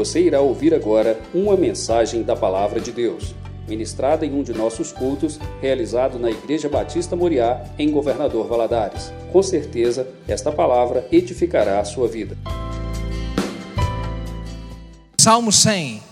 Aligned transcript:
Você 0.00 0.22
irá 0.22 0.40
ouvir 0.40 0.72
agora 0.72 1.20
uma 1.34 1.54
mensagem 1.58 2.22
da 2.22 2.34
Palavra 2.34 2.80
de 2.80 2.90
Deus, 2.90 3.34
ministrada 3.68 4.24
em 4.24 4.32
um 4.32 4.42
de 4.42 4.50
nossos 4.54 4.92
cultos, 4.92 5.38
realizado 5.60 6.18
na 6.18 6.30
Igreja 6.30 6.70
Batista 6.70 7.14
Moriá, 7.14 7.62
em 7.78 7.90
Governador 7.90 8.48
Valadares. 8.48 9.12
Com 9.30 9.42
certeza, 9.42 10.08
esta 10.26 10.50
palavra 10.50 11.06
edificará 11.12 11.80
a 11.80 11.84
sua 11.84 12.08
vida. 12.08 12.34
Salmo 15.18 15.52
100. 15.52 16.02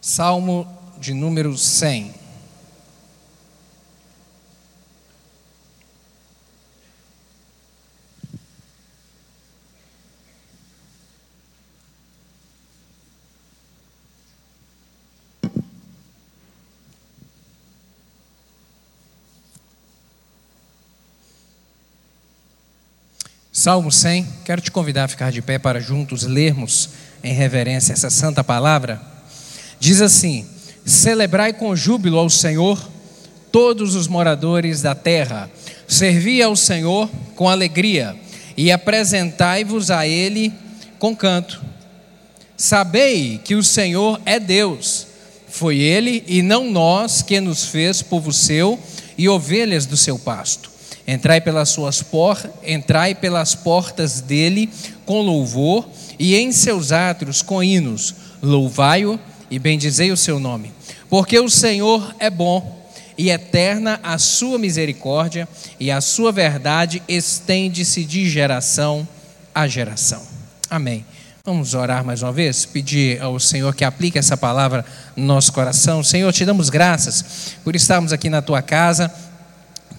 Salmo 0.00 0.66
de 0.98 1.12
número 1.12 1.58
100. 1.58 2.17
Salmo 23.60 23.90
100, 23.90 24.24
quero 24.44 24.62
te 24.62 24.70
convidar 24.70 25.02
a 25.02 25.08
ficar 25.08 25.32
de 25.32 25.42
pé 25.42 25.58
para 25.58 25.80
juntos 25.80 26.22
lermos 26.22 26.90
em 27.24 27.32
reverência 27.32 27.92
essa 27.92 28.08
santa 28.08 28.44
palavra. 28.44 29.02
Diz 29.80 30.00
assim: 30.00 30.46
Celebrai 30.84 31.52
com 31.52 31.74
júbilo 31.74 32.20
ao 32.20 32.30
Senhor 32.30 32.80
todos 33.50 33.96
os 33.96 34.06
moradores 34.06 34.80
da 34.80 34.94
terra, 34.94 35.50
servi 35.88 36.40
ao 36.40 36.54
Senhor 36.54 37.10
com 37.34 37.48
alegria 37.48 38.14
e 38.56 38.70
apresentai-vos 38.70 39.90
a 39.90 40.06
Ele 40.06 40.52
com 40.96 41.16
canto. 41.16 41.60
Sabei 42.56 43.40
que 43.42 43.56
o 43.56 43.64
Senhor 43.64 44.20
é 44.24 44.38
Deus, 44.38 45.08
foi 45.48 45.78
Ele 45.78 46.22
e 46.28 46.42
não 46.42 46.70
nós 46.70 47.22
que 47.22 47.40
nos 47.40 47.64
fez 47.64 48.02
povo 48.02 48.32
seu 48.32 48.78
e 49.18 49.28
ovelhas 49.28 49.84
do 49.84 49.96
seu 49.96 50.16
pasto. 50.16 50.77
Entrai 51.08 51.40
pelas 51.40 51.70
suas 51.70 52.02
portas, 52.02 52.50
entrai 52.62 53.14
pelas 53.14 53.54
portas 53.54 54.20
dele 54.20 54.68
com 55.06 55.22
louvor 55.22 55.88
e 56.18 56.36
em 56.36 56.52
seus 56.52 56.92
átrios 56.92 57.40
com 57.40 57.62
hinos. 57.62 58.14
Louvai-o 58.42 59.18
e 59.50 59.58
bendizei 59.58 60.12
o 60.12 60.18
seu 60.18 60.38
nome. 60.38 60.70
Porque 61.08 61.40
o 61.40 61.48
Senhor 61.48 62.14
é 62.18 62.28
bom 62.28 62.86
e 63.16 63.30
eterna 63.30 63.98
a 64.02 64.18
sua 64.18 64.58
misericórdia 64.58 65.48
e 65.80 65.90
a 65.90 66.02
sua 66.02 66.30
verdade 66.30 67.02
estende-se 67.08 68.04
de 68.04 68.28
geração 68.28 69.08
a 69.54 69.66
geração. 69.66 70.20
Amém. 70.68 71.06
Vamos 71.42 71.72
orar 71.72 72.04
mais 72.04 72.20
uma 72.20 72.30
vez, 72.30 72.66
pedir 72.66 73.22
ao 73.22 73.40
Senhor 73.40 73.74
que 73.74 73.82
aplique 73.82 74.18
essa 74.18 74.36
palavra 74.36 74.84
no 75.16 75.24
nosso 75.24 75.50
coração. 75.54 76.04
Senhor, 76.04 76.30
te 76.34 76.44
damos 76.44 76.68
graças 76.68 77.54
por 77.64 77.74
estarmos 77.74 78.12
aqui 78.12 78.28
na 78.28 78.42
tua 78.42 78.60
casa 78.60 79.10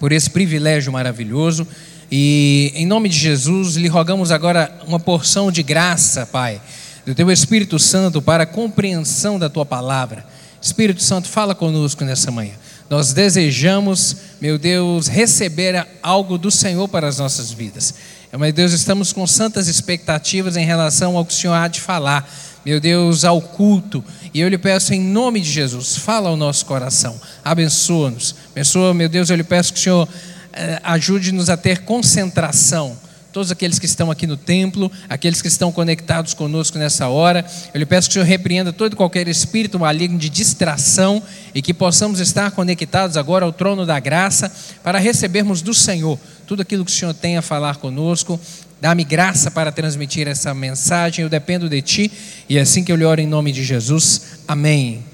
por 0.00 0.10
esse 0.10 0.30
privilégio 0.30 0.90
maravilhoso. 0.90 1.64
E 2.10 2.72
em 2.74 2.86
nome 2.86 3.08
de 3.08 3.16
Jesus, 3.16 3.76
lhe 3.76 3.86
rogamos 3.86 4.32
agora 4.32 4.76
uma 4.88 4.98
porção 4.98 5.52
de 5.52 5.62
graça, 5.62 6.26
Pai, 6.26 6.60
do 7.06 7.14
teu 7.14 7.30
Espírito 7.30 7.78
Santo 7.78 8.20
para 8.20 8.42
a 8.42 8.46
compreensão 8.46 9.38
da 9.38 9.48
tua 9.48 9.64
palavra. 9.64 10.26
Espírito 10.60 11.02
Santo, 11.02 11.28
fala 11.28 11.54
conosco 11.54 12.04
nessa 12.04 12.30
manhã. 12.30 12.54
Nós 12.88 13.12
desejamos, 13.12 14.16
meu 14.40 14.58
Deus, 14.58 15.06
receber 15.06 15.86
algo 16.02 16.36
do 16.36 16.50
Senhor 16.50 16.88
para 16.88 17.06
as 17.06 17.18
nossas 17.18 17.52
vidas. 17.52 17.94
Meu 18.36 18.52
Deus, 18.52 18.72
estamos 18.72 19.12
com 19.12 19.26
santas 19.26 19.68
expectativas 19.68 20.56
em 20.56 20.64
relação 20.64 21.16
ao 21.16 21.24
que 21.24 21.32
o 21.32 21.36
Senhor 21.36 21.54
há 21.54 21.68
de 21.68 21.80
falar 21.80 22.28
meu 22.64 22.80
Deus, 22.80 23.24
ao 23.24 23.40
culto. 23.40 24.04
E 24.32 24.40
eu 24.40 24.48
lhe 24.48 24.58
peço 24.58 24.92
em 24.92 25.00
nome 25.00 25.40
de 25.40 25.50
Jesus, 25.50 25.96
fala 25.96 26.28
ao 26.28 26.36
nosso 26.36 26.66
coração, 26.66 27.18
abençoa-nos. 27.44 28.34
Abençoa, 28.52 28.94
meu 28.94 29.08
Deus, 29.08 29.30
eu 29.30 29.36
lhe 29.36 29.44
peço 29.44 29.72
que 29.72 29.80
o 29.80 29.82
Senhor 29.82 30.08
eh, 30.52 30.80
ajude-nos 30.82 31.48
a 31.48 31.56
ter 31.56 31.80
concentração. 31.84 32.96
Todos 33.32 33.52
aqueles 33.52 33.78
que 33.78 33.86
estão 33.86 34.10
aqui 34.10 34.26
no 34.26 34.36
templo, 34.36 34.90
aqueles 35.08 35.40
que 35.40 35.46
estão 35.46 35.70
conectados 35.70 36.34
conosco 36.34 36.76
nessa 36.78 37.06
hora, 37.08 37.46
eu 37.72 37.78
lhe 37.78 37.86
peço 37.86 38.08
que 38.08 38.12
o 38.12 38.14
Senhor 38.14 38.26
repreenda 38.26 38.72
todo 38.72 38.92
e 38.92 38.96
qualquer 38.96 39.28
espírito 39.28 39.78
maligno 39.78 40.18
de 40.18 40.28
distração 40.28 41.22
e 41.54 41.62
que 41.62 41.72
possamos 41.72 42.18
estar 42.18 42.50
conectados 42.50 43.16
agora 43.16 43.44
ao 43.44 43.52
trono 43.52 43.86
da 43.86 44.00
graça 44.00 44.52
para 44.82 44.98
recebermos 44.98 45.62
do 45.62 45.72
Senhor 45.72 46.18
tudo 46.50 46.62
aquilo 46.62 46.84
que 46.84 46.90
o 46.90 46.94
Senhor 46.94 47.14
tem 47.14 47.36
a 47.36 47.42
falar 47.42 47.76
conosco 47.76 48.40
Dá-me 48.80 49.04
graça 49.04 49.50
para 49.50 49.70
transmitir 49.70 50.26
essa 50.26 50.54
mensagem, 50.54 51.22
eu 51.22 51.28
dependo 51.28 51.68
de 51.68 51.82
Ti, 51.82 52.10
e 52.48 52.56
é 52.56 52.62
assim 52.62 52.82
que 52.82 52.90
eu 52.90 52.96
lhe 52.96 53.04
oro 53.04 53.20
em 53.20 53.26
nome 53.26 53.52
de 53.52 53.62
Jesus. 53.62 54.40
Amém. 54.48 55.04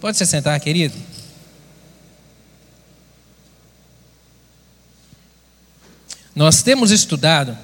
Pode 0.00 0.18
se 0.18 0.26
sentar, 0.26 0.60
querido. 0.60 0.94
Nós 6.34 6.62
temos 6.62 6.90
estudado 6.90 7.56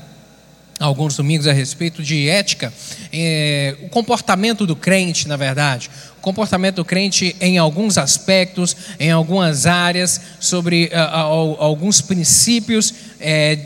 alguns 0.80 1.16
domingos 1.16 1.46
a 1.46 1.52
respeito 1.52 2.02
de 2.02 2.28
ética, 2.28 2.72
é, 3.12 3.76
o 3.82 3.88
comportamento 3.88 4.66
do 4.66 4.74
crente, 4.74 5.28
na 5.28 5.36
verdade, 5.36 5.90
o 6.18 6.22
comportamento 6.22 6.76
do 6.76 6.84
crente 6.84 7.36
em 7.40 7.58
alguns 7.58 7.98
aspectos, 7.98 8.74
em 8.98 9.10
algumas 9.10 9.66
áreas, 9.66 10.20
sobre 10.40 10.86
uh, 10.86 11.62
alguns 11.62 12.00
princípios 12.00 12.94
é, 13.20 13.56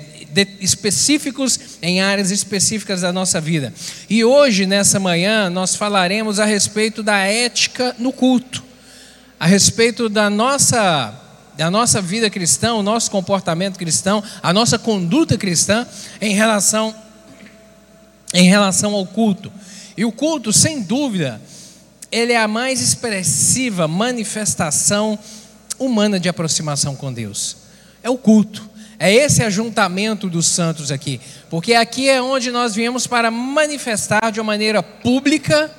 específicos 0.61 1.59
em 1.81 2.01
áreas 2.01 2.31
específicas 2.31 3.01
da 3.01 3.13
nossa 3.13 3.41
vida. 3.41 3.73
E 4.09 4.25
hoje, 4.25 4.67
nessa 4.67 4.99
manhã, 4.99 5.49
nós 5.49 5.75
falaremos 5.75 6.41
a 6.41 6.45
respeito 6.45 7.03
da 7.03 7.19
ética 7.19 7.95
no 7.99 8.13
culto, 8.13 8.63
a 9.39 9.47
respeito 9.47 10.09
da 10.09 10.29
nossa 10.29 11.23
da 11.57 11.71
nossa 11.71 12.03
vida 12.03 12.29
cristã, 12.29 12.75
o 12.75 12.83
nosso 12.83 13.11
comportamento 13.11 13.79
cristão, 13.79 14.23
a 14.43 14.53
nossa 14.53 14.79
conduta 14.79 15.39
cristã 15.39 15.87
em 16.21 16.35
relação 16.35 16.95
em 18.35 18.49
relação 18.49 18.95
ao 18.95 19.07
culto. 19.07 19.51
E 19.97 20.05
o 20.05 20.13
culto, 20.13 20.53
sem 20.53 20.83
dúvida, 20.83 21.41
ele 22.13 22.33
é 22.33 22.39
a 22.39 22.49
mais 22.49 22.81
expressiva 22.81 23.89
manifestação 23.89 25.19
humana 25.79 26.21
de 26.21 26.29
aproximação 26.29 26.95
com 26.95 27.13
Deus. 27.13 27.57
É 28.03 28.11
o 28.11 28.19
culto. 28.19 28.69
É 28.99 29.13
esse 29.13 29.43
ajuntamento 29.43 30.29
dos 30.29 30.47
santos 30.47 30.91
aqui, 30.91 31.21
porque 31.51 31.75
aqui 31.75 32.09
é 32.09 32.21
onde 32.21 32.51
nós 32.51 32.75
viemos 32.75 33.07
para 33.07 33.31
manifestar 33.31 34.31
de 34.33 34.41
uma 34.41 34.47
maneira 34.47 34.83
pública 34.83 35.71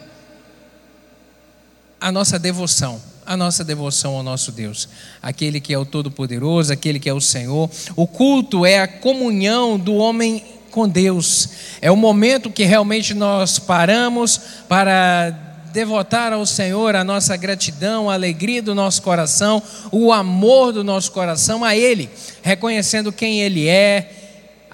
a 2.00 2.12
nossa 2.12 2.38
devoção, 2.38 3.02
a 3.26 3.36
nossa 3.36 3.64
devoção 3.64 4.16
ao 4.16 4.24
nosso 4.24 4.52
Deus, 4.52 4.88
aquele 5.22 5.60
que 5.60 5.74
é 5.74 5.78
o 5.78 5.86
Todo-Poderoso, 5.86 6.72
aquele 6.72 7.00
que 7.00 7.10
é 7.10 7.14
o 7.14 7.20
Senhor. 7.20 7.70
O 7.96 8.06
culto 8.06 8.66
é 8.66 8.80
a 8.80 8.88
comunhão 8.88 9.80
do 9.80 9.96
homem 9.96 10.44
com 10.70 10.88
Deus, 10.88 11.50
é 11.82 11.90
o 11.90 11.96
momento 11.96 12.52
que 12.52 12.64
realmente 12.66 13.16
nós 13.16 13.58
paramos 13.58 14.40
para 14.70 15.47
devotar 15.72 16.34
ao 16.34 16.46
Senhor 16.46 16.96
a 16.96 17.04
nossa 17.04 17.36
gratidão, 17.36 18.10
a 18.10 18.14
alegria 18.14 18.62
do 18.62 18.74
nosso 18.74 19.02
coração, 19.02 19.62
o 19.92 20.12
amor 20.12 20.72
do 20.72 20.84
nosso 20.84 21.12
coração 21.12 21.64
a 21.64 21.76
Ele, 21.76 22.10
reconhecendo 22.42 23.12
quem 23.12 23.42
Ele 23.42 23.68
é, 23.68 24.12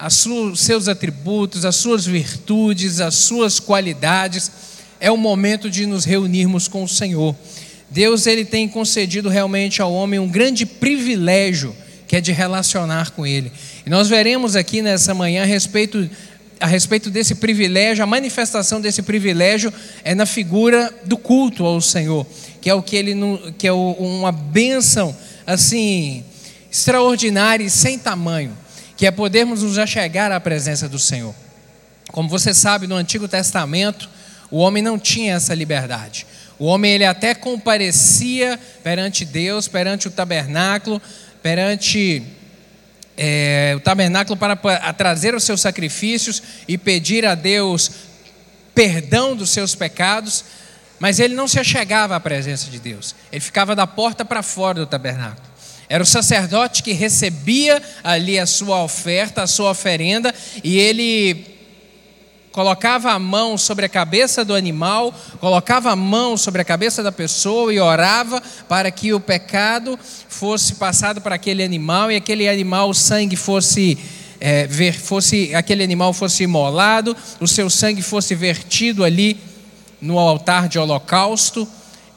os 0.06 0.60
seus 0.60 0.88
atributos, 0.88 1.64
as 1.64 1.76
suas 1.76 2.04
virtudes, 2.04 3.00
as 3.00 3.14
suas 3.14 3.60
qualidades. 3.60 4.50
É 5.00 5.10
o 5.10 5.16
momento 5.16 5.70
de 5.70 5.86
nos 5.86 6.04
reunirmos 6.04 6.68
com 6.68 6.82
o 6.82 6.88
Senhor. 6.88 7.34
Deus 7.90 8.26
ele 8.26 8.44
tem 8.44 8.68
concedido 8.68 9.28
realmente 9.28 9.80
ao 9.80 9.92
homem 9.92 10.18
um 10.18 10.28
grande 10.28 10.66
privilégio, 10.66 11.74
que 12.08 12.16
é 12.16 12.20
de 12.20 12.32
relacionar 12.32 13.10
com 13.10 13.26
Ele. 13.26 13.52
E 13.86 13.90
nós 13.90 14.08
veremos 14.08 14.56
aqui 14.56 14.82
nessa 14.82 15.14
manhã 15.14 15.42
a 15.42 15.46
respeito 15.46 16.08
a 16.60 16.66
respeito 16.66 17.10
desse 17.10 17.34
privilégio, 17.34 18.02
a 18.02 18.06
manifestação 18.06 18.80
desse 18.80 19.02
privilégio 19.02 19.72
é 20.02 20.14
na 20.14 20.26
figura 20.26 20.92
do 21.04 21.16
culto 21.16 21.64
ao 21.64 21.80
Senhor, 21.80 22.26
que 22.60 22.70
é 22.70 22.74
o 22.74 22.82
que 22.82 22.96
ele 22.96 23.14
que 23.58 23.66
é 23.66 23.72
uma 23.72 24.32
bênção 24.32 25.14
assim 25.46 26.24
extraordinária 26.70 27.64
e 27.64 27.70
sem 27.70 27.98
tamanho, 27.98 28.56
que 28.96 29.06
é 29.06 29.10
podermos 29.10 29.62
nos 29.62 29.78
achegar 29.78 30.32
à 30.32 30.40
presença 30.40 30.88
do 30.88 30.98
Senhor. 30.98 31.34
Como 32.10 32.28
você 32.28 32.54
sabe, 32.54 32.86
no 32.86 32.94
Antigo 32.94 33.28
Testamento, 33.28 34.08
o 34.50 34.58
homem 34.58 34.82
não 34.82 34.98
tinha 34.98 35.34
essa 35.34 35.54
liberdade. 35.54 36.26
O 36.58 36.66
homem 36.66 36.92
ele 36.92 37.04
até 37.04 37.34
comparecia 37.34 38.58
perante 38.82 39.24
Deus, 39.24 39.66
perante 39.66 40.06
o 40.06 40.10
tabernáculo, 40.10 41.02
perante 41.42 42.22
é, 43.16 43.74
o 43.76 43.80
tabernáculo 43.80 44.36
para, 44.36 44.56
para 44.56 44.92
trazer 44.92 45.34
os 45.34 45.44
seus 45.44 45.60
sacrifícios 45.60 46.42
e 46.66 46.76
pedir 46.76 47.24
a 47.24 47.34
Deus 47.34 47.90
perdão 48.74 49.36
dos 49.36 49.50
seus 49.50 49.74
pecados, 49.74 50.44
mas 50.98 51.20
ele 51.20 51.34
não 51.34 51.46
se 51.46 51.60
achegava 51.60 52.16
à 52.16 52.20
presença 52.20 52.70
de 52.70 52.78
Deus, 52.78 53.14
ele 53.30 53.40
ficava 53.40 53.76
da 53.76 53.86
porta 53.86 54.24
para 54.24 54.42
fora 54.42 54.80
do 54.80 54.86
tabernáculo. 54.86 55.54
Era 55.88 56.02
o 56.02 56.06
sacerdote 56.06 56.82
que 56.82 56.92
recebia 56.92 57.80
ali 58.02 58.38
a 58.38 58.46
sua 58.46 58.82
oferta, 58.82 59.42
a 59.42 59.46
sua 59.46 59.70
oferenda, 59.70 60.34
e 60.62 60.78
ele 60.78 61.53
colocava 62.54 63.10
a 63.10 63.18
mão 63.18 63.58
sobre 63.58 63.84
a 63.84 63.88
cabeça 63.88 64.44
do 64.44 64.54
animal, 64.54 65.12
colocava 65.40 65.90
a 65.90 65.96
mão 65.96 66.36
sobre 66.36 66.62
a 66.62 66.64
cabeça 66.64 67.02
da 67.02 67.10
pessoa 67.10 67.74
e 67.74 67.80
orava 67.80 68.40
para 68.68 68.92
que 68.92 69.12
o 69.12 69.18
pecado 69.18 69.98
fosse 70.28 70.76
passado 70.76 71.20
para 71.20 71.34
aquele 71.34 71.64
animal 71.64 72.12
e 72.12 72.16
aquele 72.16 72.48
animal, 72.48 72.90
o 72.90 72.94
sangue 72.94 73.34
fosse 73.34 73.98
é, 74.40 74.68
ver, 74.68 74.92
fosse 74.92 75.52
aquele 75.52 75.82
animal 75.82 76.12
fosse 76.12 76.44
imolado, 76.44 77.16
o 77.40 77.48
seu 77.48 77.68
sangue 77.68 78.02
fosse 78.02 78.36
vertido 78.36 79.02
ali 79.02 79.36
no 80.00 80.16
altar 80.16 80.68
de 80.68 80.78
holocausto. 80.78 81.66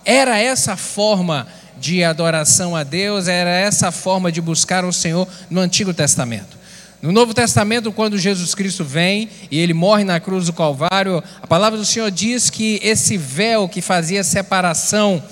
Era 0.06 0.38
essa 0.38 0.78
forma 0.78 1.48
de 1.80 2.04
adoração 2.04 2.76
a 2.76 2.84
Deus, 2.84 3.28
era 3.28 3.50
essa 3.50 3.92
forma 3.92 4.32
de 4.32 4.40
buscar 4.40 4.86
o 4.86 4.94
Senhor 4.94 5.28
no 5.50 5.62
Antigo 5.62 5.96
Testamento. 5.96 6.57
No 7.00 7.12
Novo 7.12 7.32
Testamento, 7.32 7.92
quando 7.92 8.18
Jesus 8.18 8.56
Cristo 8.56 8.84
vem 8.84 9.30
e 9.52 9.60
ele 9.60 9.74
morre 9.74 10.04
na 10.04 10.20
cruz 10.20 10.48
do 10.48 10.54
Calvário, 10.54 11.24
a 11.40 11.46
palavra 11.46 11.78
do 11.78 11.86
Senhor 11.86 12.10
diz 12.10 12.50
que 12.50 12.80
esse 12.82 13.18
véu 13.18 13.70
que 13.70 13.82
fazia 13.82 14.24
separação 14.24 15.24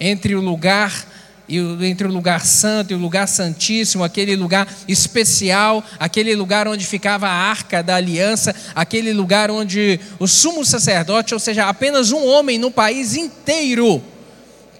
entre 0.00 0.34
o 0.34 0.40
lugar 0.40 1.12
entre 1.48 2.06
o 2.06 2.10
lugar 2.10 2.46
santo 2.46 2.92
e 2.92 2.94
o 2.94 2.98
lugar 2.98 3.28
santíssimo, 3.28 4.02
aquele 4.02 4.34
lugar 4.34 4.66
especial, 4.88 5.84
aquele 5.98 6.34
lugar 6.34 6.66
onde 6.66 6.86
ficava 6.86 7.28
a 7.28 7.32
arca 7.32 7.82
da 7.82 7.96
aliança, 7.96 8.54
aquele 8.74 9.12
lugar 9.12 9.50
onde 9.50 10.00
o 10.18 10.26
sumo 10.26 10.64
sacerdote, 10.64 11.34
ou 11.34 11.40
seja, 11.40 11.68
apenas 11.68 12.10
um 12.10 12.26
homem 12.26 12.56
no 12.56 12.70
país 12.70 13.16
inteiro, 13.16 14.02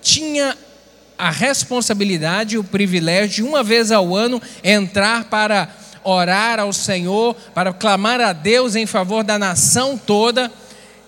tinha 0.00 0.56
a 1.18 1.30
responsabilidade 1.30 2.54
e 2.54 2.58
o 2.58 2.64
privilégio 2.64 3.28
de 3.28 3.42
uma 3.42 3.62
vez 3.62 3.92
ao 3.92 4.16
ano 4.16 4.40
entrar 4.64 5.24
para 5.24 5.68
orar 6.04 6.58
ao 6.58 6.72
Senhor, 6.72 7.34
para 7.54 7.72
clamar 7.72 8.20
a 8.20 8.32
Deus 8.32 8.74
em 8.74 8.86
favor 8.86 9.22
da 9.22 9.38
nação 9.38 9.96
toda, 9.96 10.50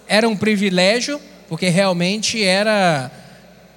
era 0.07 0.29
um 0.29 0.37
privilégio, 0.37 1.21
porque 1.49 1.69
realmente 1.69 2.43
era, 2.43 3.11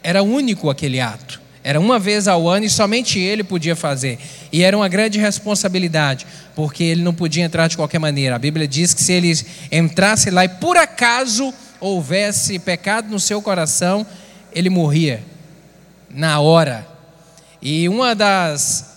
era 0.04 0.24
único 0.24 0.70
aquele 0.70 1.00
ato. 1.00 1.42
Era 1.64 1.80
uma 1.80 2.00
vez 2.00 2.30
ao 2.30 2.48
ano 2.48 2.66
e 2.66 2.70
somente 2.70 3.20
ele 3.20 3.44
podia 3.44 3.76
fazer. 3.76 4.18
E 4.54 4.64
era 4.64 4.78
uma 4.78 4.88
grande 4.88 5.20
responsabilidade, 5.20 6.26
porque 6.56 6.84
ele 6.84 7.02
não 7.02 7.14
podia 7.14 7.44
entrar 7.44 7.68
de 7.68 7.76
qualquer 7.76 8.00
maneira. 8.00 8.36
A 8.36 8.40
Bíblia 8.40 8.68
diz 8.68 8.94
que 8.94 9.04
se 9.04 9.12
ele 9.12 9.34
entrasse 9.70 10.30
lá 10.30 10.46
e 10.46 10.50
por 10.50 10.78
acaso 10.78 11.54
houvesse 11.80 12.58
pecado 12.58 13.10
no 13.10 13.20
seu 13.20 13.42
coração, 13.42 14.06
ele 14.54 14.70
morria 14.70 15.22
na 16.10 16.40
hora. 16.40 16.88
E 17.62 17.90
uma 17.90 18.16
das 18.16 18.97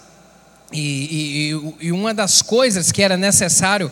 e, 0.73 1.51
e, 1.81 1.87
e, 1.87 1.93
uma 1.93 2.15
das 2.15 2.43
coisas 2.43 2.93
que 2.93 3.03
era 3.03 3.17
necessário, 3.17 3.91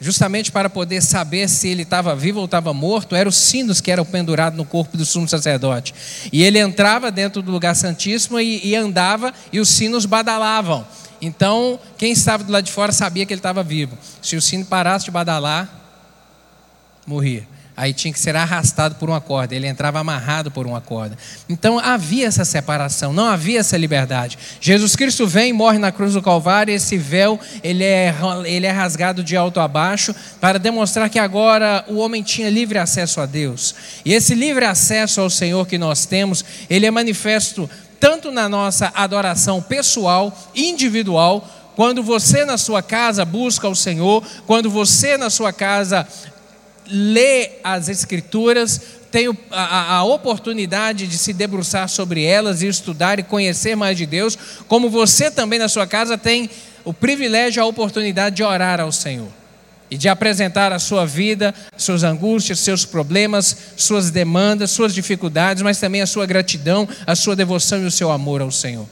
justamente 0.00 0.50
para 0.50 0.68
poder 0.68 1.00
saber 1.02 1.48
se 1.48 1.68
ele 1.68 1.82
estava 1.82 2.14
vivo 2.14 2.40
ou 2.40 2.44
estava 2.44 2.72
morto, 2.72 3.14
eram 3.14 3.28
os 3.28 3.36
sinos 3.36 3.80
que 3.80 3.90
eram 3.90 4.04
pendurados 4.04 4.56
no 4.56 4.64
corpo 4.64 4.96
do 4.96 5.04
sumo 5.04 5.28
sacerdote. 5.28 5.94
E 6.32 6.42
ele 6.42 6.58
entrava 6.58 7.10
dentro 7.10 7.42
do 7.42 7.50
lugar 7.52 7.76
santíssimo 7.76 8.40
e, 8.40 8.66
e 8.66 8.74
andava, 8.74 9.32
e 9.52 9.60
os 9.60 9.68
sinos 9.68 10.06
badalavam. 10.06 10.86
Então, 11.20 11.78
quem 11.96 12.12
estava 12.12 12.44
do 12.44 12.52
lado 12.52 12.64
de 12.64 12.72
fora 12.72 12.92
sabia 12.92 13.26
que 13.26 13.32
ele 13.32 13.38
estava 13.40 13.62
vivo. 13.62 13.96
Se 14.22 14.36
o 14.36 14.42
sino 14.42 14.64
parasse 14.64 15.04
de 15.04 15.10
badalar, 15.10 15.68
morria 17.06 17.57
aí 17.78 17.94
tinha 17.94 18.12
que 18.12 18.18
ser 18.18 18.34
arrastado 18.34 18.96
por 18.96 19.08
uma 19.08 19.20
corda, 19.20 19.54
ele 19.54 19.68
entrava 19.68 20.00
amarrado 20.00 20.50
por 20.50 20.66
uma 20.66 20.80
corda. 20.80 21.16
Então 21.48 21.78
havia 21.78 22.26
essa 22.26 22.44
separação, 22.44 23.12
não 23.12 23.26
havia 23.26 23.60
essa 23.60 23.76
liberdade. 23.76 24.36
Jesus 24.60 24.96
Cristo 24.96 25.28
vem, 25.28 25.52
morre 25.52 25.78
na 25.78 25.92
cruz 25.92 26.14
do 26.14 26.20
Calvário, 26.20 26.74
esse 26.74 26.98
véu 26.98 27.38
ele 27.62 27.84
é, 27.84 28.12
ele 28.46 28.66
é 28.66 28.72
rasgado 28.72 29.22
de 29.22 29.36
alto 29.36 29.60
a 29.60 29.68
baixo 29.68 30.12
para 30.40 30.58
demonstrar 30.58 31.08
que 31.08 31.20
agora 31.20 31.84
o 31.86 31.98
homem 31.98 32.20
tinha 32.20 32.50
livre 32.50 32.78
acesso 32.78 33.20
a 33.20 33.26
Deus. 33.26 33.72
E 34.04 34.12
esse 34.12 34.34
livre 34.34 34.64
acesso 34.64 35.20
ao 35.20 35.30
Senhor 35.30 35.64
que 35.64 35.78
nós 35.78 36.04
temos, 36.04 36.44
ele 36.68 36.84
é 36.84 36.90
manifesto 36.90 37.70
tanto 38.00 38.32
na 38.32 38.48
nossa 38.48 38.90
adoração 38.92 39.62
pessoal, 39.62 40.36
individual, 40.52 41.48
quando 41.76 42.02
você 42.02 42.44
na 42.44 42.58
sua 42.58 42.82
casa 42.82 43.24
busca 43.24 43.68
o 43.68 43.76
Senhor, 43.76 44.24
quando 44.48 44.68
você 44.68 45.16
na 45.16 45.30
sua 45.30 45.52
casa 45.52 46.04
lê 46.90 47.50
as 47.62 47.88
Escrituras, 47.88 48.80
tem 49.10 49.28
a, 49.50 49.96
a, 49.96 50.04
oportunidade 50.04 51.06
de 51.06 51.16
se 51.16 51.32
debruçar 51.32 51.88
sobre 51.88 52.24
elas 52.24 52.62
e 52.62 52.66
estudar 52.66 53.18
e 53.18 53.22
conhecer 53.22 53.74
mais 53.74 53.96
de 53.96 54.06
Deus, 54.06 54.36
como 54.66 54.90
você 54.90 55.30
também 55.30 55.58
na 55.58 55.68
sua 55.68 55.86
casa 55.86 56.18
tem 56.18 56.50
o 56.84 56.92
privilégio, 56.92 57.62
a 57.62 57.66
oportunidade 57.66 58.36
de 58.36 58.42
orar 58.42 58.80
ao 58.80 58.92
Senhor 58.92 59.28
e 59.90 59.96
de 59.96 60.08
apresentar 60.08 60.72
a 60.72 60.78
sua 60.78 61.06
vida, 61.06 61.54
suas 61.76 62.02
angústias, 62.02 62.60
seus 62.60 62.84
problemas, 62.84 63.56
suas 63.76 64.10
demandas, 64.10 64.70
suas 64.70 64.94
dificuldades, 64.94 65.62
mas 65.62 65.80
também 65.80 66.02
a 66.02 66.06
sua 66.06 66.26
gratidão, 66.26 66.86
a 67.06 67.14
sua 67.14 67.34
devoção 67.34 67.82
e 67.82 67.86
o 67.86 67.90
seu 67.90 68.10
amor 68.10 68.42
ao 68.42 68.50
Senhor. 68.50 68.86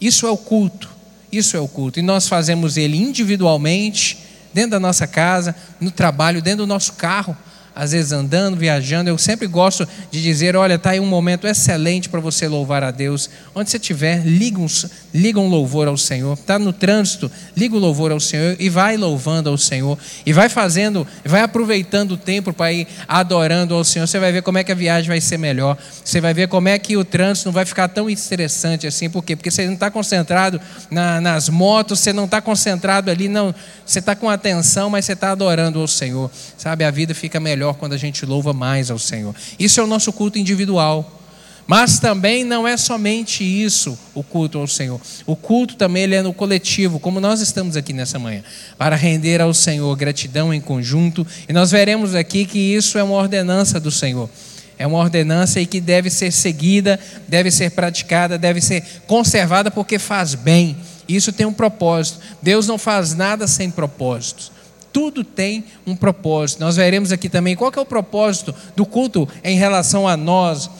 Isso 0.00 0.26
é 0.26 0.30
o 0.30 0.36
culto, 0.36 0.88
isso 1.30 1.56
é 1.56 1.60
o 1.60 1.66
culto, 1.66 1.98
e 1.98 2.02
nós 2.02 2.28
fazemos 2.28 2.76
ele 2.76 2.96
individualmente 2.96 4.31
dentro 4.52 4.72
da 4.72 4.80
nossa 4.80 5.06
casa, 5.06 5.54
no 5.80 5.90
trabalho, 5.90 6.42
dentro 6.42 6.64
do 6.64 6.66
nosso 6.66 6.94
carro 6.94 7.36
às 7.74 7.92
vezes 7.92 8.12
andando, 8.12 8.56
viajando, 8.56 9.08
eu 9.08 9.16
sempre 9.16 9.46
gosto 9.46 9.88
de 10.10 10.22
dizer: 10.22 10.54
olha, 10.56 10.74
está 10.74 10.90
aí 10.90 11.00
um 11.00 11.06
momento 11.06 11.46
excelente 11.46 12.08
para 12.08 12.20
você 12.20 12.46
louvar 12.46 12.82
a 12.82 12.90
Deus. 12.90 13.30
Onde 13.54 13.70
você 13.70 13.78
estiver, 13.78 14.22
liga 14.24 14.58
um, 14.58 14.66
liga 15.14 15.40
um 15.40 15.48
louvor 15.48 15.88
ao 15.88 15.96
Senhor. 15.96 16.34
Está 16.34 16.58
no 16.58 16.72
trânsito, 16.72 17.30
liga 17.56 17.74
o 17.74 17.78
louvor 17.78 18.12
ao 18.12 18.20
Senhor 18.20 18.56
e 18.58 18.68
vai 18.68 18.96
louvando 18.96 19.48
ao 19.48 19.56
Senhor. 19.56 19.98
E 20.26 20.32
vai 20.32 20.48
fazendo, 20.48 21.06
vai 21.24 21.40
aproveitando 21.40 22.12
o 22.12 22.16
tempo 22.16 22.52
para 22.52 22.72
ir 22.72 22.86
adorando 23.08 23.74
ao 23.74 23.84
Senhor. 23.84 24.06
Você 24.06 24.18
vai 24.18 24.32
ver 24.32 24.42
como 24.42 24.58
é 24.58 24.64
que 24.64 24.72
a 24.72 24.76
viagem 24.76 25.08
vai 25.08 25.20
ser 25.20 25.38
melhor. 25.38 25.78
Você 26.04 26.20
vai 26.20 26.34
ver 26.34 26.48
como 26.48 26.68
é 26.68 26.78
que 26.78 26.96
o 26.96 27.04
trânsito 27.04 27.48
não 27.48 27.52
vai 27.52 27.64
ficar 27.64 27.88
tão 27.88 28.10
estressante 28.10 28.86
assim. 28.86 29.08
Por 29.08 29.24
quê? 29.24 29.34
Porque 29.34 29.50
você 29.50 29.64
não 29.64 29.74
está 29.74 29.90
concentrado 29.90 30.60
na, 30.90 31.20
nas 31.20 31.48
motos, 31.48 32.00
você 32.00 32.12
não 32.12 32.26
está 32.26 32.40
concentrado 32.40 33.10
ali, 33.10 33.28
não. 33.28 33.54
Você 33.86 33.98
está 33.98 34.14
com 34.14 34.28
atenção, 34.28 34.90
mas 34.90 35.06
você 35.06 35.14
está 35.14 35.30
adorando 35.30 35.80
ao 35.80 35.88
Senhor. 35.88 36.30
Sabe, 36.58 36.84
a 36.84 36.90
vida 36.90 37.14
fica 37.14 37.40
melhor 37.40 37.61
melhor 37.62 37.74
quando 37.74 37.92
a 37.92 37.96
gente 37.96 38.26
louva 38.26 38.52
mais 38.52 38.90
ao 38.90 38.98
Senhor. 38.98 39.34
Isso 39.56 39.78
é 39.78 39.84
o 39.84 39.86
nosso 39.86 40.12
culto 40.12 40.36
individual. 40.36 41.20
Mas 41.64 42.00
também 42.00 42.42
não 42.42 42.66
é 42.66 42.76
somente 42.76 43.44
isso 43.44 43.96
o 44.12 44.22
culto 44.24 44.58
ao 44.58 44.66
Senhor. 44.66 45.00
O 45.24 45.36
culto 45.36 45.76
também 45.76 46.02
ele 46.02 46.16
é 46.16 46.22
no 46.22 46.32
coletivo, 46.32 46.98
como 46.98 47.20
nós 47.20 47.40
estamos 47.40 47.76
aqui 47.76 47.92
nessa 47.92 48.18
manhã, 48.18 48.42
para 48.76 48.96
render 48.96 49.40
ao 49.40 49.54
Senhor 49.54 49.94
gratidão 49.94 50.52
em 50.52 50.60
conjunto. 50.60 51.24
E 51.48 51.52
nós 51.52 51.70
veremos 51.70 52.16
aqui 52.16 52.44
que 52.44 52.58
isso 52.58 52.98
é 52.98 53.02
uma 53.02 53.14
ordenança 53.14 53.78
do 53.78 53.92
Senhor. 53.92 54.28
É 54.76 54.84
uma 54.84 54.98
ordenança 54.98 55.60
e 55.60 55.66
que 55.66 55.80
deve 55.80 56.10
ser 56.10 56.32
seguida, 56.32 56.98
deve 57.28 57.48
ser 57.48 57.70
praticada, 57.70 58.36
deve 58.36 58.60
ser 58.60 58.82
conservada 59.06 59.70
porque 59.70 60.00
faz 60.00 60.34
bem. 60.34 60.76
Isso 61.08 61.32
tem 61.32 61.46
um 61.46 61.52
propósito. 61.52 62.18
Deus 62.42 62.66
não 62.66 62.76
faz 62.76 63.14
nada 63.14 63.46
sem 63.46 63.70
propósitos 63.70 64.51
tudo 64.92 65.24
tem 65.24 65.64
um 65.86 65.96
propósito. 65.96 66.60
Nós 66.60 66.76
veremos 66.76 67.10
aqui 67.12 67.28
também 67.28 67.56
qual 67.56 67.72
é 67.74 67.80
o 67.80 67.86
propósito 67.86 68.54
do 68.76 68.84
culto 68.84 69.28
em 69.42 69.56
relação 69.56 70.06
a 70.06 70.16
nós. 70.16 70.70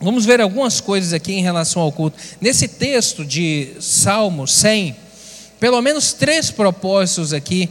Vamos 0.00 0.26
ver 0.26 0.40
algumas 0.40 0.80
coisas 0.80 1.12
aqui 1.12 1.32
em 1.32 1.42
relação 1.42 1.80
ao 1.80 1.90
culto. 1.90 2.18
Nesse 2.40 2.68
texto 2.68 3.24
de 3.24 3.72
Salmo 3.80 4.46
100, 4.46 4.94
pelo 5.58 5.80
menos 5.80 6.12
três 6.12 6.50
propósitos 6.50 7.32
aqui 7.32 7.70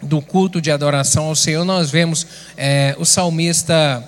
do 0.00 0.22
culto 0.22 0.60
de 0.60 0.70
adoração 0.70 1.26
ao 1.26 1.36
Senhor, 1.36 1.64
nós 1.64 1.90
vemos 1.90 2.26
é, 2.56 2.96
o 2.98 3.04
salmista 3.04 4.02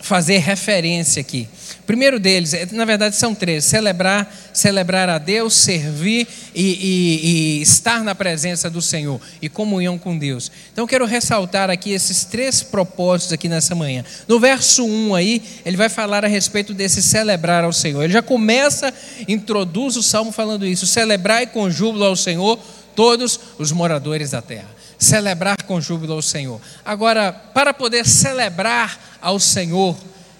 fazer 0.00 0.38
referência 0.38 1.20
aqui. 1.20 1.48
Primeiro 1.88 2.20
deles, 2.20 2.52
é, 2.52 2.68
na 2.72 2.84
verdade 2.84 3.16
são 3.16 3.34
três: 3.34 3.64
celebrar, 3.64 4.30
celebrar 4.52 5.08
a 5.08 5.16
Deus, 5.16 5.54
servir 5.54 6.28
e, 6.54 6.62
e, 6.62 7.60
e, 7.60 7.62
estar 7.62 8.04
na 8.04 8.14
presença 8.14 8.68
do 8.68 8.82
Senhor 8.82 9.18
e 9.40 9.48
comunhão 9.48 9.96
com 9.96 10.18
Deus. 10.18 10.52
Então 10.70 10.86
quero 10.86 11.06
ressaltar 11.06 11.70
aqui 11.70 11.92
esses 11.92 12.26
três 12.26 12.62
propósitos 12.62 13.32
aqui 13.32 13.48
nessa 13.48 13.74
manhã. 13.74 14.04
No 14.28 14.38
verso 14.38 14.84
1 14.84 15.14
aí, 15.14 15.42
ele 15.64 15.78
vai 15.78 15.88
falar 15.88 16.26
a 16.26 16.28
respeito 16.28 16.74
desse 16.74 17.02
celebrar 17.02 17.64
ao 17.64 17.72
Senhor. 17.72 18.02
Ele 18.02 18.12
já 18.12 18.20
começa, 18.20 18.92
introduz 19.26 19.96
o 19.96 20.02
salmo 20.02 20.30
falando 20.30 20.66
isso: 20.66 20.86
celebrai 20.86 21.46
com 21.46 21.70
júbilo 21.70 22.04
ao 22.04 22.16
Senhor 22.16 22.58
todos 22.94 23.40
os 23.58 23.72
moradores 23.72 24.32
da 24.32 24.42
terra 24.42 24.76
celebrar 24.98 25.62
com 25.62 25.80
júbilo 25.80 26.14
ao 26.14 26.20
Senhor. 26.20 26.60
Agora, 26.84 27.32
para 27.32 27.72
poder 27.72 28.04
celebrar 28.04 28.98
ao 29.22 29.38
Senhor, 29.38 29.96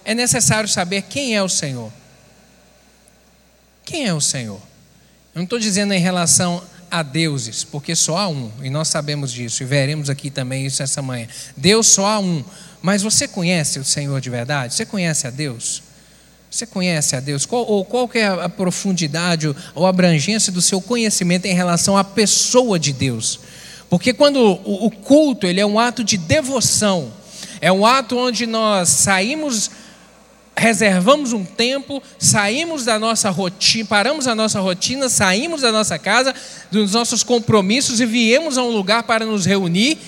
é 0.08 0.14
necessário 0.14 0.66
saber 0.66 1.02
quem 1.02 1.36
é 1.36 1.42
o 1.42 1.50
Senhor. 1.50 1.92
Quem 3.84 4.06
é 4.06 4.14
o 4.14 4.22
Senhor? 4.22 4.58
Eu 5.34 5.40
não 5.40 5.42
estou 5.42 5.58
dizendo 5.58 5.92
em 5.92 6.00
relação 6.00 6.62
a 6.90 7.02
deuses, 7.02 7.62
porque 7.62 7.94
só 7.94 8.16
há 8.16 8.26
um, 8.26 8.50
e 8.62 8.70
nós 8.70 8.88
sabemos 8.88 9.30
disso, 9.30 9.62
e 9.62 9.66
veremos 9.66 10.08
aqui 10.08 10.30
também 10.30 10.64
isso 10.64 10.82
essa 10.82 11.02
manhã. 11.02 11.28
Deus 11.54 11.88
só 11.88 12.06
há 12.06 12.18
um. 12.20 12.42
Mas 12.80 13.02
você 13.02 13.28
conhece 13.28 13.78
o 13.78 13.84
Senhor 13.84 14.18
de 14.18 14.30
verdade? 14.30 14.72
Você 14.72 14.86
conhece 14.86 15.26
a 15.26 15.30
Deus? 15.30 15.82
Você 16.50 16.64
conhece 16.64 17.14
a 17.14 17.20
Deus? 17.20 17.44
Qual, 17.44 17.66
ou 17.66 17.84
qual 17.84 18.08
é 18.14 18.24
a 18.24 18.48
profundidade 18.48 19.54
ou 19.74 19.86
abrangência 19.86 20.50
do 20.50 20.62
seu 20.62 20.80
conhecimento 20.80 21.44
em 21.44 21.52
relação 21.52 21.98
à 21.98 22.02
pessoa 22.02 22.78
de 22.78 22.94
Deus? 22.94 23.40
Porque 23.90 24.14
quando 24.14 24.40
o 24.40 24.90
culto 24.90 25.46
ele 25.46 25.60
é 25.60 25.66
um 25.66 25.78
ato 25.78 26.02
de 26.02 26.16
devoção, 26.16 27.12
é 27.60 27.70
um 27.70 27.84
ato 27.84 28.16
onde 28.16 28.46
nós 28.46 28.88
saímos, 28.88 29.70
reservamos 30.58 31.32
um 31.32 31.44
tempo, 31.44 32.02
saímos 32.18 32.84
da 32.84 32.98
nossa 32.98 33.30
rotina, 33.30 33.86
paramos 33.86 34.26
a 34.26 34.34
nossa 34.34 34.60
rotina, 34.60 35.08
saímos 35.08 35.62
da 35.62 35.72
nossa 35.72 35.98
casa, 35.98 36.34
dos 36.70 36.92
nossos 36.92 37.22
compromissos 37.22 38.00
e 38.00 38.06
viemos 38.06 38.58
a 38.58 38.62
um 38.62 38.70
lugar 38.70 39.04
para 39.04 39.24
nos 39.24 39.46
reunir 39.46 39.98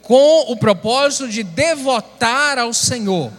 com 0.00 0.52
o 0.52 0.56
propósito 0.56 1.28
de 1.28 1.42
devotar 1.42 2.58
ao 2.58 2.72
Senhor. 2.72 3.32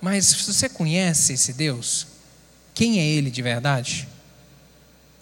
Mas 0.00 0.32
você 0.32 0.68
conhece 0.68 1.34
esse 1.34 1.52
Deus? 1.52 2.06
Quem 2.74 2.98
é 2.98 3.04
Ele 3.04 3.30
de 3.30 3.42
verdade? 3.42 4.08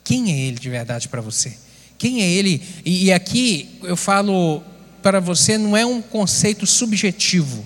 Quem 0.05 0.33
é 0.33 0.39
Ele 0.39 0.59
de 0.59 0.71
verdade 0.71 1.09
para 1.09 1.21
você? 1.21 1.57
Quem 1.97 2.23
é 2.23 2.31
Ele? 2.31 2.63
E, 2.85 3.13
aqui 3.13 3.79
eu 3.83 3.97
falo 3.97 4.63
para 5.03 5.21
você, 5.21 5.59
não 5.59 5.77
é 5.77 5.85
um 5.85 6.01
conceito 6.01 6.67
subjetivo. 6.67 7.65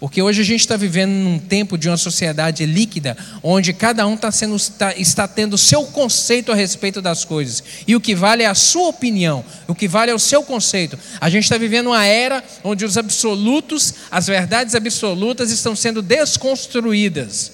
Porque 0.00 0.22
hoje 0.22 0.40
a 0.40 0.44
gente 0.44 0.60
está 0.60 0.78
vivendo 0.78 1.10
num 1.10 1.38
tempo 1.38 1.76
de 1.76 1.86
uma 1.86 1.96
sociedade 1.98 2.64
líquida, 2.64 3.14
onde 3.42 3.74
cada 3.74 4.06
um 4.06 4.14
está, 4.14 4.32
sendo, 4.32 4.56
está, 4.56 4.96
está 4.96 5.28
tendo 5.28 5.52
o 5.52 5.58
seu 5.58 5.84
conceito 5.84 6.50
a 6.50 6.54
respeito 6.54 7.02
das 7.02 7.22
coisas. 7.22 7.62
E 7.86 7.94
o 7.94 8.00
que 8.00 8.14
vale 8.14 8.42
é 8.42 8.46
a 8.46 8.54
sua 8.54 8.88
opinião, 8.88 9.44
o 9.68 9.74
que 9.74 9.86
vale 9.86 10.10
é 10.10 10.14
o 10.14 10.18
seu 10.18 10.42
conceito. 10.42 10.98
A 11.20 11.28
gente 11.28 11.42
está 11.42 11.58
vivendo 11.58 11.88
uma 11.88 12.02
era 12.02 12.42
onde 12.64 12.82
os 12.82 12.96
absolutos, 12.96 13.92
as 14.10 14.26
verdades 14.26 14.74
absolutas 14.74 15.50
estão 15.50 15.76
sendo 15.76 16.00
desconstruídas. 16.00 17.52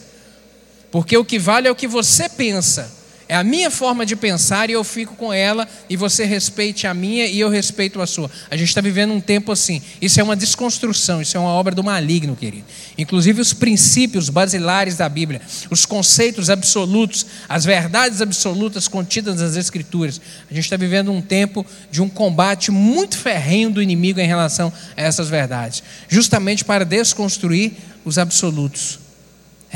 Porque 0.92 1.16
o 1.16 1.24
que 1.24 1.40
vale 1.40 1.66
é 1.66 1.70
o 1.70 1.76
que 1.76 1.88
você 1.88 2.28
pensa. 2.28 2.95
É 3.28 3.34
a 3.34 3.42
minha 3.42 3.72
forma 3.72 4.06
de 4.06 4.14
pensar 4.14 4.70
e 4.70 4.74
eu 4.74 4.84
fico 4.84 5.16
com 5.16 5.32
ela, 5.32 5.66
e 5.90 5.96
você 5.96 6.24
respeite 6.24 6.86
a 6.86 6.94
minha 6.94 7.26
e 7.26 7.40
eu 7.40 7.48
respeito 7.48 8.00
a 8.00 8.06
sua. 8.06 8.30
A 8.48 8.56
gente 8.56 8.68
está 8.68 8.80
vivendo 8.80 9.12
um 9.12 9.20
tempo 9.20 9.50
assim. 9.50 9.82
Isso 10.00 10.20
é 10.20 10.22
uma 10.22 10.36
desconstrução, 10.36 11.20
isso 11.20 11.36
é 11.36 11.40
uma 11.40 11.50
obra 11.50 11.74
do 11.74 11.82
maligno, 11.82 12.36
querido. 12.36 12.64
Inclusive 12.96 13.40
os 13.40 13.52
princípios 13.52 14.30
basilares 14.30 14.96
da 14.96 15.08
Bíblia, 15.08 15.42
os 15.70 15.84
conceitos 15.84 16.48
absolutos, 16.48 17.26
as 17.48 17.64
verdades 17.64 18.20
absolutas 18.22 18.86
contidas 18.86 19.40
nas 19.40 19.56
Escrituras. 19.56 20.20
A 20.48 20.54
gente 20.54 20.64
está 20.64 20.76
vivendo 20.76 21.10
um 21.10 21.20
tempo 21.20 21.66
de 21.90 22.00
um 22.00 22.08
combate 22.08 22.70
muito 22.70 23.18
ferrenho 23.18 23.70
do 23.70 23.82
inimigo 23.82 24.20
em 24.20 24.26
relação 24.26 24.72
a 24.96 25.02
essas 25.02 25.28
verdades, 25.28 25.82
justamente 26.08 26.64
para 26.64 26.84
desconstruir 26.84 27.72
os 28.04 28.18
absolutos 28.18 29.05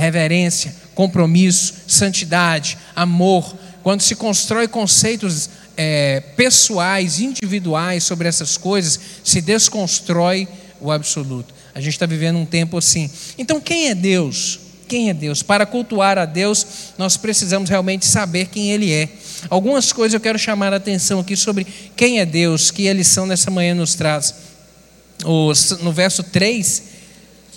reverência, 0.01 0.75
compromisso, 0.95 1.75
santidade, 1.87 2.77
amor. 2.97 3.55
Quando 3.83 4.01
se 4.01 4.17
constrói 4.17 4.67
conceitos 4.67 5.49
é, 5.77 6.21
pessoais, 6.37 7.21
individuais 7.21 8.05
sobre 8.05 8.29
essas 8.29 8.57
coisas, 8.57 8.99
se 9.23 9.41
desconstrói 9.41 10.49
o 10.81 10.91
absoluto. 10.91 11.55
A 11.75 11.81
gente 11.81 11.95
está 11.95 12.07
vivendo 12.07 12.37
um 12.37 12.45
tempo 12.45 12.77
assim. 12.77 13.09
Então, 13.39 13.61
quem 13.61 13.89
é 13.89 13.95
Deus? 13.95 14.59
Quem 14.89 15.09
é 15.09 15.15
Deus? 15.15 15.43
Para 15.43 15.65
cultuar 15.65 16.19
a 16.19 16.25
Deus, 16.25 16.67
nós 16.99 17.17
precisamos 17.17 17.71
realmente 17.71 18.05
saber 18.05 18.49
quem 18.49 18.73
Ele 18.73 18.93
é. 18.93 19.09
Algumas 19.49 19.93
coisas 19.93 20.15
eu 20.15 20.21
quero 20.21 20.39
chamar 20.39 20.73
a 20.73 20.77
atenção 20.77 21.21
aqui 21.21 21.37
sobre 21.37 21.67
quem 21.95 22.19
é 22.19 22.27
Deus, 22.27 22.71
que 22.71 22.89
a 22.89 22.93
lição 22.93 23.25
nessa 23.25 23.51
manhã 23.51 23.75
nos 23.75 23.95
traz. 23.95 24.35
no 25.81 25.93
verso 25.93 26.23
3, 26.25 26.83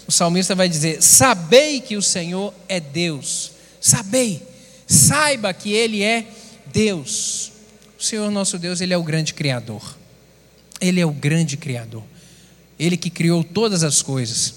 o 0.07 0.11
salmista 0.11 0.55
vai 0.55 0.67
dizer: 0.67 1.01
Sabei 1.01 1.79
que 1.79 1.95
o 1.95 2.01
Senhor 2.01 2.53
é 2.67 2.79
Deus. 2.79 3.51
Sabei, 3.79 4.41
saiba 4.87 5.53
que 5.53 5.71
Ele 5.73 6.03
é 6.03 6.25
Deus. 6.71 7.51
O 7.99 8.03
Senhor 8.03 8.29
nosso 8.31 8.57
Deus, 8.57 8.81
Ele 8.81 8.93
é 8.93 8.97
o 8.97 9.03
grande 9.03 9.33
Criador. 9.33 9.97
Ele 10.79 10.99
é 10.99 11.05
o 11.05 11.11
grande 11.11 11.57
Criador. 11.57 12.03
Ele 12.77 12.97
que 12.97 13.09
criou 13.09 13.43
todas 13.43 13.83
as 13.83 14.01
coisas. 14.01 14.55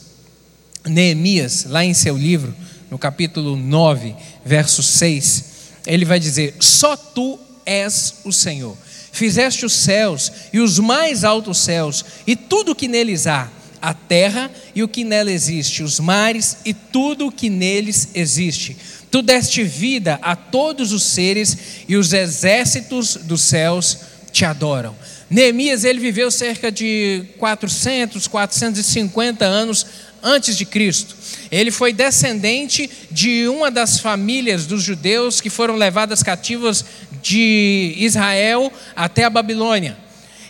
Neemias, 0.85 1.65
lá 1.65 1.85
em 1.85 1.95
seu 1.95 2.17
livro, 2.17 2.55
no 2.91 2.99
capítulo 2.99 3.57
9, 3.57 4.15
verso 4.45 4.83
6, 4.83 5.45
ele 5.87 6.05
vai 6.05 6.21
dizer: 6.21 6.55
Só 6.61 6.97
tu 6.97 7.39
és 7.65 8.17
o 8.25 8.33
Senhor. 8.33 8.77
Fizeste 9.13 9.65
os 9.65 9.73
céus 9.73 10.31
e 10.53 10.61
os 10.61 10.79
mais 10.79 11.25
altos 11.25 11.59
céus 11.59 12.05
e 12.27 12.37
tudo 12.37 12.75
que 12.75 12.87
neles 12.87 13.27
há 13.27 13.51
a 13.87 13.95
terra 13.95 14.51
e 14.75 14.83
o 14.83 14.89
que 14.89 15.05
nela 15.05 15.31
existe, 15.31 15.85
os 15.85 16.01
mares 16.01 16.57
e 16.65 16.75
tudo 16.75 17.29
o 17.29 17.31
que 17.31 17.49
neles 17.49 18.09
existe. 18.17 18.77
Tu 19.13 19.23
deste 19.23 19.63
vida 19.63 20.19
a 20.23 20.35
todos 20.35 20.93
os 20.93 21.05
seres 21.05 21.57
e 21.87 21.95
os 21.95 22.13
exércitos 22.13 23.15
dos 23.15 23.43
céus 23.43 23.99
te 24.33 24.45
adoram. 24.45 24.93
Neemias, 25.31 25.85
ele 25.85 26.01
viveu 26.01 26.33
cerca 26.33 26.73
de 26.73 27.27
400, 27.39 28.27
450 28.27 29.45
anos 29.45 29.87
antes 30.21 30.57
de 30.57 30.65
Cristo. 30.65 31.15
Ele 31.49 31.71
foi 31.71 31.93
descendente 31.93 32.91
de 33.09 33.47
uma 33.47 33.71
das 33.71 34.01
famílias 34.01 34.67
dos 34.67 34.83
judeus 34.83 35.41
que 35.41 35.49
foram 35.49 35.77
levadas 35.77 36.25
cativas 36.25 36.85
de 37.23 37.95
Israel 37.99 38.73
até 38.97 39.23
a 39.23 39.31
Babilônia. 39.31 39.97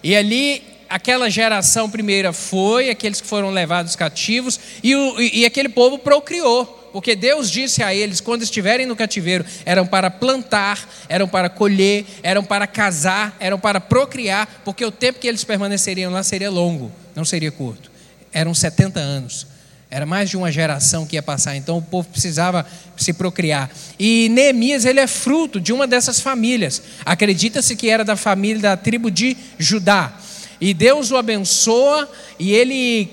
E 0.02 0.16
ali 0.16 0.75
aquela 0.88 1.28
geração 1.30 1.90
primeira 1.90 2.32
foi, 2.32 2.90
aqueles 2.90 3.20
que 3.20 3.26
foram 3.26 3.50
levados 3.50 3.96
cativos, 3.96 4.58
e, 4.82 4.94
o, 4.94 5.20
e, 5.20 5.40
e 5.40 5.44
aquele 5.44 5.68
povo 5.68 5.98
procriou. 5.98 6.84
Porque 6.92 7.14
Deus 7.14 7.50
disse 7.50 7.82
a 7.82 7.94
eles, 7.94 8.20
quando 8.20 8.42
estiverem 8.42 8.86
no 8.86 8.96
cativeiro, 8.96 9.44
eram 9.66 9.86
para 9.86 10.10
plantar, 10.10 10.88
eram 11.08 11.28
para 11.28 11.50
colher, 11.50 12.06
eram 12.22 12.42
para 12.42 12.66
casar, 12.66 13.36
eram 13.38 13.58
para 13.58 13.80
procriar, 13.80 14.62
porque 14.64 14.84
o 14.84 14.90
tempo 14.90 15.18
que 15.18 15.26
eles 15.28 15.44
permaneceriam 15.44 16.10
lá 16.10 16.22
seria 16.22 16.50
longo, 16.50 16.90
não 17.14 17.24
seria 17.24 17.52
curto. 17.52 17.90
Eram 18.32 18.54
70 18.54 18.98
anos. 18.98 19.46
Era 19.90 20.04
mais 20.04 20.28
de 20.28 20.36
uma 20.36 20.50
geração 20.50 21.06
que 21.06 21.16
ia 21.16 21.22
passar, 21.22 21.54
então 21.54 21.78
o 21.78 21.82
povo 21.82 22.08
precisava 22.08 22.66
se 22.96 23.12
procriar. 23.12 23.70
E 23.98 24.28
Neemias, 24.30 24.84
ele 24.84 24.98
é 24.98 25.06
fruto 25.06 25.60
de 25.60 25.72
uma 25.72 25.86
dessas 25.86 26.18
famílias. 26.18 26.82
Acredita-se 27.04 27.76
que 27.76 27.88
era 27.88 28.04
da 28.04 28.16
família 28.16 28.60
da 28.60 28.76
tribo 28.76 29.10
de 29.10 29.36
Judá. 29.58 30.12
E 30.60 30.72
Deus 30.72 31.10
o 31.10 31.16
abençoa 31.16 32.08
e 32.38 32.52
ele, 32.52 33.08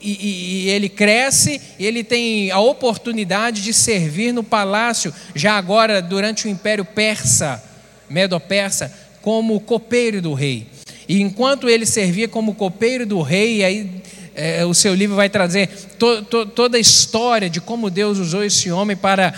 e, 0.00 0.66
e, 0.66 0.68
ele 0.70 0.88
cresce, 0.88 1.60
e 1.78 1.84
ele 1.86 2.04
tem 2.04 2.50
a 2.50 2.60
oportunidade 2.60 3.62
de 3.62 3.72
servir 3.72 4.32
no 4.32 4.42
palácio, 4.42 5.12
já 5.34 5.54
agora 5.54 6.00
durante 6.00 6.46
o 6.46 6.50
Império 6.50 6.84
Persa, 6.84 7.62
Medo-Persa, 8.08 8.92
como 9.20 9.60
copeiro 9.60 10.20
do 10.20 10.34
rei. 10.34 10.66
E 11.08 11.20
enquanto 11.20 11.68
ele 11.68 11.86
servia 11.86 12.28
como 12.28 12.54
copeiro 12.54 13.04
do 13.04 13.20
rei, 13.22 13.64
aí 13.64 13.90
é, 14.34 14.64
o 14.64 14.74
seu 14.74 14.94
livro 14.94 15.16
vai 15.16 15.28
trazer 15.28 15.68
to, 15.98 16.22
to, 16.22 16.46
toda 16.46 16.76
a 16.76 16.80
história 16.80 17.48
de 17.48 17.60
como 17.60 17.90
Deus 17.90 18.18
usou 18.18 18.42
esse 18.42 18.70
homem 18.70 18.96
para 18.96 19.32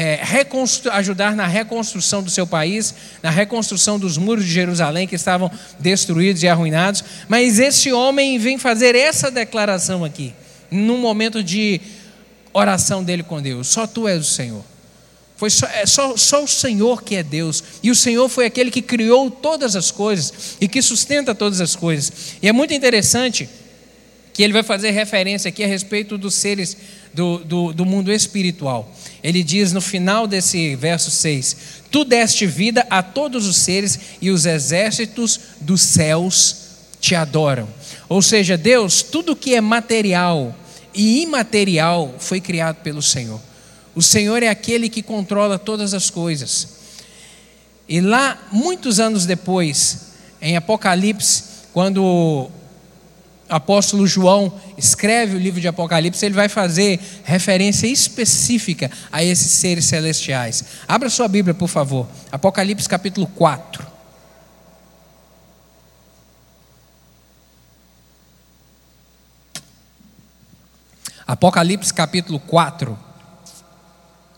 é, 0.00 0.20
ajudar 0.92 1.34
na 1.34 1.44
reconstrução 1.44 2.22
do 2.22 2.30
seu 2.30 2.46
país, 2.46 2.94
na 3.20 3.30
reconstrução 3.30 3.98
dos 3.98 4.16
muros 4.16 4.44
de 4.44 4.52
Jerusalém 4.52 5.08
que 5.08 5.16
estavam 5.16 5.50
destruídos 5.80 6.40
e 6.44 6.46
arruinados. 6.46 7.02
Mas 7.28 7.58
esse 7.58 7.92
homem 7.92 8.38
vem 8.38 8.58
fazer 8.58 8.94
essa 8.94 9.28
declaração 9.28 10.04
aqui, 10.04 10.32
num 10.70 10.98
momento 10.98 11.42
de 11.42 11.80
oração 12.52 13.02
dele 13.02 13.24
com 13.24 13.42
Deus: 13.42 13.66
Só 13.66 13.88
tu 13.88 14.06
és 14.06 14.20
o 14.20 14.30
Senhor. 14.30 14.64
Foi 15.36 15.50
só, 15.50 15.66
é 15.66 15.84
só, 15.84 16.16
só 16.16 16.44
o 16.44 16.48
Senhor 16.48 17.02
que 17.02 17.16
é 17.16 17.22
Deus. 17.24 17.64
E 17.82 17.90
o 17.90 17.94
Senhor 17.96 18.28
foi 18.28 18.46
aquele 18.46 18.70
que 18.70 18.82
criou 18.82 19.28
todas 19.28 19.74
as 19.74 19.90
coisas 19.90 20.56
e 20.60 20.68
que 20.68 20.80
sustenta 20.80 21.34
todas 21.34 21.60
as 21.60 21.74
coisas. 21.74 22.36
E 22.40 22.48
é 22.48 22.52
muito 22.52 22.72
interessante 22.72 23.48
que 24.32 24.44
ele 24.44 24.52
vai 24.52 24.62
fazer 24.62 24.92
referência 24.92 25.48
aqui 25.48 25.64
a 25.64 25.66
respeito 25.66 26.16
dos 26.16 26.34
seres 26.34 26.76
do, 27.12 27.38
do, 27.38 27.72
do, 27.72 27.84
mundo 27.84 28.12
espiritual. 28.12 28.94
Ele 29.22 29.42
diz 29.42 29.72
no 29.72 29.80
final 29.80 30.26
desse 30.26 30.74
verso 30.76 31.10
6: 31.10 31.56
Tu 31.90 32.04
deste 32.04 32.46
vida 32.46 32.86
a 32.90 33.02
todos 33.02 33.46
os 33.46 33.56
seres 33.56 33.98
e 34.20 34.30
os 34.30 34.46
exércitos 34.46 35.40
dos 35.60 35.80
céus 35.80 36.56
te 37.00 37.14
adoram. 37.14 37.68
Ou 38.08 38.22
seja, 38.22 38.56
Deus, 38.56 39.02
tudo 39.02 39.36
que 39.36 39.54
é 39.54 39.60
material 39.60 40.54
e 40.94 41.22
imaterial 41.22 42.14
foi 42.18 42.40
criado 42.40 42.76
pelo 42.82 43.02
Senhor. 43.02 43.40
O 43.94 44.02
Senhor 44.02 44.42
é 44.42 44.48
aquele 44.48 44.88
que 44.88 45.02
controla 45.02 45.58
todas 45.58 45.94
as 45.94 46.10
coisas. 46.10 46.78
E 47.88 48.00
lá, 48.00 48.38
muitos 48.52 49.00
anos 49.00 49.24
depois, 49.24 50.08
em 50.40 50.56
Apocalipse, 50.56 51.44
quando 51.72 52.50
apóstolo 53.48 54.06
João 54.06 54.52
escreve 54.76 55.36
o 55.36 55.38
livro 55.38 55.60
de 55.60 55.68
Apocalipse, 55.68 56.24
ele 56.24 56.34
vai 56.34 56.48
fazer 56.48 57.00
referência 57.24 57.86
específica 57.86 58.90
a 59.10 59.24
esses 59.24 59.50
seres 59.52 59.86
celestiais. 59.86 60.64
Abra 60.86 61.08
sua 61.08 61.28
Bíblia, 61.28 61.54
por 61.54 61.68
favor. 61.68 62.06
Apocalipse 62.30 62.88
capítulo 62.88 63.26
4. 63.26 63.86
Apocalipse 71.26 71.92
capítulo 71.92 72.40
4. 72.40 72.98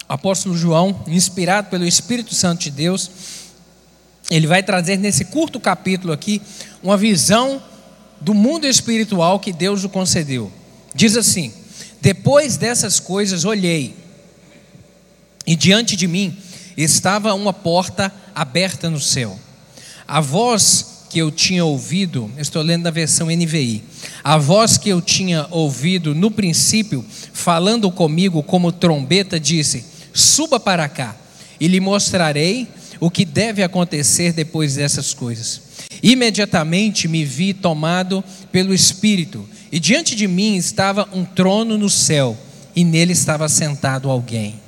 Apóstolo 0.09 0.57
João, 0.57 1.05
inspirado 1.07 1.69
pelo 1.69 1.87
Espírito 1.87 2.35
Santo 2.35 2.62
de 2.62 2.71
Deus, 2.73 3.09
ele 4.29 4.47
vai 4.47 4.61
trazer 4.61 4.97
nesse 4.97 5.26
curto 5.26 5.61
capítulo 5.61 6.12
aqui 6.12 6.43
uma 6.83 6.97
visão 6.97 7.62
do 8.21 8.35
mundo 8.35 8.67
espiritual 8.67 9.41
que 9.41 9.53
Deus 9.53 9.85
o 9.85 9.89
concedeu. 9.89 10.53
Diz 10.95 11.17
assim: 11.17 11.53
Depois 12.00 12.57
dessas 12.57 13.00
coisas 13.00 13.45
olhei, 13.45 13.95
e 15.47 15.57
diante 15.57 15.97
de 15.97 16.07
mim 16.07 16.37
estava 16.77 17.35
uma 17.35 17.53
porta 17.53 18.12
aberta 18.35 18.91
no 18.91 19.00
céu. 19.00 19.39
A 20.07 20.21
voz 20.21 21.05
que 21.09 21.19
eu 21.19 21.31
tinha 21.31 21.65
ouvido, 21.65 22.31
estou 22.39 22.62
lendo 22.62 22.85
da 22.85 22.91
versão 22.91 23.27
NVI, 23.27 23.83
a 24.23 24.39
voz 24.39 24.79
que 24.79 24.89
eu 24.89 25.00
tinha 25.00 25.47
ouvido 25.50 26.15
no 26.15 26.31
princípio, 26.31 27.05
falando 27.33 27.91
comigo 27.91 28.43
como 28.43 28.71
trombeta, 28.71 29.41
disse: 29.41 29.85
Suba 30.12 30.61
para 30.61 30.89
cá, 30.89 31.17
e 31.59 31.67
lhe 31.67 31.81
mostrarei 31.81 32.69
o 33.00 33.11
que 33.11 33.25
deve 33.25 33.62
acontecer 33.62 34.33
depois 34.33 34.75
dessas 34.75 35.15
coisas. 35.15 35.70
Imediatamente 36.02 37.07
me 37.07 37.25
vi 37.25 37.52
tomado 37.52 38.25
pelo 38.50 38.73
Espírito, 38.73 39.47
e 39.71 39.78
diante 39.78 40.16
de 40.16 40.26
mim 40.26 40.57
estava 40.57 41.09
um 41.12 41.25
trono 41.25 41.76
no 41.76 41.90
céu, 41.90 42.37
e 42.75 42.85
nele 42.85 43.12
estava 43.12 43.49
sentado 43.49 44.11
alguém. 44.11 44.61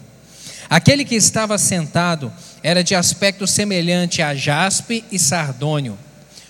Aquele 0.68 1.04
que 1.04 1.14
estava 1.14 1.58
sentado 1.58 2.32
era 2.62 2.82
de 2.82 2.94
aspecto 2.94 3.46
semelhante 3.46 4.22
a 4.22 4.34
jaspe 4.34 5.04
e 5.10 5.18
sardônio. 5.18 5.98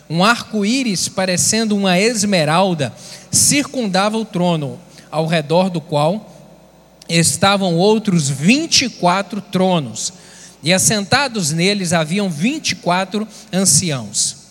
Um 0.08 0.22
arco-íris 0.22 1.08
parecendo 1.08 1.76
uma 1.76 1.98
esmeralda 1.98 2.92
circundava 3.30 4.16
o 4.16 4.24
trono, 4.24 4.78
ao 5.10 5.26
redor 5.26 5.70
do 5.70 5.80
qual 5.80 6.28
estavam 7.08 7.74
outros 7.74 8.28
24 8.28 9.40
tronos 9.40 10.12
e 10.62 10.72
assentados 10.72 11.50
neles 11.50 11.92
haviam 11.92 12.30
vinte 12.30 12.70
e 12.70 12.76
quatro 12.76 13.26
anciãos. 13.52 14.41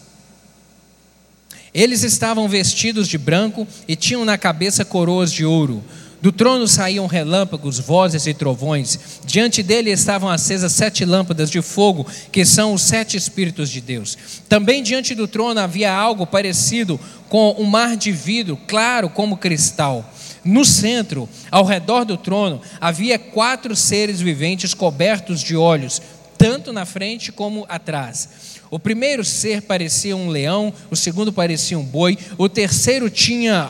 Eles 1.73 2.03
estavam 2.03 2.49
vestidos 2.49 3.07
de 3.07 3.17
branco 3.17 3.67
e 3.87 3.95
tinham 3.95 4.25
na 4.25 4.37
cabeça 4.37 4.83
coroas 4.83 5.31
de 5.31 5.45
ouro. 5.45 5.83
Do 6.21 6.31
trono 6.31 6.67
saíam 6.67 7.07
relâmpagos, 7.07 7.79
vozes 7.79 8.27
e 8.27 8.33
trovões. 8.33 8.99
Diante 9.25 9.63
dele 9.63 9.89
estavam 9.89 10.29
acesas 10.29 10.71
sete 10.71 11.03
lâmpadas 11.03 11.49
de 11.49 11.61
fogo, 11.63 12.05
que 12.31 12.45
são 12.45 12.73
os 12.73 12.83
sete 12.83 13.17
Espíritos 13.17 13.71
de 13.71 13.81
Deus. 13.81 14.15
Também 14.47 14.83
diante 14.83 15.15
do 15.15 15.27
trono 15.27 15.59
havia 15.59 15.91
algo 15.91 16.27
parecido 16.27 16.99
com 17.27 17.55
um 17.57 17.63
mar 17.63 17.97
de 17.97 18.11
vidro, 18.11 18.55
claro 18.67 19.09
como 19.09 19.37
cristal. 19.37 20.13
No 20.43 20.63
centro, 20.63 21.27
ao 21.49 21.65
redor 21.65 22.05
do 22.05 22.17
trono, 22.17 22.61
havia 22.79 23.17
quatro 23.17 23.75
seres 23.75 24.21
viventes 24.21 24.75
cobertos 24.75 25.41
de 25.41 25.55
olhos, 25.55 26.01
tanto 26.37 26.71
na 26.71 26.85
frente 26.85 27.31
como 27.31 27.65
atrás. 27.67 28.50
O 28.71 28.79
primeiro 28.79 29.25
ser 29.25 29.63
parecia 29.63 30.15
um 30.15 30.29
leão, 30.29 30.73
o 30.89 30.95
segundo 30.95 31.33
parecia 31.33 31.77
um 31.77 31.83
boi, 31.83 32.17
o 32.37 32.47
terceiro 32.47 33.09
tinha 33.09 33.69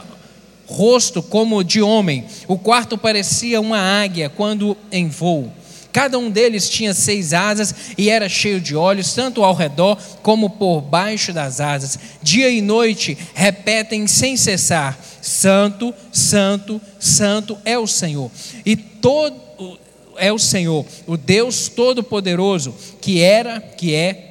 rosto 0.68 1.24
como 1.24 1.64
de 1.64 1.82
homem, 1.82 2.24
o 2.48 2.56
quarto 2.56 2.96
parecia 3.00 3.60
uma 3.60 3.80
águia 3.80 4.30
quando 4.30 4.78
em 4.92 5.10
voo. 5.10 5.52
Cada 5.92 6.20
um 6.20 6.30
deles 6.30 6.70
tinha 6.70 6.94
seis 6.94 7.34
asas 7.34 7.74
e 7.98 8.12
era 8.12 8.30
cheio 8.30 8.62
de 8.62 8.76
olhos, 8.76 9.12
tanto 9.16 9.44
ao 9.44 9.56
redor 9.56 9.98
como 10.22 10.52
por 10.52 10.82
baixo 10.82 11.34
das 11.34 11.60
asas. 11.60 11.98
Dia 12.22 12.52
e 12.52 12.62
noite 12.62 13.18
repetem 13.34 14.06
sem 14.06 14.38
cessar: 14.38 14.98
Santo, 15.20 15.94
Santo, 16.12 16.80
Santo 17.00 17.58
é 17.66 17.78
o 17.78 17.88
Senhor. 17.88 18.30
E 18.64 18.76
todo 18.76 19.80
é 20.16 20.32
o 20.32 20.38
Senhor, 20.38 20.86
o 21.08 21.18
Deus 21.18 21.68
Todo-Poderoso, 21.68 22.76
que 23.02 23.20
era, 23.20 23.60
que 23.60 23.96
é 23.96 24.31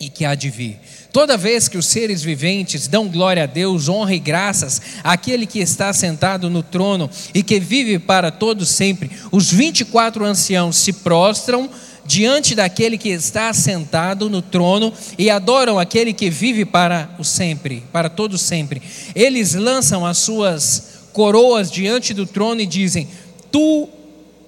e 0.00 0.08
que 0.08 0.24
há 0.24 0.34
de 0.34 0.50
vir. 0.50 0.78
Toda 1.12 1.36
vez 1.36 1.68
que 1.68 1.78
os 1.78 1.86
seres 1.86 2.22
viventes 2.22 2.88
dão 2.88 3.08
glória 3.08 3.44
a 3.44 3.46
Deus, 3.46 3.88
honra 3.88 4.14
e 4.14 4.18
graças 4.18 4.82
àquele 5.02 5.46
que 5.46 5.60
está 5.60 5.92
sentado 5.92 6.50
no 6.50 6.62
trono 6.62 7.08
e 7.32 7.42
que 7.42 7.60
vive 7.60 7.98
para 7.98 8.30
todos 8.30 8.68
sempre, 8.68 9.10
os 9.30 9.52
24 9.52 10.24
anciãos 10.24 10.76
se 10.76 10.92
prostram 10.92 11.70
diante 12.04 12.54
daquele 12.54 12.98
que 12.98 13.08
está 13.08 13.52
sentado 13.52 14.28
no 14.28 14.42
trono 14.42 14.92
e 15.18 15.30
adoram 15.30 15.78
aquele 15.78 16.12
que 16.12 16.28
vive 16.28 16.64
para 16.64 17.08
o 17.18 17.24
sempre, 17.24 17.82
para 17.92 18.08
todo 18.08 18.36
sempre. 18.36 18.82
Eles 19.14 19.54
lançam 19.54 20.04
as 20.04 20.18
suas 20.18 20.94
coroas 21.12 21.70
diante 21.70 22.12
do 22.12 22.26
trono 22.26 22.60
e 22.60 22.66
dizem: 22.66 23.08
Tu 23.50 23.88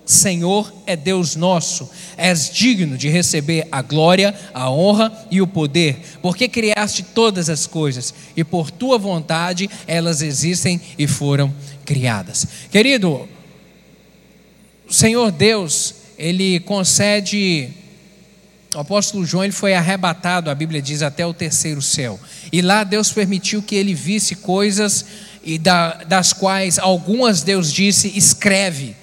Senhor 0.07 0.73
é 0.87 0.95
Deus 0.95 1.35
nosso, 1.35 1.91
és 2.17 2.49
digno 2.49 2.97
de 2.97 3.09
receber 3.09 3.67
a 3.73 3.83
glória, 3.83 4.33
a 4.55 4.71
honra 4.71 5.13
e 5.33 5.43
o 5.43 5.49
poder, 5.49 5.99
porque 6.23 6.49
criaste 6.49 7.03
todas 7.03 7.51
as 7.51 7.67
coisas 7.67 8.15
e 8.37 8.45
por 8.45 8.71
tua 8.71 8.99
vontade 8.99 9.69
elas 9.85 10.23
existem 10.23 10.81
e 10.97 11.09
foram 11.09 11.53
criadas. 11.85 12.47
Querido, 12.71 13.29
o 14.89 14.95
Senhor 14.95 15.33
Deus, 15.33 15.97
ele 16.17 16.61
concede 16.61 17.71
o 18.77 18.81
apóstolo 18.81 19.25
João 19.25 19.43
ele 19.43 19.53
foi 19.53 19.75
arrebatado, 19.75 20.51
a 20.51 20.55
Bíblia 20.55 20.83
diz, 20.83 21.03
até 21.03 21.27
o 21.27 21.33
terceiro 21.35 21.81
céu. 21.81 22.21
E 22.53 22.61
lá 22.61 22.85
Deus 22.85 23.11
permitiu 23.11 23.63
que 23.63 23.75
ele 23.75 23.95
visse 23.95 24.37
coisas 24.37 25.05
e 25.43 25.59
das 25.59 26.33
quais 26.33 26.79
algumas 26.79 27.43
Deus 27.43 27.73
disse: 27.73 28.13
escreve 28.17 28.95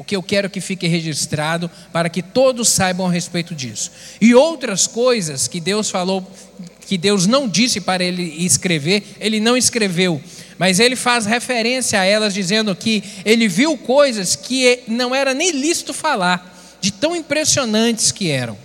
porque 0.00 0.16
eu 0.16 0.22
quero 0.22 0.48
que 0.48 0.62
fique 0.62 0.86
registrado 0.86 1.70
para 1.92 2.08
que 2.08 2.22
todos 2.22 2.70
saibam 2.70 3.06
a 3.06 3.10
respeito 3.10 3.54
disso. 3.54 3.92
E 4.18 4.34
outras 4.34 4.86
coisas 4.86 5.46
que 5.46 5.60
Deus 5.60 5.90
falou, 5.90 6.26
que 6.86 6.96
Deus 6.96 7.26
não 7.26 7.46
disse 7.46 7.82
para 7.82 8.02
ele 8.02 8.22
escrever, 8.22 9.04
ele 9.20 9.40
não 9.40 9.58
escreveu, 9.58 10.18
mas 10.56 10.80
ele 10.80 10.96
faz 10.96 11.26
referência 11.26 12.00
a 12.00 12.04
elas, 12.06 12.32
dizendo 12.32 12.74
que 12.74 13.04
ele 13.26 13.46
viu 13.46 13.76
coisas 13.76 14.34
que 14.34 14.80
não 14.88 15.14
era 15.14 15.34
nem 15.34 15.50
lícito 15.50 15.92
falar, 15.92 16.78
de 16.80 16.90
tão 16.90 17.14
impressionantes 17.14 18.10
que 18.10 18.30
eram. 18.30 18.56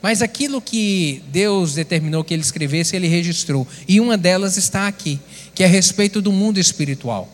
Mas 0.00 0.22
aquilo 0.22 0.62
que 0.62 1.22
Deus 1.28 1.74
determinou 1.74 2.24
que 2.24 2.32
ele 2.32 2.42
escrevesse, 2.42 2.96
ele 2.96 3.06
registrou. 3.06 3.68
E 3.86 4.00
uma 4.00 4.16
delas 4.16 4.56
está 4.56 4.88
aqui, 4.88 5.20
que 5.54 5.62
é 5.62 5.66
a 5.66 5.68
respeito 5.68 6.22
do 6.22 6.32
mundo 6.32 6.58
espiritual 6.58 7.33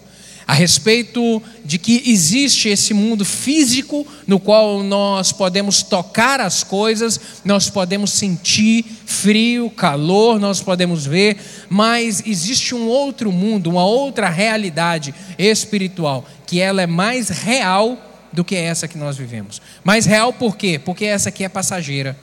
a 0.51 0.53
respeito 0.53 1.41
de 1.65 1.79
que 1.79 2.03
existe 2.07 2.69
esse 2.69 2.93
mundo 2.93 3.25
físico 3.25 4.05
no 4.27 4.41
qual 4.41 4.83
nós 4.83 5.31
podemos 5.31 5.85
tocar 5.85 6.41
as 6.41 6.65
coisas, 6.65 7.21
nós 7.45 7.71
podemos 7.71 8.11
sentir 8.11 8.85
frio, 9.07 9.71
calor, 9.71 10.41
nós 10.41 10.61
podemos 10.61 11.07
ver, 11.07 11.37
mas 11.69 12.25
existe 12.27 12.75
um 12.75 12.89
outro 12.89 13.31
mundo, 13.31 13.71
uma 13.71 13.85
outra 13.85 14.29
realidade 14.29 15.15
espiritual, 15.39 16.27
que 16.49 16.59
ela 16.59 16.83
é 16.83 16.87
mais 16.87 17.29
real 17.29 17.97
do 18.33 18.43
que 18.43 18.57
essa 18.57 18.89
que 18.89 18.99
nós 18.99 19.17
vivemos. 19.17 19.63
Mais 19.85 20.05
real 20.05 20.33
por 20.33 20.57
quê? 20.57 20.81
Porque 20.85 21.05
essa 21.05 21.29
aqui 21.29 21.45
é 21.45 21.49
passageira. 21.49 22.19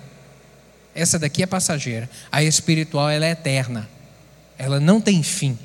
Essa 0.94 1.18
daqui 1.18 1.44
é 1.44 1.46
passageira. 1.46 2.10
A 2.30 2.44
espiritual 2.44 3.10
ela 3.10 3.26
é 3.26 3.32
eterna. 3.32 3.88
Ela 4.58 4.82
não 4.82 5.00
tem 5.00 5.24
fim. 5.24 5.58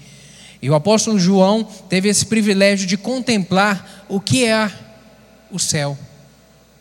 E 0.62 0.70
o 0.70 0.74
apóstolo 0.76 1.18
João 1.18 1.64
teve 1.88 2.08
esse 2.08 2.24
privilégio 2.24 2.86
de 2.86 2.96
contemplar 2.96 4.04
o 4.08 4.20
que 4.20 4.44
é 4.44 4.70
o 5.50 5.58
céu, 5.58 5.98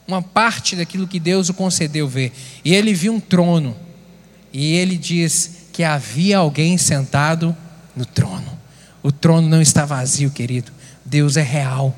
uma 0.07 0.21
parte 0.21 0.75
daquilo 0.75 1.07
que 1.07 1.19
Deus 1.19 1.49
o 1.49 1.53
concedeu 1.53 2.07
ver. 2.07 2.31
E 2.63 2.75
ele 2.75 2.93
viu 2.93 3.11
um 3.11 3.19
trono, 3.19 3.75
e 4.53 4.73
ele 4.75 4.95
diz 4.95 5.61
que 5.73 5.83
havia 5.83 6.37
alguém 6.37 6.77
sentado 6.77 7.57
no 7.95 8.05
trono. 8.05 8.59
O 9.01 9.11
trono 9.11 9.47
não 9.49 9.61
está 9.61 9.83
vazio, 9.83 10.29
querido. 10.29 10.71
Deus 11.03 11.35
é 11.35 11.41
real. 11.41 11.95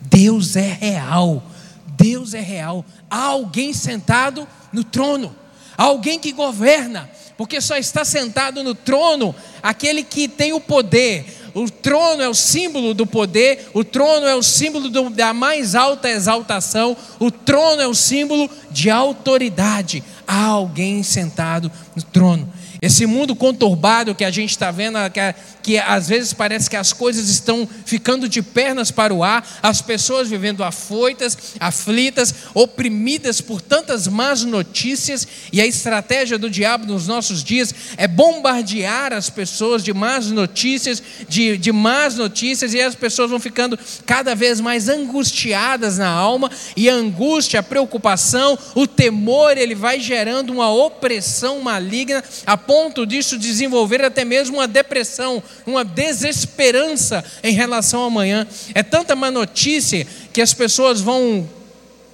Deus 0.00 0.54
é 0.54 0.78
real. 0.80 1.50
Deus 1.96 2.32
é 2.32 2.40
real. 2.40 2.84
Há 3.10 3.24
alguém 3.24 3.72
sentado 3.72 4.46
no 4.72 4.84
trono. 4.84 5.34
Há 5.76 5.84
alguém 5.84 6.18
que 6.18 6.30
governa 6.32 7.10
porque 7.36 7.60
só 7.60 7.76
está 7.76 8.04
sentado 8.04 8.62
no 8.62 8.74
trono 8.74 9.34
aquele 9.62 10.02
que 10.02 10.28
tem 10.28 10.52
o 10.52 10.60
poder. 10.60 11.24
O 11.54 11.70
trono 11.70 12.20
é 12.20 12.28
o 12.28 12.34
símbolo 12.34 12.92
do 12.94 13.06
poder, 13.06 13.70
o 13.72 13.84
trono 13.84 14.26
é 14.26 14.34
o 14.34 14.42
símbolo 14.42 14.88
do, 14.88 15.08
da 15.08 15.32
mais 15.32 15.76
alta 15.76 16.10
exaltação, 16.10 16.96
o 17.20 17.30
trono 17.30 17.80
é 17.80 17.86
o 17.86 17.94
símbolo 17.94 18.50
de 18.72 18.90
autoridade. 18.90 20.02
Há 20.26 20.46
alguém 20.46 21.02
sentado 21.04 21.70
no 21.94 22.02
trono. 22.02 22.52
Esse 22.84 23.06
mundo 23.06 23.34
conturbado 23.34 24.14
que 24.14 24.24
a 24.24 24.30
gente 24.30 24.50
está 24.50 24.70
vendo, 24.70 24.98
que, 25.10 25.20
que, 25.62 25.78
às 25.78 26.08
vezes 26.08 26.32
parece 26.32 26.68
que 26.68 26.76
as 26.76 26.92
coisas 26.92 27.28
estão 27.28 27.68
ficando 27.86 28.28
de 28.28 28.42
pernas 28.42 28.90
para 28.90 29.14
o 29.14 29.24
ar, 29.24 29.46
as 29.62 29.80
pessoas 29.80 30.28
vivendo 30.28 30.62
afoitas, 30.64 31.54
aflitas, 31.60 32.34
oprimidas 32.52 33.40
por 33.40 33.60
tantas 33.60 34.08
más 34.08 34.42
notícias, 34.44 35.26
e 35.52 35.60
a 35.60 35.66
estratégia 35.66 36.36
do 36.36 36.50
diabo 36.50 36.84
nos 36.84 37.06
nossos 37.06 37.42
dias 37.42 37.74
é 37.96 38.06
bombardear 38.06 39.12
as 39.12 39.30
pessoas 39.30 39.82
de 39.82 39.94
más 39.94 40.30
notícias, 40.30 41.02
de, 41.28 41.56
de 41.56 41.72
más 41.72 42.16
notícias, 42.16 42.74
e 42.74 42.80
as 42.82 42.94
pessoas 42.94 43.30
vão 43.30 43.40
ficando 43.40 43.78
cada 44.04 44.34
vez 44.34 44.60
mais 44.60 44.88
angustiadas 44.88 45.98
na 45.98 46.08
alma, 46.08 46.50
e 46.76 46.90
a 46.90 46.94
angústia, 46.94 47.60
a 47.60 47.62
preocupação, 47.62 48.58
o 48.74 48.86
temor, 48.86 49.56
ele 49.56 49.74
vai 49.74 50.00
gerando 50.00 50.24
gerando 50.24 50.50
uma 50.50 50.70
opressão 50.70 51.60
maligna, 51.60 52.24
a 52.46 52.56
ponto 52.56 52.73
disso 53.06 53.38
desenvolver 53.38 54.04
até 54.04 54.24
mesmo 54.24 54.56
uma 54.56 54.68
depressão, 54.68 55.42
uma 55.66 55.84
desesperança 55.84 57.24
em 57.42 57.52
relação 57.52 58.00
ao 58.00 58.06
amanhã. 58.06 58.46
É 58.74 58.82
tanta 58.82 59.14
má 59.14 59.30
notícia 59.30 60.06
que 60.32 60.42
as 60.42 60.52
pessoas 60.52 61.00
vão 61.00 61.48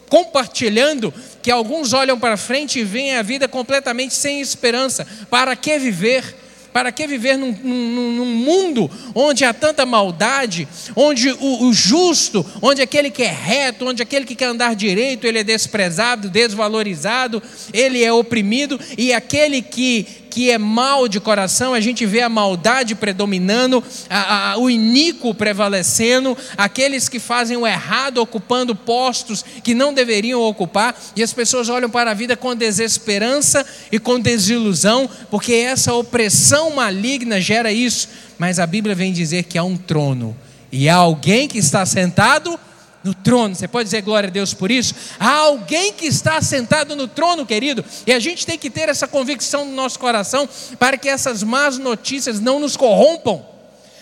compartilhando 0.08 1.14
que 1.40 1.50
alguns 1.50 1.92
olham 1.92 2.18
para 2.18 2.36
frente 2.36 2.80
e 2.80 2.84
veem 2.84 3.16
a 3.16 3.22
vida 3.22 3.48
completamente 3.48 4.12
sem 4.12 4.40
esperança. 4.40 5.06
Para 5.30 5.56
que 5.56 5.78
viver? 5.78 6.36
Para 6.72 6.92
que 6.92 7.06
viver 7.06 7.36
num, 7.36 7.52
num, 7.52 8.12
num, 8.12 8.26
mundo 8.26 8.88
onde 9.14 9.44
há 9.44 9.52
tanta 9.52 9.84
maldade, 9.84 10.68
onde 10.94 11.30
o, 11.30 11.64
o, 11.64 11.72
justo, 11.72 12.46
onde 12.62 12.80
aquele 12.80 13.10
que 13.10 13.24
é 13.24 13.32
reto, 13.32 13.86
onde 13.86 14.02
aquele 14.02 14.24
que 14.24 14.36
quer 14.36 14.46
andar 14.46 14.76
direito, 14.76 15.26
ele 15.26 15.40
é 15.40 15.44
desprezado, 15.44 16.28
desvalorizado, 16.28 17.42
ele 17.72 18.04
é 18.04 18.12
oprimido, 18.12 18.78
e 18.96 19.12
aquele 19.12 19.62
que 19.62 20.06
que 20.30 20.50
é 20.50 20.56
mal 20.56 21.08
de 21.08 21.18
coração, 21.18 21.74
a 21.74 21.80
gente 21.80 22.06
vê 22.06 22.20
a 22.20 22.28
maldade 22.28 22.94
predominando, 22.94 23.82
a, 24.08 24.52
a, 24.52 24.58
o 24.58 24.70
iníquo 24.70 25.34
prevalecendo, 25.34 26.36
aqueles 26.56 27.08
que 27.08 27.18
fazem 27.18 27.56
o 27.56 27.66
errado 27.66 28.18
ocupando 28.18 28.74
postos 28.74 29.44
que 29.62 29.74
não 29.74 29.92
deveriam 29.92 30.40
ocupar, 30.40 30.98
e 31.16 31.22
as 31.22 31.32
pessoas 31.32 31.68
olham 31.68 31.90
para 31.90 32.12
a 32.12 32.14
vida 32.14 32.36
com 32.36 32.54
desesperança 32.54 33.66
e 33.90 33.98
com 33.98 34.20
desilusão, 34.20 35.10
porque 35.30 35.52
essa 35.52 35.92
opressão 35.92 36.70
maligna 36.70 37.40
gera 37.40 37.72
isso. 37.72 38.08
Mas 38.38 38.58
a 38.58 38.66
Bíblia 38.66 38.94
vem 38.94 39.12
dizer 39.12 39.42
que 39.42 39.58
há 39.58 39.64
um 39.64 39.76
trono 39.76 40.36
e 40.72 40.88
há 40.88 40.94
alguém 40.94 41.48
que 41.48 41.58
está 41.58 41.84
sentado 41.84 42.58
no 43.02 43.14
trono. 43.14 43.54
Você 43.54 43.66
pode 43.66 43.84
dizer 43.84 44.02
glória 44.02 44.28
a 44.28 44.30
Deus 44.30 44.54
por 44.54 44.70
isso? 44.70 44.94
Há 45.18 45.32
alguém 45.38 45.92
que 45.92 46.06
está 46.06 46.40
sentado 46.40 46.94
no 46.94 47.08
trono, 47.08 47.46
querido, 47.46 47.84
e 48.06 48.12
a 48.12 48.18
gente 48.18 48.46
tem 48.46 48.58
que 48.58 48.70
ter 48.70 48.88
essa 48.88 49.08
convicção 49.08 49.64
no 49.64 49.72
nosso 49.72 49.98
coração 49.98 50.48
para 50.78 50.96
que 50.96 51.08
essas 51.08 51.42
más 51.42 51.78
notícias 51.78 52.40
não 52.40 52.58
nos 52.58 52.76
corrompam, 52.76 53.42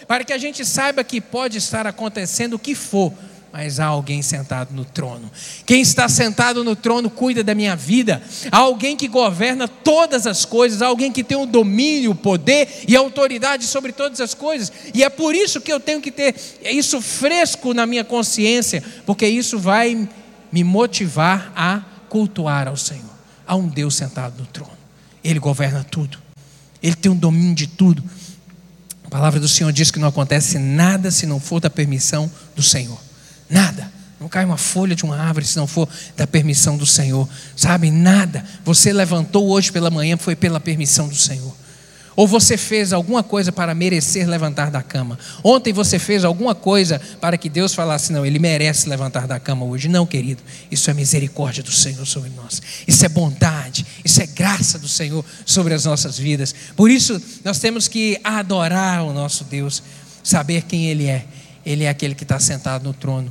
para 0.06 0.24
que 0.24 0.32
a 0.32 0.38
gente 0.38 0.64
saiba 0.64 1.04
que 1.04 1.20
pode 1.20 1.58
estar 1.58 1.86
acontecendo 1.86 2.54
o 2.54 2.58
que 2.58 2.74
for, 2.74 3.12
mas 3.60 3.80
há 3.80 3.86
alguém 3.86 4.22
sentado 4.22 4.72
no 4.72 4.84
trono. 4.84 5.28
Quem 5.66 5.80
está 5.80 6.08
sentado 6.08 6.62
no 6.62 6.76
trono 6.76 7.10
cuida 7.10 7.42
da 7.42 7.56
minha 7.56 7.74
vida. 7.74 8.22
Há 8.52 8.58
alguém 8.58 8.96
que 8.96 9.08
governa 9.08 9.66
todas 9.66 10.28
as 10.28 10.44
coisas, 10.44 10.80
há 10.80 10.86
alguém 10.86 11.10
que 11.10 11.24
tem 11.24 11.36
o 11.36 11.44
domínio, 11.44 12.12
o 12.12 12.14
poder 12.14 12.68
e 12.86 12.96
a 12.96 13.00
autoridade 13.00 13.64
sobre 13.64 13.90
todas 13.90 14.20
as 14.20 14.32
coisas. 14.32 14.70
E 14.94 15.02
é 15.02 15.10
por 15.10 15.34
isso 15.34 15.60
que 15.60 15.72
eu 15.72 15.80
tenho 15.80 16.00
que 16.00 16.12
ter 16.12 16.36
isso 16.62 17.02
fresco 17.02 17.74
na 17.74 17.84
minha 17.84 18.04
consciência, 18.04 18.80
porque 19.04 19.26
isso 19.26 19.58
vai 19.58 20.08
me 20.52 20.62
motivar 20.62 21.52
a 21.56 21.82
cultuar 22.08 22.68
ao 22.68 22.76
Senhor. 22.76 23.10
Há 23.44 23.56
um 23.56 23.66
Deus 23.66 23.96
sentado 23.96 24.38
no 24.38 24.46
trono. 24.46 24.78
Ele 25.24 25.40
governa 25.40 25.82
tudo. 25.82 26.16
Ele 26.80 26.94
tem 26.94 27.10
um 27.10 27.16
domínio 27.16 27.56
de 27.56 27.66
tudo. 27.66 28.04
A 29.02 29.08
palavra 29.08 29.40
do 29.40 29.48
Senhor 29.48 29.72
diz 29.72 29.90
que 29.90 29.98
não 29.98 30.06
acontece 30.06 30.60
nada 30.60 31.10
se 31.10 31.26
não 31.26 31.40
for 31.40 31.58
da 31.58 31.68
permissão 31.68 32.30
do 32.54 32.62
Senhor. 32.62 33.07
Nada. 33.48 33.90
Não 34.20 34.28
cai 34.28 34.44
uma 34.44 34.56
folha 34.56 34.96
de 34.96 35.04
uma 35.04 35.16
árvore 35.16 35.46
se 35.46 35.56
não 35.56 35.66
for 35.66 35.88
da 36.16 36.26
permissão 36.26 36.76
do 36.76 36.84
Senhor. 36.84 37.28
Sabe? 37.56 37.90
Nada. 37.90 38.44
Você 38.64 38.92
levantou 38.92 39.48
hoje 39.48 39.70
pela 39.70 39.90
manhã 39.90 40.16
foi 40.16 40.34
pela 40.34 40.58
permissão 40.58 41.08
do 41.08 41.14
Senhor. 41.14 41.54
Ou 42.16 42.26
você 42.26 42.56
fez 42.56 42.92
alguma 42.92 43.22
coisa 43.22 43.52
para 43.52 43.72
merecer 43.76 44.28
levantar 44.28 44.72
da 44.72 44.82
cama. 44.82 45.16
Ontem 45.44 45.72
você 45.72 46.00
fez 46.00 46.24
alguma 46.24 46.52
coisa 46.52 47.00
para 47.20 47.38
que 47.38 47.48
Deus 47.48 47.72
falasse: 47.72 48.12
não, 48.12 48.26
ele 48.26 48.40
merece 48.40 48.88
levantar 48.88 49.28
da 49.28 49.38
cama 49.38 49.64
hoje. 49.64 49.86
Não, 49.86 50.04
querido. 50.04 50.42
Isso 50.68 50.90
é 50.90 50.94
misericórdia 50.94 51.62
do 51.62 51.70
Senhor 51.70 52.04
sobre 52.04 52.30
nós. 52.30 52.60
Isso 52.88 53.06
é 53.06 53.08
bondade. 53.08 53.86
Isso 54.04 54.20
é 54.20 54.26
graça 54.26 54.80
do 54.80 54.88
Senhor 54.88 55.24
sobre 55.46 55.74
as 55.74 55.84
nossas 55.84 56.18
vidas. 56.18 56.52
Por 56.74 56.90
isso, 56.90 57.22
nós 57.44 57.60
temos 57.60 57.86
que 57.86 58.18
adorar 58.24 59.04
o 59.04 59.12
nosso 59.12 59.44
Deus, 59.44 59.80
saber 60.24 60.62
quem 60.62 60.86
Ele 60.86 61.06
é 61.06 61.24
ele 61.68 61.84
é 61.84 61.90
aquele 61.90 62.14
que 62.14 62.22
está 62.22 62.40
sentado 62.40 62.82
no 62.82 62.94
trono. 62.94 63.30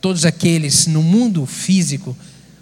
Todos 0.00 0.24
aqueles 0.24 0.88
no 0.88 1.04
mundo 1.04 1.46
físico, 1.46 2.16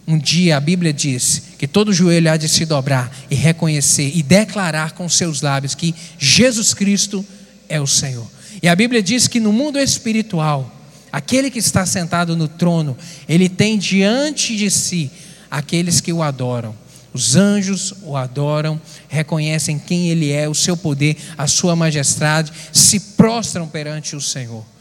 um 0.07 0.19
dia 0.19 0.59
a 0.59 0.61
Bíblia 0.61 0.93
diz 0.93 1.43
que 1.59 1.67
todo 1.67 1.95
joelho 1.95 2.31
há 2.31 2.37
de 2.37 2.47
se 2.47 2.67
dobrar 2.67 3.11
e 3.31 3.35
reconhecer 3.35 4.13
e 4.15 4.23
declarar 4.23 4.93
com 4.93 5.09
seus 5.09 5.41
lábios 5.41 5.75
que 5.75 5.95
Jesus 6.19 6.75
Cristo 6.75 7.25
é 7.71 7.81
o 7.81 7.87
Senhor. 7.87 8.31
E 8.63 8.69
a 8.69 8.77
Bíblia 8.77 9.03
diz 9.03 9.27
que 9.27 9.41
no 9.41 9.51
mundo 9.51 9.79
espiritual, 9.79 10.71
aquele 11.11 11.51
que 11.51 11.59
está 11.59 11.87
sentado 11.87 12.37
no 12.37 12.47
trono, 12.47 12.95
ele 13.27 13.49
tem 13.49 13.79
diante 13.79 14.55
de 14.55 14.71
si 14.71 15.11
aqueles 15.51 16.03
que 16.03 16.13
o 16.13 16.23
adoram. 16.23 16.75
Os 17.15 17.35
anjos 17.35 17.95
o 18.03 18.15
adoram, 18.15 18.79
reconhecem 19.09 19.79
quem 19.79 20.11
ele 20.11 20.33
é, 20.33 20.47
o 20.47 20.55
seu 20.55 20.77
poder, 20.77 21.17
a 21.39 21.47
sua 21.47 21.75
majestade, 21.75 22.53
se 22.73 23.01
prostram 23.01 23.67
perante 23.67 24.15
o 24.15 24.21
Senhor 24.21 24.74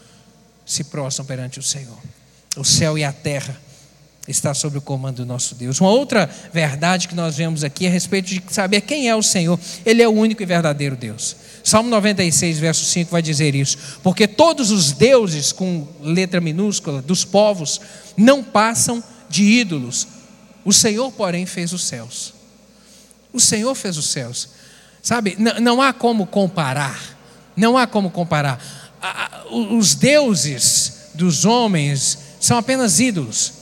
se 0.64 0.84
prostram 0.84 1.26
perante 1.26 1.58
o 1.58 1.62
Senhor. 1.62 1.98
O 2.56 2.64
céu 2.64 2.96
e 2.96 3.04
a 3.04 3.12
terra 3.12 3.60
está 4.26 4.54
sob 4.54 4.78
o 4.78 4.80
comando 4.80 5.16
do 5.16 5.26
nosso 5.26 5.54
Deus. 5.54 5.80
Uma 5.80 5.90
outra 5.90 6.30
verdade 6.52 7.08
que 7.08 7.14
nós 7.14 7.36
vemos 7.36 7.62
aqui 7.62 7.84
é 7.84 7.88
a 7.88 7.92
respeito 7.92 8.26
de 8.28 8.42
saber 8.48 8.80
quem 8.80 9.08
é 9.08 9.14
o 9.14 9.22
Senhor. 9.22 9.58
Ele 9.84 10.02
é 10.02 10.08
o 10.08 10.12
único 10.12 10.42
e 10.42 10.46
verdadeiro 10.46 10.96
Deus. 10.96 11.36
Salmo 11.62 11.90
96, 11.90 12.58
verso 12.58 12.84
5 12.84 13.10
vai 13.10 13.22
dizer 13.22 13.54
isso. 13.54 13.98
Porque 14.02 14.26
todos 14.26 14.70
os 14.70 14.92
deuses, 14.92 15.52
com 15.52 15.86
letra 16.00 16.40
minúscula, 16.40 17.02
dos 17.02 17.24
povos, 17.24 17.80
não 18.16 18.42
passam 18.42 19.02
de 19.28 19.42
ídolos. 19.42 20.06
O 20.64 20.72
Senhor, 20.72 21.12
porém, 21.12 21.44
fez 21.44 21.72
os 21.72 21.84
céus. 21.84 22.32
O 23.32 23.40
Senhor 23.40 23.74
fez 23.74 23.98
os 23.98 24.06
céus. 24.06 24.48
Sabe, 25.02 25.36
não, 25.38 25.60
não 25.60 25.82
há 25.82 25.92
como 25.92 26.26
comparar. 26.26 27.14
Não 27.56 27.76
há 27.76 27.86
como 27.86 28.10
comparar 28.10 28.83
os 29.50 29.94
deuses 29.94 31.10
dos 31.14 31.44
homens 31.44 32.18
são 32.40 32.58
apenas 32.58 33.00
ídolos. 33.00 33.52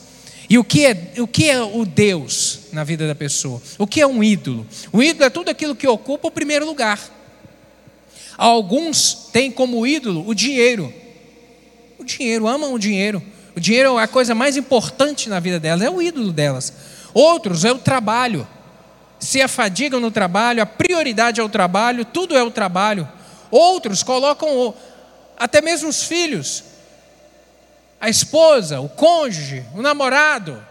E 0.49 0.57
o 0.57 0.63
que, 0.63 0.85
é, 0.85 1.13
o 1.17 1.27
que 1.27 1.49
é 1.49 1.61
o 1.61 1.85
Deus 1.85 2.59
na 2.71 2.83
vida 2.83 3.07
da 3.07 3.15
pessoa? 3.15 3.61
O 3.77 3.87
que 3.87 4.01
é 4.01 4.07
um 4.07 4.23
ídolo? 4.23 4.67
O 4.91 5.01
ídolo 5.01 5.25
é 5.25 5.29
tudo 5.29 5.49
aquilo 5.49 5.75
que 5.75 5.87
ocupa 5.87 6.27
o 6.27 6.31
primeiro 6.31 6.65
lugar. 6.65 6.99
Alguns 8.37 9.29
têm 9.31 9.51
como 9.51 9.85
ídolo 9.87 10.27
o 10.27 10.33
dinheiro. 10.33 10.93
O 11.97 12.03
dinheiro, 12.03 12.47
amam 12.47 12.73
o 12.73 12.79
dinheiro. 12.79 13.23
O 13.55 13.59
dinheiro 13.59 13.97
é 13.99 14.03
a 14.03 14.07
coisa 14.07 14.33
mais 14.33 14.57
importante 14.57 15.29
na 15.29 15.39
vida 15.39 15.59
delas, 15.59 15.85
é 15.85 15.89
o 15.89 16.01
ídolo 16.01 16.31
delas. 16.31 16.73
Outros 17.13 17.63
é 17.63 17.71
o 17.71 17.77
trabalho. 17.77 18.47
Se 19.19 19.41
afadigam 19.41 19.99
no 19.99 20.11
trabalho, 20.11 20.61
a 20.61 20.65
prioridade 20.65 21.39
é 21.39 21.43
o 21.43 21.49
trabalho, 21.49 22.03
tudo 22.03 22.35
é 22.35 22.43
o 22.43 22.51
trabalho. 22.51 23.07
Outros 23.49 24.03
colocam 24.03 24.73
até 25.37 25.61
mesmo 25.61 25.89
os 25.89 26.03
filhos, 26.03 26.63
a 27.99 28.09
esposa, 28.09 28.79
o 28.79 28.89
cônjuge, 28.89 29.63
o 29.73 29.81
namorado, 29.81 30.61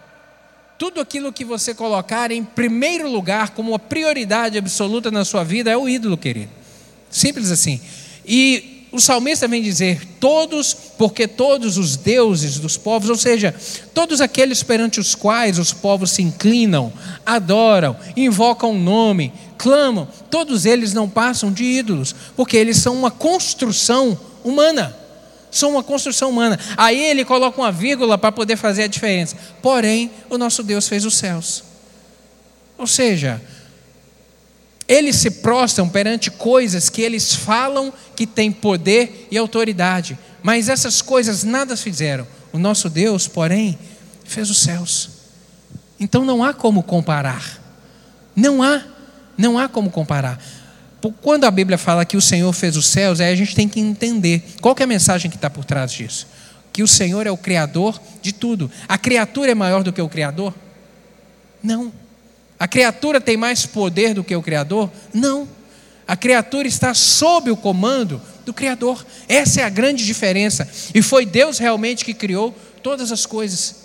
tudo 0.78 1.00
aquilo 1.00 1.32
que 1.32 1.44
você 1.44 1.74
colocar 1.74 2.30
em 2.30 2.42
primeiro 2.42 3.08
lugar 3.08 3.50
como 3.50 3.70
uma 3.70 3.78
prioridade 3.78 4.58
absoluta 4.58 5.10
na 5.10 5.24
sua 5.24 5.44
vida 5.44 5.70
é 5.70 5.76
o 5.76 5.88
ídolo, 5.88 6.16
querido. 6.16 6.50
Simples 7.10 7.50
assim. 7.50 7.80
E 8.26 8.86
o 8.92 9.00
salmista 9.00 9.48
vem 9.48 9.62
dizer: 9.62 10.04
todos, 10.20 10.74
porque 10.98 11.26
todos 11.26 11.78
os 11.78 11.96
deuses 11.96 12.58
dos 12.58 12.76
povos, 12.76 13.08
ou 13.08 13.16
seja, 13.16 13.54
todos 13.94 14.20
aqueles 14.20 14.62
perante 14.62 15.00
os 15.00 15.14
quais 15.14 15.58
os 15.58 15.72
povos 15.72 16.10
se 16.10 16.22
inclinam, 16.22 16.92
adoram, 17.24 17.96
invocam 18.16 18.72
o 18.72 18.78
nome, 18.78 19.32
clamam, 19.56 20.08
todos 20.30 20.66
eles 20.66 20.92
não 20.92 21.08
passam 21.08 21.52
de 21.52 21.64
ídolos, 21.64 22.14
porque 22.36 22.56
eles 22.56 22.76
são 22.76 22.94
uma 22.94 23.10
construção 23.10 24.18
humana. 24.44 24.96
São 25.50 25.72
uma 25.72 25.82
construção 25.82 26.30
humana. 26.30 26.58
Aí 26.76 26.98
ele 26.98 27.24
coloca 27.24 27.60
uma 27.60 27.70
vírgula 27.70 28.16
para 28.16 28.32
poder 28.32 28.56
fazer 28.56 28.84
a 28.84 28.86
diferença. 28.86 29.36
Porém, 29.60 30.10
o 30.30 30.38
nosso 30.38 30.62
Deus 30.62 30.88
fez 30.88 31.04
os 31.04 31.14
céus. 31.14 31.62
Ou 32.78 32.86
seja, 32.86 33.40
eles 34.88 35.16
se 35.16 35.30
prostram 35.30 35.88
perante 35.88 36.30
coisas 36.30 36.88
que 36.88 37.02
eles 37.02 37.34
falam 37.34 37.92
que 38.16 38.26
têm 38.26 38.50
poder 38.50 39.28
e 39.30 39.38
autoridade, 39.38 40.18
mas 40.42 40.68
essas 40.68 41.00
coisas 41.00 41.44
nada 41.44 41.76
fizeram. 41.76 42.26
O 42.52 42.58
nosso 42.58 42.90
Deus, 42.90 43.28
porém, 43.28 43.78
fez 44.24 44.50
os 44.50 44.58
céus. 44.58 45.10
Então 45.98 46.24
não 46.24 46.42
há 46.42 46.52
como 46.52 46.82
comparar. 46.82 47.60
Não 48.34 48.62
há, 48.62 48.82
não 49.36 49.58
há 49.58 49.68
como 49.68 49.90
comparar. 49.90 50.38
Quando 51.20 51.44
a 51.44 51.50
Bíblia 51.50 51.76
fala 51.76 52.04
que 52.04 52.16
o 52.16 52.20
Senhor 52.20 52.52
fez 52.52 52.76
os 52.76 52.86
céus, 52.86 53.20
aí 53.20 53.32
a 53.32 53.36
gente 53.36 53.54
tem 53.54 53.68
que 53.68 53.80
entender 53.80 54.44
qual 54.60 54.74
que 54.74 54.82
é 54.82 54.84
a 54.84 54.86
mensagem 54.86 55.30
que 55.30 55.36
está 55.36 55.50
por 55.50 55.64
trás 55.64 55.90
disso. 55.90 56.28
Que 56.72 56.82
o 56.82 56.88
Senhor 56.88 57.26
é 57.26 57.30
o 57.30 57.36
Criador 57.36 58.00
de 58.20 58.32
tudo. 58.32 58.70
A 58.88 58.96
criatura 58.96 59.50
é 59.50 59.54
maior 59.54 59.82
do 59.82 59.92
que 59.92 60.00
o 60.00 60.08
Criador? 60.08 60.54
Não. 61.62 61.92
A 62.58 62.68
criatura 62.68 63.20
tem 63.20 63.36
mais 63.36 63.66
poder 63.66 64.14
do 64.14 64.22
que 64.22 64.34
o 64.36 64.42
Criador? 64.42 64.90
Não. 65.12 65.48
A 66.06 66.16
criatura 66.16 66.68
está 66.68 66.94
sob 66.94 67.50
o 67.50 67.56
comando 67.56 68.20
do 68.44 68.52
Criador. 68.54 69.04
Essa 69.28 69.62
é 69.62 69.64
a 69.64 69.68
grande 69.68 70.04
diferença. 70.04 70.68
E 70.94 71.02
foi 71.02 71.26
Deus 71.26 71.58
realmente 71.58 72.04
que 72.04 72.14
criou 72.14 72.56
todas 72.82 73.10
as 73.10 73.26
coisas. 73.26 73.76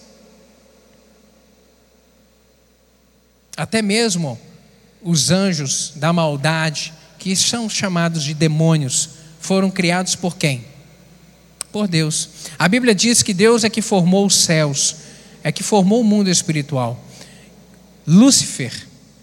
Até 3.55 3.81
mesmo 3.81 4.39
os 5.01 5.31
anjos 5.31 5.93
da 5.95 6.13
maldade, 6.13 6.93
que 7.17 7.35
são 7.35 7.69
chamados 7.69 8.23
de 8.23 8.33
demônios, 8.33 9.09
foram 9.39 9.69
criados 9.69 10.15
por 10.15 10.35
quem? 10.37 10.65
Por 11.71 11.87
Deus. 11.87 12.29
A 12.57 12.67
Bíblia 12.67 12.93
diz 12.93 13.23
que 13.23 13.33
Deus 13.33 13.63
é 13.63 13.69
que 13.69 13.81
formou 13.81 14.25
os 14.25 14.35
céus, 14.35 14.95
é 15.43 15.51
que 15.51 15.63
formou 15.63 16.01
o 16.01 16.03
mundo 16.03 16.29
espiritual. 16.29 17.03
Lúcifer, 18.05 18.73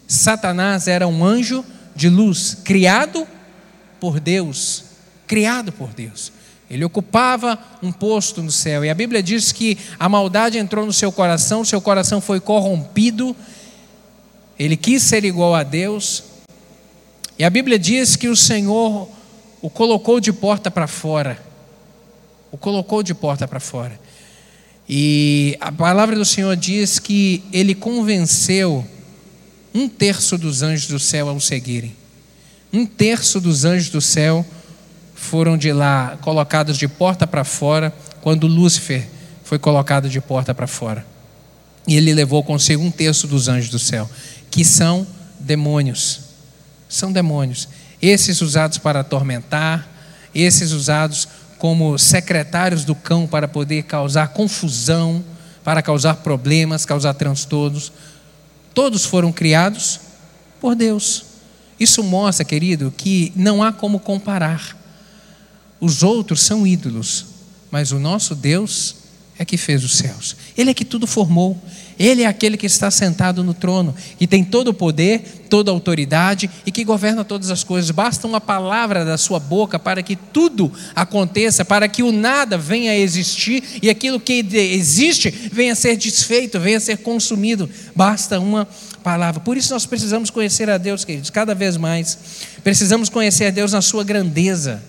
Satanás 0.07 0.88
era 0.88 1.07
um 1.07 1.24
anjo 1.24 1.64
de 1.94 2.09
luz, 2.09 2.59
criado 2.64 3.26
por 3.98 4.20
Deus, 4.20 4.85
criado 5.26 5.72
por 5.72 5.88
Deus. 5.90 6.33
Ele 6.68 6.85
ocupava 6.85 7.59
um 7.83 7.92
posto 7.92 8.42
no 8.42 8.50
céu, 8.50 8.85
e 8.85 8.90
a 8.90 8.94
Bíblia 8.94 9.22
diz 9.22 9.52
que 9.52 9.78
a 9.98 10.09
maldade 10.09 10.59
entrou 10.59 10.85
no 10.85 10.92
seu 10.92 11.12
coração, 11.12 11.64
seu 11.64 11.80
coração 11.80 12.20
foi 12.20 12.40
corrompido, 12.40 13.37
ele 14.59 14.76
quis 14.76 15.02
ser 15.02 15.24
igual 15.24 15.54
a 15.54 15.62
Deus, 15.62 16.24
e 17.38 17.44
a 17.44 17.51
Bíblia 17.51 17.79
diz 17.79 18.16
que 18.16 18.29
o 18.29 18.37
Senhor 18.37 19.09
o 19.61 19.70
colocou 19.70 20.20
de 20.20 20.33
porta 20.33 20.70
para 20.70 20.87
fora. 20.87 21.38
O 22.53 22.57
colocou 22.57 23.03
de 23.03 23.14
porta 23.14 23.49
para 23.49 23.59
fora. 23.59 23.99
E 24.88 25.57
a 25.61 25.73
palavra 25.73 26.14
do 26.14 26.25
Senhor 26.25 26.55
diz 26.55 26.99
que 26.99 27.42
ele 27.53 27.75
convenceu 27.75 28.87
um 29.75 29.88
terço 29.88 30.38
dos 30.38 30.62
anjos 30.62 30.87
do 30.87 30.99
céu 30.99 31.29
a 31.29 31.33
o 31.33 31.40
seguirem. 31.40 31.97
Um 32.73 32.87
terço 32.87 33.40
dos 33.40 33.64
anjos 33.64 33.88
do 33.88 34.01
céu 34.01 34.44
foram 35.14 35.57
de 35.57 35.73
lá 35.73 36.18
colocados 36.20 36.77
de 36.77 36.87
porta 36.87 37.27
para 37.27 37.44
fora, 37.44 37.92
quando 38.20 38.47
Lúcifer 38.47 39.09
foi 39.42 39.59
colocado 39.59 40.09
de 40.09 40.20
porta 40.20 40.55
para 40.55 40.66
fora. 40.66 41.05
E 41.88 41.97
ele 41.97 42.14
levou 42.14 42.42
consigo 42.44 42.83
um 42.83 42.90
terço 42.90 43.27
dos 43.27 43.49
anjos 43.49 43.70
do 43.70 43.79
céu, 43.79 44.09
que 44.51 44.64
são 44.64 45.07
demônios. 45.40 46.23
São 46.94 47.11
demônios. 47.11 47.68
Esses 48.00 48.40
usados 48.40 48.78
para 48.78 49.00
atormentar, 49.00 49.88
esses 50.33 50.70
usados 50.70 51.26
como 51.59 51.98
secretários 51.98 52.85
do 52.85 52.94
cão 52.94 53.26
para 53.26 53.48
poder 53.48 53.83
causar 53.83 54.28
confusão, 54.28 55.24
para 55.64 55.83
causar 55.83 56.14
problemas, 56.16 56.87
causar 56.87 57.14
transtornos. 57.14 57.90
Todos 58.72 59.04
foram 59.04 59.33
criados 59.33 59.98
por 60.61 60.76
Deus. 60.76 61.24
Isso 61.80 62.00
mostra, 62.04 62.44
querido, 62.44 62.94
que 62.96 63.33
não 63.35 63.61
há 63.61 63.72
como 63.72 63.98
comparar. 63.98 64.76
Os 65.80 66.04
outros 66.04 66.42
são 66.42 66.64
ídolos, 66.64 67.26
mas 67.72 67.90
o 67.90 67.98
nosso 67.98 68.37
Deus 68.37 68.94
é 69.37 69.44
que 69.44 69.57
fez 69.57 69.83
os 69.83 69.96
céus. 69.96 70.37
Ele 70.57 70.70
é 70.70 70.74
que 70.74 70.85
tudo 70.85 71.09
formou. 71.09 71.61
Ele 71.98 72.22
é 72.22 72.26
aquele 72.26 72.57
que 72.57 72.66
está 72.66 72.90
sentado 72.90 73.44
no 73.44 73.54
trono, 73.54 73.94
e 74.20 74.26
tem 74.26 74.44
todo 74.44 74.68
o 74.68 74.74
poder, 74.74 75.44
toda 75.48 75.70
a 75.70 75.74
autoridade 75.74 76.50
e 76.66 76.72
que 76.72 76.85
governa 76.85 77.24
todas 77.24 77.50
as 77.50 77.62
coisas. 77.62 77.90
Basta 77.90 78.26
uma 78.26 78.40
palavra 78.40 79.04
da 79.04 79.16
sua 79.16 79.38
boca 79.38 79.78
para 79.78 80.02
que 80.02 80.16
tudo 80.16 80.72
aconteça, 80.94 81.64
para 81.64 81.87
que 81.87 82.02
o 82.02 82.11
nada 82.11 82.59
venha 82.59 82.90
a 82.90 82.96
existir 82.96 83.62
e 83.80 83.88
aquilo 83.88 84.18
que 84.18 84.44
existe 84.52 85.30
venha 85.30 85.72
a 85.72 85.76
ser 85.76 85.96
desfeito, 85.96 86.59
venha 86.59 86.78
a 86.78 86.80
ser 86.80 86.98
consumido. 86.98 87.70
Basta 87.94 88.40
uma 88.40 88.66
palavra. 89.02 89.40
Por 89.40 89.57
isso 89.57 89.72
nós 89.72 89.87
precisamos 89.87 90.30
conhecer 90.30 90.68
a 90.68 90.78
Deus, 90.78 91.04
queridos, 91.04 91.30
cada 91.30 91.54
vez 91.54 91.76
mais. 91.76 92.18
Precisamos 92.64 93.09
conhecer 93.09 93.46
a 93.46 93.50
Deus 93.50 93.72
na 93.72 93.83
sua 93.83 94.02
grandeza 94.02 94.83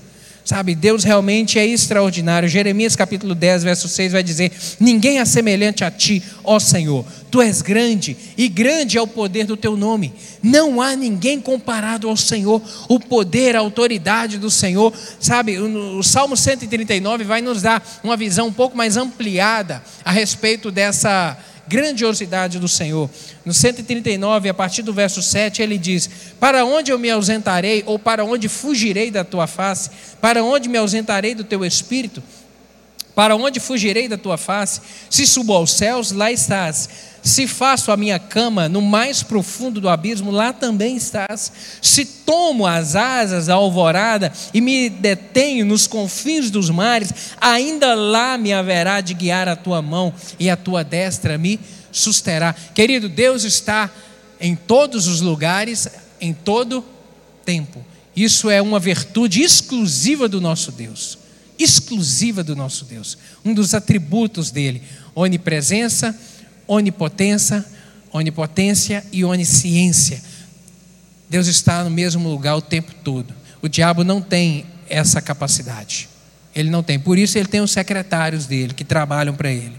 Sabe, 0.45 0.75
Deus 0.75 1.03
realmente 1.03 1.57
é 1.57 1.65
extraordinário. 1.65 2.47
Jeremias 2.47 2.95
capítulo 2.95 3.33
10, 3.33 3.63
verso 3.63 3.89
6 3.89 4.11
vai 4.11 4.21
dizer: 4.21 4.51
Ninguém 4.79 5.17
é 5.17 5.25
semelhante 5.25 5.83
a 5.83 5.89
ti, 5.89 6.21
ó 6.43 6.59
Senhor. 6.59 7.03
Tu 7.31 7.41
és 7.41 7.63
grande 7.63 8.15
e 8.37 8.47
grande 8.47 8.95
é 8.95 9.01
o 9.01 9.07
poder 9.07 9.45
do 9.47 9.57
teu 9.57 9.75
nome. 9.75 10.13
Não 10.43 10.79
há 10.79 10.95
ninguém 10.95 11.41
comparado 11.41 12.07
ao 12.07 12.15
Senhor. 12.15 12.61
O 12.87 12.99
poder, 12.99 13.55
a 13.55 13.59
autoridade 13.59 14.37
do 14.37 14.51
Senhor. 14.51 14.93
Sabe, 15.19 15.57
o 15.57 16.03
Salmo 16.03 16.37
139 16.37 17.23
vai 17.23 17.41
nos 17.41 17.63
dar 17.63 17.83
uma 18.03 18.15
visão 18.15 18.47
um 18.49 18.53
pouco 18.53 18.77
mais 18.77 18.97
ampliada 18.97 19.81
a 20.05 20.11
respeito 20.11 20.69
dessa 20.69 21.35
grandiosidade 21.67 22.59
do 22.59 22.67
Senhor. 22.67 23.09
No 23.43 23.53
139, 23.53 24.49
a 24.49 24.53
partir 24.53 24.81
do 24.81 24.93
verso 24.93 25.21
7, 25.21 25.61
ele 25.61 25.77
diz: 25.77 26.09
Para 26.39 26.65
onde 26.65 26.91
eu 26.91 26.99
me 26.99 27.09
ausentarei, 27.09 27.83
ou 27.85 27.97
para 27.97 28.23
onde 28.23 28.47
fugirei 28.47 29.11
da 29.11 29.23
tua 29.23 29.47
face? 29.47 29.89
Para 30.21 30.43
onde 30.43 30.69
me 30.69 30.77
ausentarei 30.77 31.35
do 31.35 31.43
teu 31.43 31.65
espírito? 31.65 32.21
Para 33.15 33.35
onde 33.35 33.61
fugirei 33.61 34.09
da 34.09 34.17
tua 34.17 34.37
face? 34.37 34.81
Se 35.09 35.25
subo 35.25 35.53
aos 35.53 35.71
céus, 35.71 36.11
lá 36.11 36.31
estás. 36.31 36.89
Se 37.23 37.47
faço 37.47 37.91
a 37.91 37.97
minha 37.97 38.19
cama 38.19 38.67
no 38.67 38.81
mais 38.81 39.23
profundo 39.23 39.79
do 39.79 39.89
abismo, 39.89 40.29
lá 40.29 40.51
também 40.51 40.97
estás. 40.97 41.51
Se 41.81 42.05
tomo 42.05 42.67
as 42.67 42.95
asas 42.95 43.47
da 43.47 43.55
alvorada 43.55 44.31
e 44.53 44.59
me 44.59 44.89
detenho 44.89 45.65
nos 45.65 45.87
confins 45.87 46.51
dos 46.51 46.69
mares, 46.69 47.11
ainda 47.39 47.95
lá 47.95 48.37
me 48.37 48.51
haverá 48.51 48.99
de 48.99 49.13
guiar 49.13 49.47
a 49.47 49.55
tua 49.55 49.81
mão 49.81 50.13
e 50.37 50.49
a 50.49 50.57
tua 50.57 50.83
destra 50.83 51.37
me 51.37 51.59
susterá. 51.91 52.53
Querido, 52.75 53.07
Deus 53.07 53.43
está 53.43 53.89
em 54.39 54.55
todos 54.55 55.07
os 55.07 55.21
lugares, 55.21 55.87
em 56.19 56.33
todo 56.33 56.83
tempo. 57.45 57.83
Isso 58.13 58.49
é 58.49 58.61
uma 58.61 58.79
virtude 58.79 59.41
exclusiva 59.41 60.27
do 60.27 60.41
nosso 60.41 60.71
Deus. 60.71 61.24
Exclusiva 61.57 62.43
do 62.43 62.55
nosso 62.55 62.85
Deus. 62.85 63.17
Um 63.43 63.53
dos 63.53 63.73
atributos 63.73 64.51
dele: 64.51 64.81
onipresença 65.13 66.17
onipotência, 66.67 67.65
onipotência 68.11 69.03
e 69.11 69.23
onisciência. 69.23 70.21
Deus 71.29 71.47
está 71.47 71.83
no 71.83 71.89
mesmo 71.89 72.29
lugar 72.29 72.55
o 72.55 72.61
tempo 72.61 72.93
todo. 73.03 73.33
O 73.61 73.67
diabo 73.67 74.03
não 74.03 74.21
tem 74.21 74.65
essa 74.89 75.21
capacidade. 75.21 76.09
Ele 76.53 76.69
não 76.69 76.83
tem. 76.83 76.99
Por 76.99 77.17
isso 77.17 77.37
ele 77.37 77.47
tem 77.47 77.61
os 77.61 77.71
secretários 77.71 78.45
dele 78.45 78.73
que 78.73 78.83
trabalham 78.83 79.35
para 79.35 79.51
ele. 79.51 79.75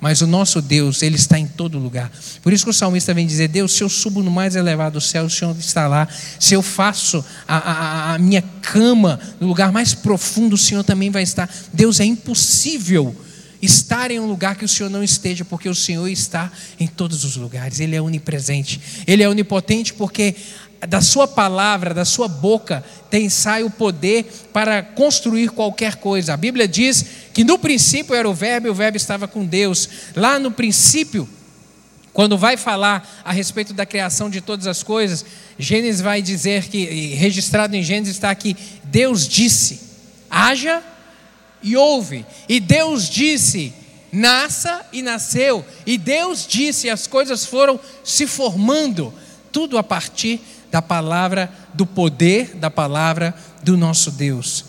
Mas 0.00 0.20
o 0.20 0.26
nosso 0.26 0.60
Deus, 0.60 1.02
ele 1.02 1.16
está 1.16 1.38
em 1.38 1.46
todo 1.46 1.78
lugar. 1.78 2.12
Por 2.42 2.52
isso 2.52 2.64
que 2.64 2.70
o 2.70 2.74
salmista 2.74 3.14
vem 3.14 3.26
dizer: 3.26 3.48
Deus, 3.48 3.72
se 3.72 3.82
eu 3.82 3.88
subo 3.88 4.22
no 4.22 4.30
mais 4.30 4.54
elevado 4.54 4.94
do 4.94 5.00
céu, 5.00 5.24
o 5.24 5.30
Senhor 5.30 5.56
está 5.58 5.88
lá. 5.88 6.06
Se 6.38 6.54
eu 6.54 6.62
faço 6.62 7.24
a, 7.48 7.56
a, 7.56 8.14
a 8.14 8.18
minha 8.18 8.42
cama 8.60 9.18
no 9.40 9.48
lugar 9.48 9.72
mais 9.72 9.94
profundo, 9.94 10.54
o 10.54 10.58
Senhor 10.58 10.84
também 10.84 11.10
vai 11.10 11.22
estar. 11.22 11.48
Deus 11.72 11.98
é 11.98 12.04
impossível 12.04 13.16
estar 13.60 14.10
em 14.10 14.20
um 14.20 14.26
lugar 14.26 14.56
que 14.56 14.64
o 14.64 14.68
Senhor 14.68 14.90
não 14.90 15.02
esteja, 15.02 15.44
porque 15.44 15.68
o 15.68 15.74
Senhor 15.74 16.06
está 16.08 16.52
em 16.78 16.86
todos 16.86 17.24
os 17.24 17.36
lugares, 17.36 17.80
Ele 17.80 17.96
é 17.96 18.00
onipresente, 18.00 18.80
Ele 19.06 19.22
é 19.22 19.28
onipotente 19.28 19.94
porque 19.94 20.34
da 20.88 21.00
Sua 21.00 21.26
palavra, 21.26 21.94
da 21.94 22.04
Sua 22.04 22.28
boca, 22.28 22.84
tem 23.10 23.28
sai 23.28 23.62
o 23.62 23.70
poder 23.70 24.24
para 24.52 24.82
construir 24.82 25.50
qualquer 25.50 25.96
coisa. 25.96 26.34
A 26.34 26.36
Bíblia 26.36 26.66
diz 26.66 27.04
que 27.32 27.44
no 27.44 27.58
princípio 27.58 28.14
era 28.14 28.28
o 28.28 28.34
Verbo 28.34 28.66
e 28.66 28.70
o 28.70 28.74
Verbo 28.74 28.96
estava 28.96 29.28
com 29.28 29.44
Deus. 29.44 29.88
Lá 30.14 30.38
no 30.38 30.50
princípio, 30.50 31.28
quando 32.12 32.36
vai 32.36 32.56
falar 32.56 33.22
a 33.24 33.32
respeito 33.32 33.72
da 33.72 33.86
criação 33.86 34.28
de 34.28 34.40
todas 34.40 34.66
as 34.66 34.82
coisas, 34.82 35.24
Gênesis 35.58 36.00
vai 36.00 36.20
dizer 36.20 36.68
que, 36.68 37.14
registrado 37.14 37.76
em 37.76 37.82
Gênesis 37.82 38.14
está 38.14 38.34
que 38.34 38.56
Deus 38.84 39.28
disse: 39.28 39.80
haja 40.30 40.82
e 41.62 41.76
ouve. 41.76 42.24
E 42.48 42.58
Deus 42.60 43.08
disse: 43.08 43.72
nasça 44.12 44.84
e 44.92 45.02
nasceu. 45.02 45.64
E 45.84 45.98
Deus 45.98 46.46
disse: 46.46 46.88
as 46.88 47.06
coisas 47.06 47.44
foram 47.44 47.78
se 48.02 48.26
formando, 48.26 49.12
tudo 49.52 49.78
a 49.78 49.82
partir 49.82 50.40
da 50.76 50.82
palavra, 50.82 51.50
do 51.72 51.86
poder 51.86 52.54
da 52.56 52.70
palavra 52.70 53.34
do 53.62 53.78
nosso 53.78 54.10
Deus. 54.10 54.66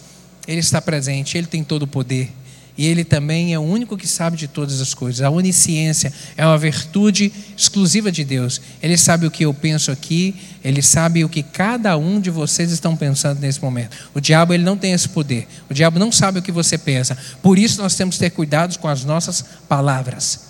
Ele 0.47 0.61
está 0.61 0.81
presente, 0.81 1.37
ele 1.37 1.47
tem 1.47 1.65
todo 1.65 1.83
o 1.83 1.87
poder. 1.87 2.31
E 2.77 2.85
Ele 2.85 3.03
também 3.03 3.55
é 3.55 3.59
o 3.59 3.63
único 3.63 3.97
que 3.97 4.07
sabe 4.07 4.37
de 4.37 4.47
todas 4.47 4.79
as 4.79 4.93
coisas. 4.93 5.21
A 5.21 5.31
onisciência 5.31 6.13
é 6.37 6.45
uma 6.45 6.59
virtude 6.59 7.33
exclusiva 7.57 8.11
de 8.11 8.23
Deus. 8.23 8.61
Ele 8.83 8.95
sabe 8.95 9.25
o 9.25 9.31
que 9.31 9.43
eu 9.43 9.53
penso 9.53 9.91
aqui, 9.91 10.35
Ele 10.63 10.81
sabe 10.81 11.25
o 11.25 11.29
que 11.29 11.41
cada 11.41 11.97
um 11.97 12.21
de 12.21 12.29
vocês 12.29 12.71
estão 12.71 12.95
pensando 12.95 13.39
nesse 13.39 13.59
momento. 13.61 13.97
O 14.13 14.21
diabo 14.21 14.53
ele 14.53 14.63
não 14.63 14.77
tem 14.77 14.93
esse 14.93 15.09
poder. 15.09 15.47
O 15.69 15.73
diabo 15.73 15.97
não 15.97 16.11
sabe 16.11 16.37
o 16.37 16.41
que 16.41 16.51
você 16.51 16.77
pensa. 16.77 17.17
Por 17.41 17.57
isso 17.57 17.81
nós 17.81 17.95
temos 17.95 18.15
que 18.15 18.21
ter 18.21 18.29
cuidado 18.29 18.77
com 18.77 18.87
as 18.87 19.03
nossas 19.03 19.43
palavras. 19.67 20.41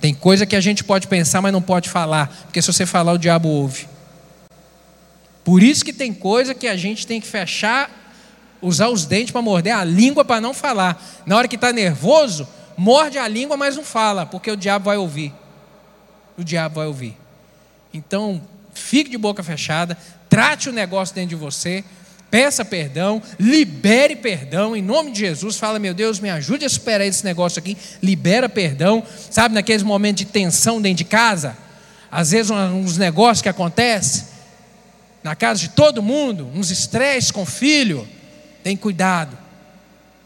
Tem 0.00 0.12
coisa 0.12 0.44
que 0.44 0.56
a 0.56 0.60
gente 0.60 0.82
pode 0.82 1.06
pensar, 1.06 1.40
mas 1.40 1.52
não 1.52 1.62
pode 1.62 1.88
falar, 1.88 2.26
porque 2.44 2.60
se 2.60 2.70
você 2.70 2.84
falar, 2.84 3.12
o 3.12 3.18
diabo 3.18 3.48
ouve. 3.48 3.86
Por 5.48 5.62
isso 5.62 5.82
que 5.82 5.94
tem 5.94 6.12
coisa 6.12 6.54
que 6.54 6.68
a 6.68 6.76
gente 6.76 7.06
tem 7.06 7.22
que 7.22 7.26
fechar 7.26 7.90
usar 8.60 8.90
os 8.90 9.06
dentes 9.06 9.30
para 9.32 9.40
morder 9.40 9.74
a 9.74 9.82
língua 9.82 10.22
para 10.22 10.42
não 10.42 10.52
falar. 10.52 11.02
Na 11.24 11.38
hora 11.38 11.48
que 11.48 11.54
está 11.54 11.72
nervoso, 11.72 12.46
morde 12.76 13.16
a 13.16 13.26
língua, 13.26 13.56
mas 13.56 13.74
não 13.74 13.82
fala, 13.82 14.26
porque 14.26 14.50
o 14.50 14.56
diabo 14.58 14.84
vai 14.84 14.98
ouvir. 14.98 15.32
O 16.36 16.44
diabo 16.44 16.74
vai 16.74 16.86
ouvir. 16.86 17.16
Então, 17.94 18.42
fique 18.74 19.08
de 19.08 19.16
boca 19.16 19.42
fechada, 19.42 19.96
trate 20.28 20.68
o 20.68 20.72
negócio 20.72 21.14
dentro 21.14 21.30
de 21.30 21.36
você, 21.36 21.82
peça 22.30 22.62
perdão, 22.62 23.22
libere 23.40 24.16
perdão 24.16 24.76
em 24.76 24.82
nome 24.82 25.12
de 25.12 25.20
Jesus. 25.20 25.56
Fala, 25.56 25.78
meu 25.78 25.94
Deus, 25.94 26.20
me 26.20 26.28
ajude 26.28 26.66
a 26.66 26.68
superar 26.68 27.06
esse 27.06 27.24
negócio 27.24 27.58
aqui. 27.58 27.74
Libera 28.02 28.50
perdão, 28.50 29.02
sabe, 29.30 29.54
naqueles 29.54 29.82
momentos 29.82 30.26
de 30.26 30.30
tensão 30.30 30.78
dentro 30.78 30.98
de 30.98 31.04
casa. 31.04 31.56
às 32.10 32.32
vezes 32.32 32.50
uns 32.50 32.98
negócios 32.98 33.40
que 33.40 33.48
acontecem 33.48 34.27
na 35.22 35.34
casa 35.34 35.60
de 35.60 35.70
todo 35.70 36.02
mundo, 36.02 36.50
uns 36.54 36.70
estresses 36.70 37.30
com 37.30 37.44
filho. 37.44 38.06
Tem 38.62 38.76
cuidado, 38.76 39.36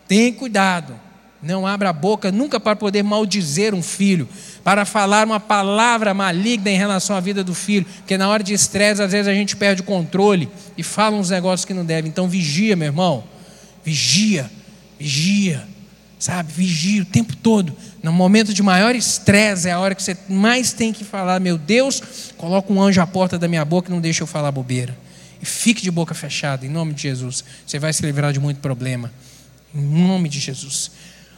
tem 0.07 0.33
cuidado. 0.33 0.99
Não 1.43 1.67
abra 1.67 1.91
a 1.91 1.93
boca 1.93 2.31
nunca 2.31 2.61
para 2.61 2.77
poder 2.77 3.03
maldizer 3.03 3.75
um 3.75 3.83
filho, 3.83 4.29
para 4.63 4.85
falar 4.85 5.27
uma 5.27 5.41
palavra 5.41 6.15
maligna 6.15 6.71
em 6.71 6.77
relação 6.77 7.17
à 7.17 7.21
vida 7.21 7.43
do 7.43 7.53
filho, 7.53 7.85
porque 7.97 8.17
na 8.17 8.29
hora 8.29 8.45
de 8.45 8.55
estresse, 8.55 9.03
às 9.03 9.11
vezes 9.11 9.27
a 9.27 9.35
gente 9.35 9.57
perde 9.57 9.81
o 9.81 9.85
controle 9.85 10.49
e 10.79 10.85
fala 10.85 11.17
uns 11.17 11.31
negócios 11.31 11.65
que 11.65 11.75
não 11.75 11.85
deve. 11.85 12.09
Então 12.09 12.29
vigia, 12.29 12.77
meu 12.77 12.87
irmão, 12.87 13.25
vigia, 13.85 14.49
vigia, 15.01 15.67
sabe? 16.23 16.53
Vigia 16.53 17.03
o 17.03 17.05
tempo 17.05 17.35
todo. 17.35 17.75
No 18.01 18.13
momento 18.13 18.55
de 18.55 18.63
maior 18.63 18.95
estresse 18.95 19.69
é 19.69 19.73
a 19.73 19.81
hora 19.81 19.93
que 19.93 20.03
você 20.03 20.17
mais 20.29 20.73
tem 20.73 20.93
que 20.93 21.03
falar: 21.03 21.41
Meu 21.41 21.59
Deus, 21.59 22.01
coloca 22.37 22.73
um 22.73 22.81
anjo 22.81 23.01
à 23.01 23.07
porta 23.07 23.37
da 23.37 23.49
minha 23.49 23.65
boca 23.65 23.91
e 23.91 23.93
não 23.93 24.01
deixa 24.01 24.23
eu 24.23 24.27
falar 24.27 24.53
bobeira. 24.53 24.97
E 25.41 25.45
fique 25.45 25.83
de 25.83 25.91
boca 25.91 26.15
fechada, 26.15 26.65
em 26.65 26.69
nome 26.69 26.95
de 26.95 27.03
Jesus. 27.03 27.45
Você 27.67 27.77
vai 27.81 27.93
se 27.93 28.07
livrar 28.07 28.33
de 28.33 28.39
muito 28.39 28.61
problema. 28.61 29.13
Em 29.75 29.83
nome 29.83 30.29
de 30.29 30.39
Jesus. 30.39 30.93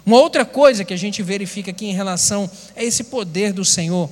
Uma 0.04 0.18
outra 0.18 0.44
coisa 0.44 0.84
que 0.84 0.92
a 0.92 0.98
gente 0.98 1.22
verifica 1.22 1.70
aqui 1.70 1.86
em 1.86 1.94
relação 1.94 2.50
a 2.76 2.84
esse 2.84 3.04
poder 3.04 3.54
do 3.54 3.64
Senhor, 3.64 4.10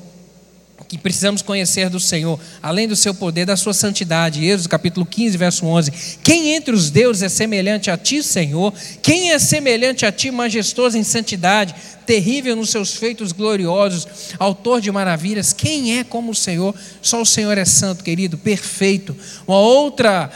que 0.89 0.99
precisamos 0.99 1.43
conhecer 1.43 1.89
do 1.89 2.01
Senhor, 2.01 2.39
além 2.63 2.89
do 2.89 2.97
seu 2.97 3.15
poder, 3.15 3.47
da 3.47 3.57
sua 3.57 3.73
santidade. 3.73 4.45
Êxodo 4.45 4.69
capítulo 4.69 5.07
15, 5.07 5.37
verso 5.37 5.67
11. 5.67 5.93
Quem 6.23 6.55
entre 6.55 6.75
os 6.75 6.91
deuses 6.91 7.23
é 7.23 7.29
semelhante 7.29 7.91
a 7.91 7.97
ti, 7.97 8.23
Senhor? 8.23 8.73
Quem 9.01 9.33
é 9.33 9.39
semelhante 9.39 10.05
a 10.05 10.13
ti, 10.13 10.31
majestoso 10.31 10.99
em 10.99 11.05
santidade, 11.05 11.75
terrível 12.07 12.57
nos 12.57 12.71
seus 12.71 12.95
feitos 12.95 13.33
gloriosos, 13.33 14.07
autor 14.39 14.81
de 14.81 14.91
maravilhas? 14.91 15.53
Quem 15.53 15.99
é 15.99 16.05
como 16.05 16.33
o 16.33 16.35
Senhor? 16.35 16.75
Só 17.01 17.23
o 17.23 17.27
Senhor 17.27 17.57
é 17.57 17.65
santo, 17.65 18.05
querido, 18.05 18.37
perfeito. 18.37 19.17
Uma 19.47 19.59
outra 19.59 20.31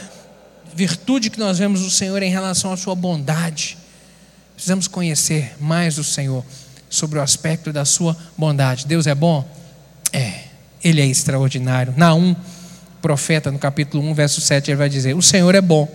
virtude 0.73 1.29
que 1.29 1.39
nós 1.39 1.57
vemos 1.57 1.81
do 1.81 1.89
Senhor 1.89 2.21
é 2.21 2.25
em 2.25 2.31
relação 2.31 2.71
à 2.71 2.77
sua 2.77 2.95
bondade. 2.95 3.77
Precisamos 4.53 4.87
conhecer 4.87 5.55
mais 5.59 5.97
o 5.97 6.03
Senhor 6.03 6.43
sobre 6.89 7.19
o 7.19 7.21
aspecto 7.21 7.73
da 7.73 7.85
sua 7.85 8.17
bondade. 8.37 8.85
Deus 8.85 9.07
é 9.07 9.13
bom? 9.13 9.56
É. 10.19 10.43
Ele 10.83 11.01
é 11.01 11.05
extraordinário. 11.05 11.93
Naum, 11.95 12.35
profeta, 13.01 13.51
no 13.51 13.59
capítulo 13.59 14.03
1, 14.09 14.13
verso 14.13 14.41
7, 14.41 14.71
ele 14.71 14.77
vai 14.77 14.89
dizer: 14.89 15.15
O 15.15 15.21
Senhor 15.21 15.53
é 15.55 15.61
bom, 15.61 15.87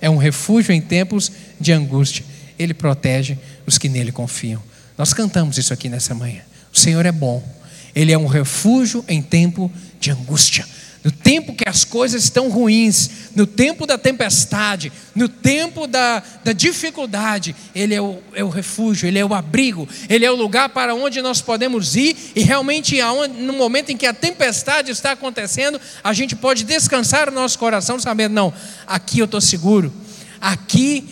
é 0.00 0.08
um 0.08 0.16
refúgio 0.16 0.72
em 0.72 0.80
tempos 0.80 1.30
de 1.60 1.72
angústia. 1.72 2.24
Ele 2.58 2.74
protege 2.74 3.38
os 3.66 3.78
que 3.78 3.88
nele 3.88 4.12
confiam. 4.12 4.62
Nós 4.96 5.12
cantamos 5.12 5.58
isso 5.58 5.72
aqui 5.72 5.88
nessa 5.88 6.14
manhã. 6.14 6.42
O 6.72 6.78
Senhor 6.78 7.04
é 7.04 7.12
bom, 7.12 7.42
ele 7.94 8.12
é 8.12 8.18
um 8.18 8.26
refúgio 8.26 9.04
em 9.08 9.20
tempo 9.20 9.70
de 9.98 10.10
angústia 10.10 10.64
no 11.04 11.12
tempo 11.12 11.54
que 11.54 11.68
as 11.68 11.84
coisas 11.84 12.24
estão 12.24 12.48
ruins, 12.48 13.10
no 13.36 13.46
tempo 13.46 13.86
da 13.86 13.98
tempestade, 13.98 14.90
no 15.14 15.28
tempo 15.28 15.86
da, 15.86 16.22
da 16.42 16.54
dificuldade, 16.54 17.54
Ele 17.74 17.94
é 17.94 18.00
o, 18.00 18.20
é 18.32 18.42
o, 18.42 18.48
refúgio, 18.48 19.06
Ele 19.06 19.18
é 19.18 19.24
o 19.24 19.34
abrigo, 19.34 19.86
Ele 20.08 20.24
é 20.24 20.30
o 20.30 20.34
lugar 20.34 20.70
para 20.70 20.94
onde 20.94 21.20
nós 21.20 21.42
podemos 21.42 21.94
ir 21.94 22.16
e 22.34 22.40
realmente, 22.40 22.96
no 23.38 23.52
momento 23.52 23.92
em 23.92 23.98
que 23.98 24.06
a 24.06 24.14
tempestade 24.14 24.90
está 24.90 25.12
acontecendo, 25.12 25.78
a 26.02 26.14
gente 26.14 26.34
pode 26.34 26.64
descansar 26.64 27.28
o 27.28 27.32
nosso 27.32 27.58
coração 27.58 28.00
sabendo: 28.00 28.32
não, 28.32 28.54
aqui 28.86 29.18
eu 29.18 29.26
estou 29.26 29.42
seguro, 29.42 29.92
aqui, 30.40 31.04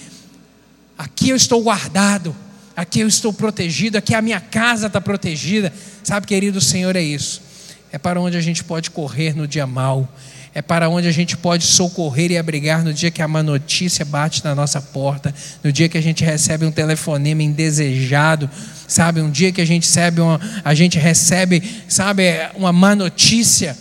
aqui 0.96 1.28
eu 1.28 1.37
estou 1.37 1.62
guardado, 1.62 2.35
aqui 2.74 3.00
eu 3.00 3.09
estou 3.09 3.31
protegido, 3.31 3.98
aqui 3.98 4.14
a 4.14 4.22
minha 4.22 4.40
casa 4.40 4.87
está 4.87 5.02
protegida. 5.02 5.70
Sabe, 6.02 6.26
querido, 6.26 6.59
o 6.59 6.62
Senhor 6.62 6.96
é 6.96 7.02
isso 7.02 7.51
é 7.92 7.98
para 7.98 8.18
onde 8.18 8.38
a 8.38 8.40
gente 8.40 8.64
pode 8.64 8.90
correr 8.90 9.37
no 9.37 9.46
dia 9.46 9.66
mau, 9.66 10.09
é 10.55 10.62
para 10.62 10.88
onde 10.88 11.07
a 11.07 11.12
gente 11.12 11.37
pode 11.37 11.64
socorrer 11.64 12.31
e 12.31 12.38
abrigar 12.38 12.83
no 12.83 12.92
dia 12.92 13.11
que 13.11 13.20
a 13.20 13.28
má 13.28 13.42
notícia 13.42 14.02
bate 14.05 14.42
na 14.42 14.55
nossa 14.55 14.81
porta, 14.81 15.35
no 15.62 15.70
dia 15.70 15.88
que 15.90 15.98
a 15.98 16.00
gente 16.00 16.24
recebe 16.24 16.64
um 16.64 16.72
telefonema 16.72 17.42
indesejado, 17.42 18.50
sabe, 18.88 19.20
um 19.20 19.31
dia 19.31 19.52
que 19.52 19.61
a 19.61 19.64
gente 19.66 19.85
recebe 19.85 20.22
uma, 20.22 20.40
a 20.64 20.74
gente 20.74 20.98
recebe, 20.98 21.62
sabe, 21.87 22.24
uma 22.55 22.72
má 22.72 22.96
notícia. 22.96 23.76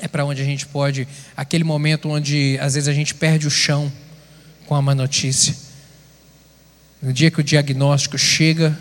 É 0.00 0.06
para 0.06 0.24
onde 0.24 0.40
a 0.40 0.44
gente 0.44 0.66
pode, 0.66 1.08
aquele 1.36 1.64
momento 1.64 2.08
onde 2.10 2.58
às 2.60 2.74
vezes 2.74 2.88
a 2.88 2.92
gente 2.92 3.14
perde 3.14 3.46
o 3.46 3.50
chão 3.50 3.90
com 4.66 4.74
a 4.74 4.82
má 4.82 4.94
notícia. 4.94 5.56
No 7.00 7.12
dia 7.12 7.30
que 7.30 7.40
o 7.40 7.44
diagnóstico 7.44 8.18
chega, 8.18 8.78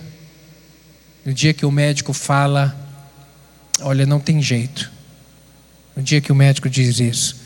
no 1.26 1.34
dia 1.34 1.54
que 1.54 1.66
o 1.66 1.72
médico 1.72 2.14
fala, 2.14 2.87
Olha, 3.82 4.06
não 4.06 4.20
tem 4.20 4.42
jeito. 4.42 4.92
No 5.96 6.04
dia 6.04 6.22
que 6.22 6.32
o 6.32 6.36
médico 6.36 6.70
diz 6.70 7.00
isso, 7.00 7.38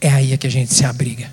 é 0.00 0.08
aí 0.10 0.36
que 0.36 0.46
a 0.46 0.50
gente 0.50 0.72
se 0.72 0.84
abriga. 0.84 1.30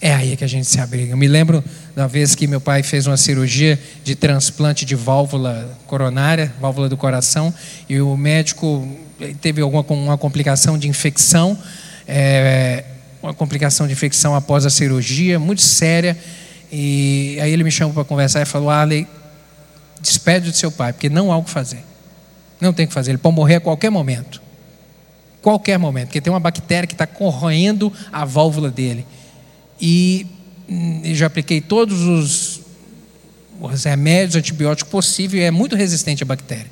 É 0.00 0.14
aí 0.14 0.36
que 0.36 0.44
a 0.44 0.46
gente 0.46 0.66
se 0.66 0.78
abriga. 0.78 1.12
Eu 1.12 1.16
me 1.16 1.26
lembro 1.26 1.64
da 1.96 2.06
vez 2.06 2.34
que 2.34 2.46
meu 2.46 2.60
pai 2.60 2.82
fez 2.82 3.06
uma 3.06 3.16
cirurgia 3.16 3.80
de 4.02 4.14
transplante 4.14 4.84
de 4.84 4.94
válvula 4.94 5.78
coronária, 5.86 6.52
válvula 6.60 6.90
do 6.90 6.96
coração, 6.96 7.54
e 7.88 7.98
o 8.00 8.14
médico 8.16 8.86
teve 9.40 9.62
alguma 9.62 9.82
uma 9.88 10.18
complicação 10.18 10.76
de 10.76 10.88
infecção, 10.88 11.58
é, 12.06 12.84
uma 13.22 13.32
complicação 13.32 13.86
de 13.86 13.94
infecção 13.94 14.34
após 14.34 14.66
a 14.66 14.70
cirurgia, 14.70 15.38
muito 15.38 15.62
séria. 15.62 16.18
E 16.70 17.38
aí 17.40 17.50
ele 17.50 17.64
me 17.64 17.70
chamou 17.70 17.94
para 17.94 18.04
conversar 18.04 18.42
e 18.42 18.44
falou: 18.44 18.68
Arley, 18.68 19.06
despede 20.02 20.50
do 20.50 20.56
seu 20.56 20.70
pai, 20.70 20.92
porque 20.92 21.08
não 21.08 21.32
há 21.32 21.38
o 21.38 21.44
que 21.44 21.50
fazer. 21.50 21.82
Não 22.60 22.72
tem 22.72 22.84
o 22.84 22.88
que 22.88 22.94
fazer, 22.94 23.10
ele 23.10 23.18
pode 23.18 23.34
morrer 23.34 23.56
a 23.56 23.60
qualquer 23.60 23.90
momento. 23.90 24.42
Qualquer 25.42 25.78
momento, 25.78 26.06
porque 26.06 26.20
tem 26.20 26.32
uma 26.32 26.40
bactéria 26.40 26.86
que 26.86 26.94
está 26.94 27.06
corroendo 27.06 27.92
a 28.10 28.24
válvula 28.24 28.70
dele. 28.70 29.06
E 29.80 30.26
hum, 30.68 31.02
já 31.12 31.26
apliquei 31.26 31.60
todos 31.60 32.00
os, 32.00 32.60
os 33.60 33.84
remédios 33.84 34.36
antibióticos 34.36 34.90
possíveis 34.90 35.42
e 35.42 35.46
é 35.46 35.50
muito 35.50 35.76
resistente 35.76 36.22
à 36.22 36.26
bactéria. 36.26 36.66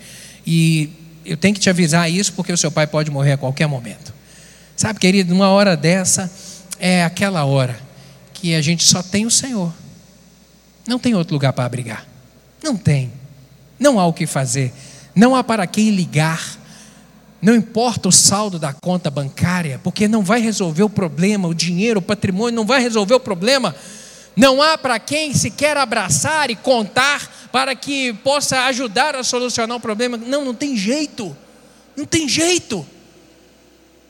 E 0.46 0.90
eu 1.24 1.36
tenho 1.36 1.54
que 1.54 1.60
te 1.60 1.68
avisar 1.68 2.10
isso 2.10 2.32
porque 2.32 2.52
o 2.52 2.56
seu 2.56 2.70
pai 2.70 2.86
pode 2.86 3.10
morrer 3.10 3.32
a 3.32 3.36
qualquer 3.36 3.66
momento. 3.66 4.12
Sabe, 4.74 4.98
querido, 4.98 5.34
numa 5.34 5.48
hora 5.48 5.76
dessa 5.76 6.32
é 6.78 7.04
aquela 7.04 7.44
hora 7.44 7.78
que 8.32 8.54
a 8.54 8.62
gente 8.62 8.84
só 8.84 9.02
tem 9.02 9.26
o 9.26 9.30
Senhor. 9.30 9.72
Não 10.86 10.98
tem 10.98 11.14
outro 11.14 11.34
lugar 11.34 11.52
para 11.52 11.64
abrigar. 11.64 12.06
Não 12.62 12.76
tem. 12.76 13.12
Não 13.78 14.00
há 14.00 14.06
o 14.06 14.12
que 14.12 14.26
fazer 14.26 14.72
não 15.14 15.36
há 15.36 15.44
para 15.44 15.66
quem 15.66 15.90
ligar, 15.90 16.58
não 17.40 17.54
importa 17.54 18.08
o 18.08 18.12
saldo 18.12 18.58
da 18.58 18.72
conta 18.72 19.10
bancária, 19.10 19.80
porque 19.82 20.08
não 20.08 20.22
vai 20.22 20.40
resolver 20.40 20.84
o 20.84 20.90
problema, 20.90 21.48
o 21.48 21.54
dinheiro, 21.54 21.98
o 21.98 22.02
patrimônio 22.02 22.54
não 22.54 22.64
vai 22.64 22.80
resolver 22.80 23.14
o 23.14 23.20
problema. 23.20 23.74
Não 24.34 24.62
há 24.62 24.78
para 24.78 24.98
quem 24.98 25.34
se 25.34 25.50
quer 25.50 25.76
abraçar 25.76 26.50
e 26.50 26.56
contar 26.56 27.48
para 27.50 27.74
que 27.74 28.14
possa 28.14 28.60
ajudar 28.66 29.14
a 29.14 29.22
solucionar 29.22 29.76
o 29.76 29.80
problema. 29.80 30.16
Não, 30.16 30.44
não 30.44 30.54
tem 30.54 30.76
jeito. 30.76 31.36
Não 31.94 32.06
tem 32.06 32.26
jeito. 32.28 32.86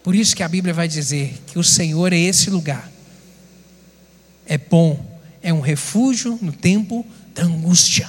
Por 0.04 0.14
isso 0.14 0.36
que 0.36 0.42
a 0.42 0.48
Bíblia 0.48 0.74
vai 0.74 0.86
dizer 0.86 1.42
que 1.46 1.58
o 1.58 1.64
Senhor 1.64 2.12
é 2.12 2.18
esse 2.18 2.50
lugar. 2.50 2.88
É 4.46 4.58
bom, 4.58 5.04
é 5.42 5.52
um 5.52 5.60
refúgio 5.60 6.38
no 6.40 6.52
tempo 6.52 7.04
da 7.34 7.42
angústia 7.44 8.08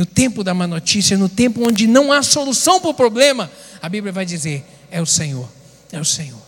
no 0.00 0.06
tempo 0.06 0.42
da 0.42 0.54
má 0.54 0.66
notícia, 0.66 1.18
no 1.18 1.28
tempo 1.28 1.62
onde 1.62 1.86
não 1.86 2.10
há 2.10 2.22
solução 2.22 2.80
para 2.80 2.88
o 2.88 2.94
problema, 2.94 3.50
a 3.82 3.86
Bíblia 3.86 4.10
vai 4.10 4.24
dizer: 4.24 4.64
é 4.90 4.98
o 4.98 5.04
Senhor, 5.04 5.46
é 5.92 6.00
o 6.00 6.04
Senhor. 6.06 6.40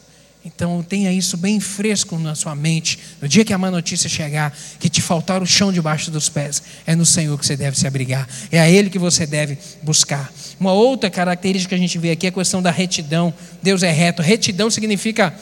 Então 0.42 0.82
tenha 0.82 1.12
isso 1.12 1.36
bem 1.36 1.60
fresco 1.60 2.18
na 2.18 2.34
sua 2.34 2.54
mente. 2.54 2.98
No 3.20 3.28
dia 3.28 3.44
que 3.44 3.52
a 3.52 3.58
má 3.58 3.70
notícia 3.70 4.08
chegar, 4.08 4.56
que 4.80 4.88
te 4.88 5.02
faltar 5.02 5.42
o 5.42 5.46
chão 5.46 5.70
debaixo 5.70 6.10
dos 6.10 6.30
pés, 6.30 6.62
é 6.86 6.96
no 6.96 7.04
Senhor 7.04 7.38
que 7.38 7.44
você 7.44 7.54
deve 7.54 7.78
se 7.78 7.86
abrigar. 7.86 8.26
É 8.50 8.58
a 8.58 8.70
Ele 8.70 8.88
que 8.88 8.98
você 8.98 9.26
deve 9.26 9.58
buscar. 9.82 10.32
Uma 10.58 10.72
outra 10.72 11.10
característica 11.10 11.68
que 11.68 11.74
a 11.74 11.78
gente 11.78 11.98
vê 11.98 12.12
aqui 12.12 12.24
é 12.24 12.30
a 12.30 12.32
questão 12.32 12.62
da 12.62 12.70
retidão. 12.70 13.34
Deus 13.62 13.82
é 13.82 13.90
reto. 13.90 14.22
Retidão 14.22 14.70
significa 14.70 15.34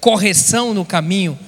correção 0.00 0.74
no 0.74 0.84
caminho. 0.84 1.38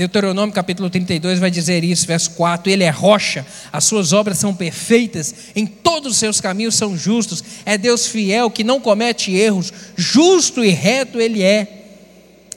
Deuteronômio 0.00 0.54
capítulo 0.54 0.88
32 0.88 1.38
vai 1.38 1.50
dizer 1.50 1.84
isso, 1.84 2.06
verso 2.06 2.30
4: 2.30 2.72
Ele 2.72 2.84
é 2.84 2.88
rocha, 2.88 3.44
as 3.70 3.84
suas 3.84 4.14
obras 4.14 4.38
são 4.38 4.54
perfeitas, 4.54 5.34
em 5.54 5.66
todos 5.66 6.12
os 6.12 6.18
seus 6.18 6.40
caminhos 6.40 6.74
são 6.74 6.96
justos, 6.96 7.44
é 7.66 7.76
Deus 7.76 8.06
fiel 8.06 8.50
que 8.50 8.64
não 8.64 8.80
comete 8.80 9.30
erros, 9.30 9.70
justo 9.94 10.64
e 10.64 10.70
reto 10.70 11.20
Ele 11.20 11.42
é. 11.42 11.84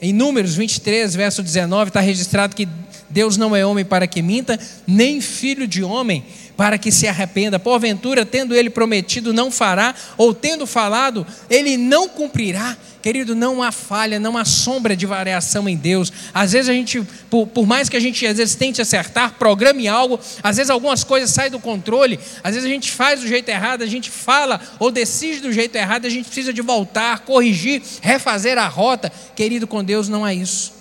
Em 0.00 0.10
Números 0.10 0.54
23, 0.54 1.14
verso 1.14 1.42
19, 1.42 1.90
está 1.90 2.00
registrado 2.00 2.56
que 2.56 2.66
Deus 3.10 3.36
não 3.36 3.54
é 3.54 3.64
homem 3.64 3.84
para 3.84 4.06
que 4.06 4.22
minta, 4.22 4.58
nem 4.86 5.20
filho 5.20 5.68
de 5.68 5.82
homem 5.82 6.24
para 6.56 6.78
que 6.78 6.90
se 6.90 7.06
arrependa. 7.06 7.58
Porventura, 7.58 8.24
tendo 8.24 8.54
ele 8.54 8.70
prometido, 8.70 9.32
não 9.32 9.50
fará, 9.50 9.94
ou 10.16 10.32
tendo 10.34 10.66
falado, 10.66 11.26
ele 11.50 11.76
não 11.76 12.08
cumprirá. 12.08 12.76
Querido, 13.02 13.34
não 13.34 13.62
há 13.62 13.70
falha, 13.70 14.18
não 14.18 14.34
há 14.34 14.46
sombra 14.46 14.96
de 14.96 15.04
variação 15.04 15.68
em 15.68 15.76
Deus. 15.76 16.10
Às 16.32 16.52
vezes 16.52 16.70
a 16.70 16.72
gente, 16.72 17.02
por, 17.28 17.46
por, 17.46 17.66
mais 17.66 17.86
que 17.86 17.98
a 17.98 18.00
gente 18.00 18.26
às 18.26 18.38
vezes 18.38 18.54
tente 18.54 18.80
acertar, 18.80 19.34
programe 19.34 19.86
algo, 19.86 20.18
às 20.42 20.56
vezes 20.56 20.70
algumas 20.70 21.04
coisas 21.04 21.30
saem 21.30 21.50
do 21.50 21.60
controle, 21.60 22.18
às 22.42 22.54
vezes 22.54 22.66
a 22.66 22.72
gente 22.72 22.90
faz 22.90 23.20
do 23.20 23.28
jeito 23.28 23.46
errado, 23.50 23.82
a 23.82 23.86
gente 23.86 24.08
fala 24.10 24.58
ou 24.78 24.90
decide 24.90 25.40
do 25.40 25.52
jeito 25.52 25.76
errado, 25.76 26.06
a 26.06 26.08
gente 26.08 26.24
precisa 26.24 26.50
de 26.50 26.62
voltar, 26.62 27.20
corrigir, 27.20 27.82
refazer 28.00 28.56
a 28.56 28.66
rota. 28.66 29.12
Querido, 29.36 29.66
com 29.66 29.84
Deus 29.84 30.08
não 30.08 30.24
há 30.24 30.32
isso. 30.32 30.72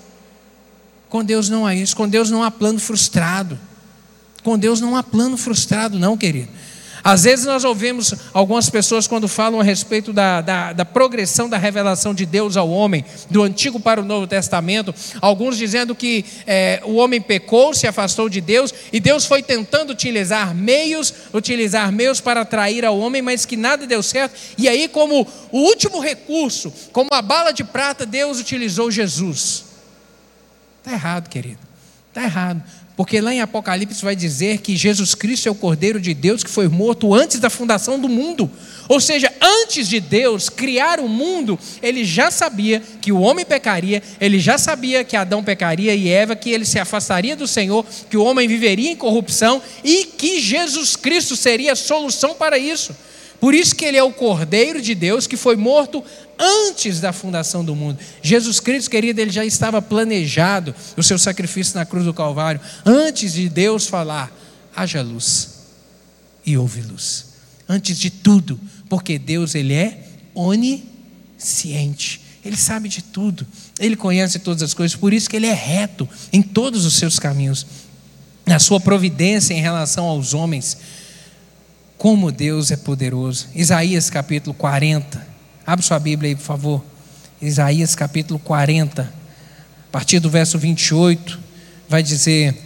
Com 1.10 1.26
Deus 1.26 1.50
não 1.50 1.66
há 1.66 1.76
isso, 1.76 1.94
com 1.94 2.08
Deus 2.08 2.32
não 2.32 2.42
há 2.42 2.50
plano 2.50 2.80
frustrado. 2.80 3.60
Com 4.44 4.58
Deus 4.58 4.82
não 4.82 4.96
há 4.96 5.02
plano 5.02 5.38
frustrado, 5.38 5.98
não, 5.98 6.18
querido. 6.18 6.50
Às 7.04 7.26
vezes 7.26 7.46
nós 7.46 7.66
ouvimos 7.66 8.14
algumas 8.32 8.70
pessoas 8.70 9.08
quando 9.08 9.28
falam 9.28 9.60
a 9.60 9.64
respeito 9.64 10.14
da, 10.14 10.40
da, 10.40 10.72
da, 10.72 10.86
progressão 10.86 11.50
da 11.50 11.58
revelação 11.58 12.14
de 12.14 12.26
Deus 12.26 12.56
ao 12.56 12.70
homem, 12.70 13.04
do 13.30 13.44
Antigo 13.44 13.78
para 13.78 14.00
o 14.00 14.06
Novo 14.06 14.26
Testamento, 14.26 14.96
alguns 15.20 15.58
dizendo 15.58 15.94
que 15.94 16.24
é, 16.48 16.82
o 16.86 16.96
homem 16.96 17.20
pecou, 17.20 17.74
se 17.74 17.86
afastou 17.86 18.30
de 18.30 18.40
Deus, 18.40 18.74
e 18.94 19.02
Deus 19.02 19.26
foi 19.26 19.44
tentando 19.44 19.92
utilizar 19.92 20.56
meios, 20.56 21.14
utilizar 21.34 21.92
meios 21.92 22.22
para 22.22 22.42
atrair 22.42 22.86
ao 22.86 22.98
homem, 22.98 23.22
mas 23.22 23.46
que 23.46 23.58
nada 23.58 23.86
deu 23.86 24.02
certo. 24.02 24.40
E 24.58 24.70
aí, 24.70 24.88
como 24.88 25.28
o 25.52 25.60
último 25.60 26.00
recurso, 26.00 26.72
como 26.94 27.10
a 27.12 27.22
bala 27.22 27.52
de 27.52 27.66
prata, 27.66 28.06
Deus 28.06 28.40
utilizou 28.40 28.90
Jesus. 28.90 29.66
Está 30.80 30.94
errado, 30.94 31.30
querido. 31.30 31.60
Está 32.10 32.24
errado. 32.24 32.64
Porque 32.96 33.20
lá 33.20 33.34
em 33.34 33.42
Apocalipse 33.42 34.04
vai 34.04 34.16
dizer 34.16 34.60
que 34.60 34.76
Jesus 34.76 35.16
Cristo 35.16 35.48
é 35.48 35.52
o 35.52 35.56
Cordeiro 35.56 36.00
de 36.00 36.14
Deus 36.14 36.44
que 36.44 36.50
foi 36.50 36.68
morto 36.68 37.14
antes 37.14 37.40
da 37.40 37.50
fundação 37.50 38.00
do 38.00 38.08
mundo. 38.08 38.50
Ou 38.88 39.00
seja, 39.00 39.34
antes 39.42 39.90
de 39.90 40.00
Deus 40.00 40.48
criar 40.48 41.00
o 41.00 41.10
mundo, 41.10 41.58
ele 41.82 42.06
já 42.06 42.30
sabia 42.30 42.84
que 43.02 43.12
o 43.12 43.20
homem 43.20 43.44
pecaria, 43.44 44.04
ele 44.22 44.40
já 44.40 44.60
sabia 44.60 45.04
que 45.04 45.16
Adão 45.16 45.44
pecaria 45.44 45.96
e 45.96 46.08
Eva, 46.08 46.36
que 46.36 46.52
ele 46.52 46.66
se 46.66 46.78
afastaria 46.78 47.36
do 47.36 47.48
Senhor, 47.48 47.84
que 48.10 48.18
o 48.18 48.24
homem 48.24 48.48
viveria 48.48 48.92
em 48.92 48.96
corrupção 48.96 49.60
e 49.84 50.06
que 50.06 50.40
Jesus 50.40 50.96
Cristo 50.96 51.36
seria 51.36 51.74
a 51.74 51.76
solução 51.76 52.36
para 52.36 52.60
isso. 52.60 52.96
Por 53.44 53.54
isso 53.54 53.76
que 53.76 53.84
ele 53.84 53.98
é 53.98 54.04
o 54.04 54.14
Cordeiro 54.14 54.82
de 54.82 54.96
Deus 54.96 55.28
que 55.28 55.36
foi 55.36 55.58
morto 55.58 56.02
antes 56.40 57.02
da 57.02 57.12
fundação 57.12 57.62
do 57.62 57.76
mundo. 57.76 58.00
Jesus 58.22 58.62
Cristo, 58.62 58.90
querido, 58.90 59.20
ele 59.20 59.32
já 59.32 59.44
estava 59.44 59.82
planejado 59.82 60.74
o 60.96 61.04
seu 61.04 61.20
sacrifício 61.20 61.76
na 61.76 61.86
cruz 61.86 62.06
do 62.06 62.14
Calvário, 62.14 62.62
antes 62.86 63.34
de 63.34 63.50
Deus 63.50 63.86
falar: 63.86 64.32
haja 64.74 65.02
luz 65.02 65.50
e 66.46 66.58
houve 66.58 66.84
luz. 66.84 67.34
Antes 67.68 68.00
de 68.00 68.10
tudo, 68.10 68.58
porque 68.88 69.20
Deus 69.20 69.56
ele 69.56 69.74
é 69.74 70.08
onisciente. 70.34 72.22
Ele 72.46 72.56
sabe 72.56 72.88
de 72.88 73.02
tudo. 73.02 73.46
Ele 73.78 73.98
conhece 73.98 74.40
todas 74.40 74.64
as 74.64 74.74
coisas, 74.74 74.96
por 74.96 75.12
isso 75.12 75.30
que 75.30 75.36
ele 75.36 75.48
é 75.48 75.54
reto 75.54 76.08
em 76.32 76.42
todos 76.42 76.86
os 76.86 76.94
seus 76.94 77.20
caminhos. 77.20 77.68
Na 78.46 78.58
sua 78.58 78.80
providência 78.80 79.54
em 79.54 79.60
relação 79.60 80.06
aos 80.06 80.34
homens, 80.34 80.78
como 82.04 82.34
Deus 82.34 82.70
é 82.70 82.76
poderoso. 82.76 83.48
Isaías 83.56 84.10
capítulo 84.10 84.54
40, 84.54 85.26
Abre 85.66 85.86
sua 85.86 85.98
Bíblia 85.98 86.32
aí, 86.32 86.36
por 86.36 86.44
favor. 86.44 86.84
Isaías 87.42 87.96
capítulo 87.96 88.38
40, 88.40 89.04
a 89.04 89.90
partir 89.90 90.20
do 90.20 90.30
verso 90.30 90.60
28, 90.60 91.40
vai 91.88 92.04
dizer: 92.04 92.62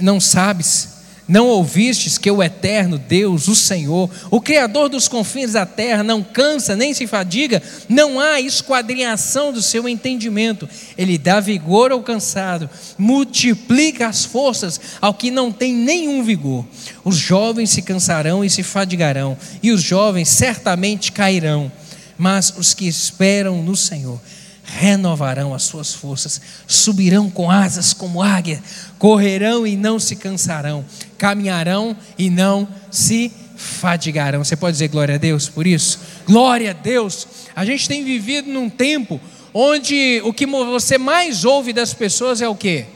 Não 0.00 0.20
sabes, 0.20 0.95
não 1.28 1.48
ouvistes 1.48 2.18
que 2.18 2.30
o 2.30 2.42
eterno 2.42 2.98
Deus, 2.98 3.48
o 3.48 3.54
Senhor, 3.54 4.10
o 4.30 4.40
Criador 4.40 4.88
dos 4.88 5.08
confins 5.08 5.52
da 5.52 5.66
terra, 5.66 6.02
não 6.02 6.22
cansa 6.22 6.76
nem 6.76 6.94
se 6.94 7.06
fadiga, 7.06 7.62
não 7.88 8.20
há 8.20 8.40
esquadrinhação 8.40 9.52
do 9.52 9.60
seu 9.60 9.88
entendimento. 9.88 10.68
Ele 10.96 11.18
dá 11.18 11.40
vigor 11.40 11.92
ao 11.92 12.02
cansado, 12.02 12.70
multiplica 12.96 14.06
as 14.06 14.24
forças 14.24 14.80
ao 15.00 15.14
que 15.14 15.30
não 15.30 15.50
tem 15.50 15.74
nenhum 15.74 16.22
vigor. 16.22 16.64
Os 17.04 17.16
jovens 17.16 17.70
se 17.70 17.82
cansarão 17.82 18.44
e 18.44 18.50
se 18.50 18.62
fadigarão, 18.62 19.36
e 19.62 19.72
os 19.72 19.82
jovens 19.82 20.28
certamente 20.28 21.12
cairão 21.12 21.70
mas 22.18 22.54
os 22.56 22.72
que 22.72 22.86
esperam 22.86 23.62
no 23.62 23.76
Senhor 23.76 24.20
renovarão 24.64 25.54
as 25.54 25.62
suas 25.62 25.94
forças, 25.94 26.40
subirão 26.66 27.30
com 27.30 27.48
asas 27.48 27.92
como 27.92 28.20
águia, 28.20 28.60
correrão 28.98 29.64
e 29.64 29.76
não 29.76 30.00
se 30.00 30.16
cansarão, 30.16 30.84
caminharão 31.18 31.96
e 32.18 32.30
não 32.30 32.68
se 32.90 33.32
fadigarão. 33.56 34.44
Você 34.44 34.56
pode 34.56 34.72
dizer 34.72 34.88
glória 34.88 35.14
a 35.14 35.18
Deus 35.18 35.48
por 35.48 35.66
isso? 35.66 36.00
Glória 36.26 36.70
a 36.70 36.74
Deus. 36.74 37.26
A 37.54 37.64
gente 37.64 37.88
tem 37.88 38.04
vivido 38.04 38.50
num 38.50 38.68
tempo 38.68 39.20
onde 39.52 40.20
o 40.24 40.32
que 40.32 40.46
você 40.46 40.98
mais 40.98 41.44
ouve 41.44 41.72
das 41.72 41.94
pessoas 41.94 42.40
é 42.42 42.48
o 42.48 42.54
quê? 42.54 42.86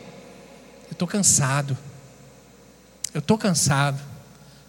Eu 0.89 0.93
estou 0.93 1.09
cansado. 1.09 1.77
Eu 3.15 3.21
estou 3.21 3.39
cansado. 3.39 3.99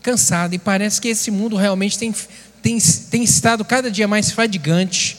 Cansado. 0.01 0.53
E 0.53 0.59
parece 0.59 0.99
que 1.01 1.09
esse 1.09 1.29
mundo 1.29 1.55
realmente 1.55 1.97
tem 1.97 2.13
tem, 2.61 2.77
tem 3.09 3.23
estado 3.23 3.65
cada 3.65 3.89
dia 3.89 4.07
mais 4.07 4.31
fadigante. 4.31 5.17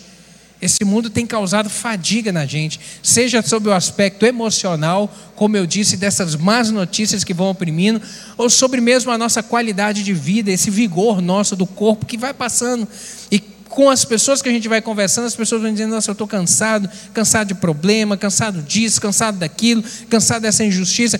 Esse 0.62 0.84
mundo 0.84 1.10
tem 1.10 1.26
causado 1.26 1.68
fadiga 1.68 2.30
na 2.30 2.46
gente, 2.46 2.78
seja 3.02 3.42
sob 3.42 3.68
o 3.68 3.72
aspecto 3.72 4.24
emocional, 4.24 5.12
como 5.34 5.56
eu 5.56 5.66
disse, 5.66 5.96
dessas 5.96 6.36
más 6.36 6.70
notícias 6.70 7.24
que 7.24 7.34
vão 7.34 7.50
oprimindo, 7.50 8.00
ou 8.38 8.48
sobre 8.48 8.80
mesmo 8.80 9.10
a 9.10 9.18
nossa 9.18 9.42
qualidade 9.42 10.04
de 10.04 10.14
vida, 10.14 10.52
esse 10.52 10.70
vigor 10.70 11.20
nosso 11.20 11.56
do 11.56 11.66
corpo 11.66 12.06
que 12.06 12.16
vai 12.16 12.32
passando. 12.32 12.86
E 13.28 13.40
com 13.40 13.90
as 13.90 14.04
pessoas 14.04 14.40
que 14.40 14.48
a 14.48 14.52
gente 14.52 14.68
vai 14.68 14.80
conversando, 14.80 15.26
as 15.26 15.34
pessoas 15.34 15.62
vão 15.62 15.72
dizendo: 15.72 15.90
Nossa, 15.90 16.10
eu 16.10 16.12
estou 16.12 16.28
cansado, 16.28 16.88
cansado 17.12 17.48
de 17.48 17.54
problema, 17.54 18.16
cansado 18.16 18.62
disso, 18.62 19.00
cansado 19.00 19.38
daquilo, 19.38 19.82
cansado 20.08 20.42
dessa 20.42 20.62
injustiça. 20.62 21.18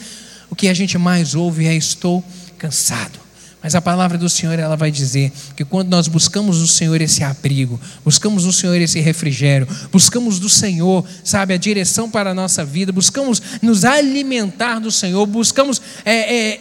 O 0.48 0.54
que 0.54 0.68
a 0.68 0.74
gente 0.74 0.96
mais 0.96 1.34
ouve 1.34 1.66
é: 1.66 1.74
Estou 1.74 2.22
cansado. 2.58 3.21
Mas 3.62 3.76
a 3.76 3.80
palavra 3.80 4.18
do 4.18 4.28
Senhor 4.28 4.58
ela 4.58 4.76
vai 4.76 4.90
dizer 4.90 5.30
que 5.54 5.64
quando 5.64 5.88
nós 5.88 6.08
buscamos 6.08 6.58
do 6.58 6.66
Senhor 6.66 7.00
esse 7.00 7.22
abrigo, 7.22 7.80
buscamos 8.04 8.42
do 8.42 8.52
Senhor 8.52 8.74
esse 8.80 8.98
refrigério, 8.98 9.68
buscamos 9.92 10.40
do 10.40 10.48
Senhor, 10.48 11.04
sabe, 11.22 11.54
a 11.54 11.56
direção 11.56 12.10
para 12.10 12.30
a 12.30 12.34
nossa 12.34 12.64
vida, 12.64 12.90
buscamos 12.90 13.40
nos 13.62 13.84
alimentar 13.84 14.80
do 14.80 14.90
Senhor, 14.90 15.24
buscamos 15.26 15.80
é, 16.04 16.36
é, 16.36 16.60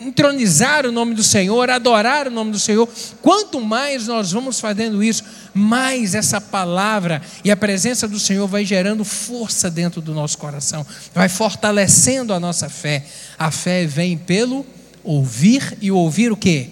entronizar 0.00 0.86
o 0.86 0.92
nome 0.92 1.14
do 1.14 1.24
Senhor, 1.24 1.68
adorar 1.68 2.28
o 2.28 2.30
nome 2.30 2.52
do 2.52 2.58
Senhor. 2.58 2.88
Quanto 3.20 3.60
mais 3.60 4.06
nós 4.06 4.30
vamos 4.30 4.60
fazendo 4.60 5.02
isso, 5.02 5.24
mais 5.52 6.14
essa 6.14 6.40
palavra 6.40 7.20
e 7.44 7.50
a 7.50 7.56
presença 7.56 8.06
do 8.06 8.18
Senhor 8.18 8.46
vai 8.46 8.64
gerando 8.64 9.04
força 9.04 9.68
dentro 9.68 10.00
do 10.00 10.14
nosso 10.14 10.38
coração, 10.38 10.86
vai 11.12 11.28
fortalecendo 11.28 12.32
a 12.32 12.38
nossa 12.38 12.68
fé. 12.68 13.04
A 13.36 13.50
fé 13.50 13.84
vem 13.86 14.16
pelo 14.16 14.64
Ouvir 15.02 15.78
e 15.80 15.90
ouvir 15.90 16.32
o 16.32 16.36
quê? 16.36 16.68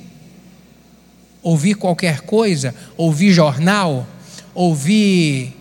Ouvir 1.43 1.75
qualquer 1.75 2.23
coisa, 2.23 2.75
ouvir 2.97 3.33
jornal, 3.33 4.07
ouvir 4.55 5.55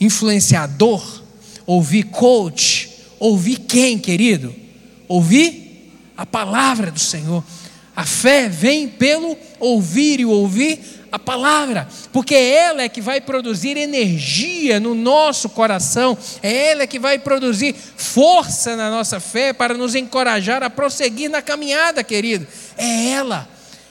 influenciador, 0.00 1.22
ouvir 1.66 2.04
coach, 2.04 2.90
ouvir 3.18 3.58
quem, 3.58 3.98
querido? 3.98 4.54
Ouvir 5.06 5.92
a 6.16 6.24
palavra 6.24 6.90
do 6.90 6.98
Senhor. 6.98 7.44
A 7.94 8.04
fé 8.04 8.48
vem 8.48 8.88
pelo 8.88 9.36
ouvir 9.58 10.20
e 10.20 10.24
ouvir 10.24 10.80
a 11.10 11.18
palavra, 11.18 11.88
porque 12.12 12.34
ela 12.34 12.82
é 12.82 12.88
que 12.88 13.00
vai 13.00 13.20
produzir 13.20 13.76
energia 13.76 14.78
no 14.78 14.94
nosso 14.94 15.48
coração, 15.48 16.16
é 16.42 16.70
ela 16.70 16.86
que 16.86 16.98
vai 16.98 17.18
produzir 17.18 17.74
força 17.74 18.76
na 18.76 18.90
nossa 18.90 19.18
fé 19.18 19.52
para 19.52 19.74
nos 19.74 19.94
encorajar 19.94 20.62
a 20.62 20.70
prosseguir 20.70 21.30
na 21.30 21.40
caminhada, 21.40 22.04
querido. 22.04 22.46
É 22.76 23.10
ela. 23.10 23.48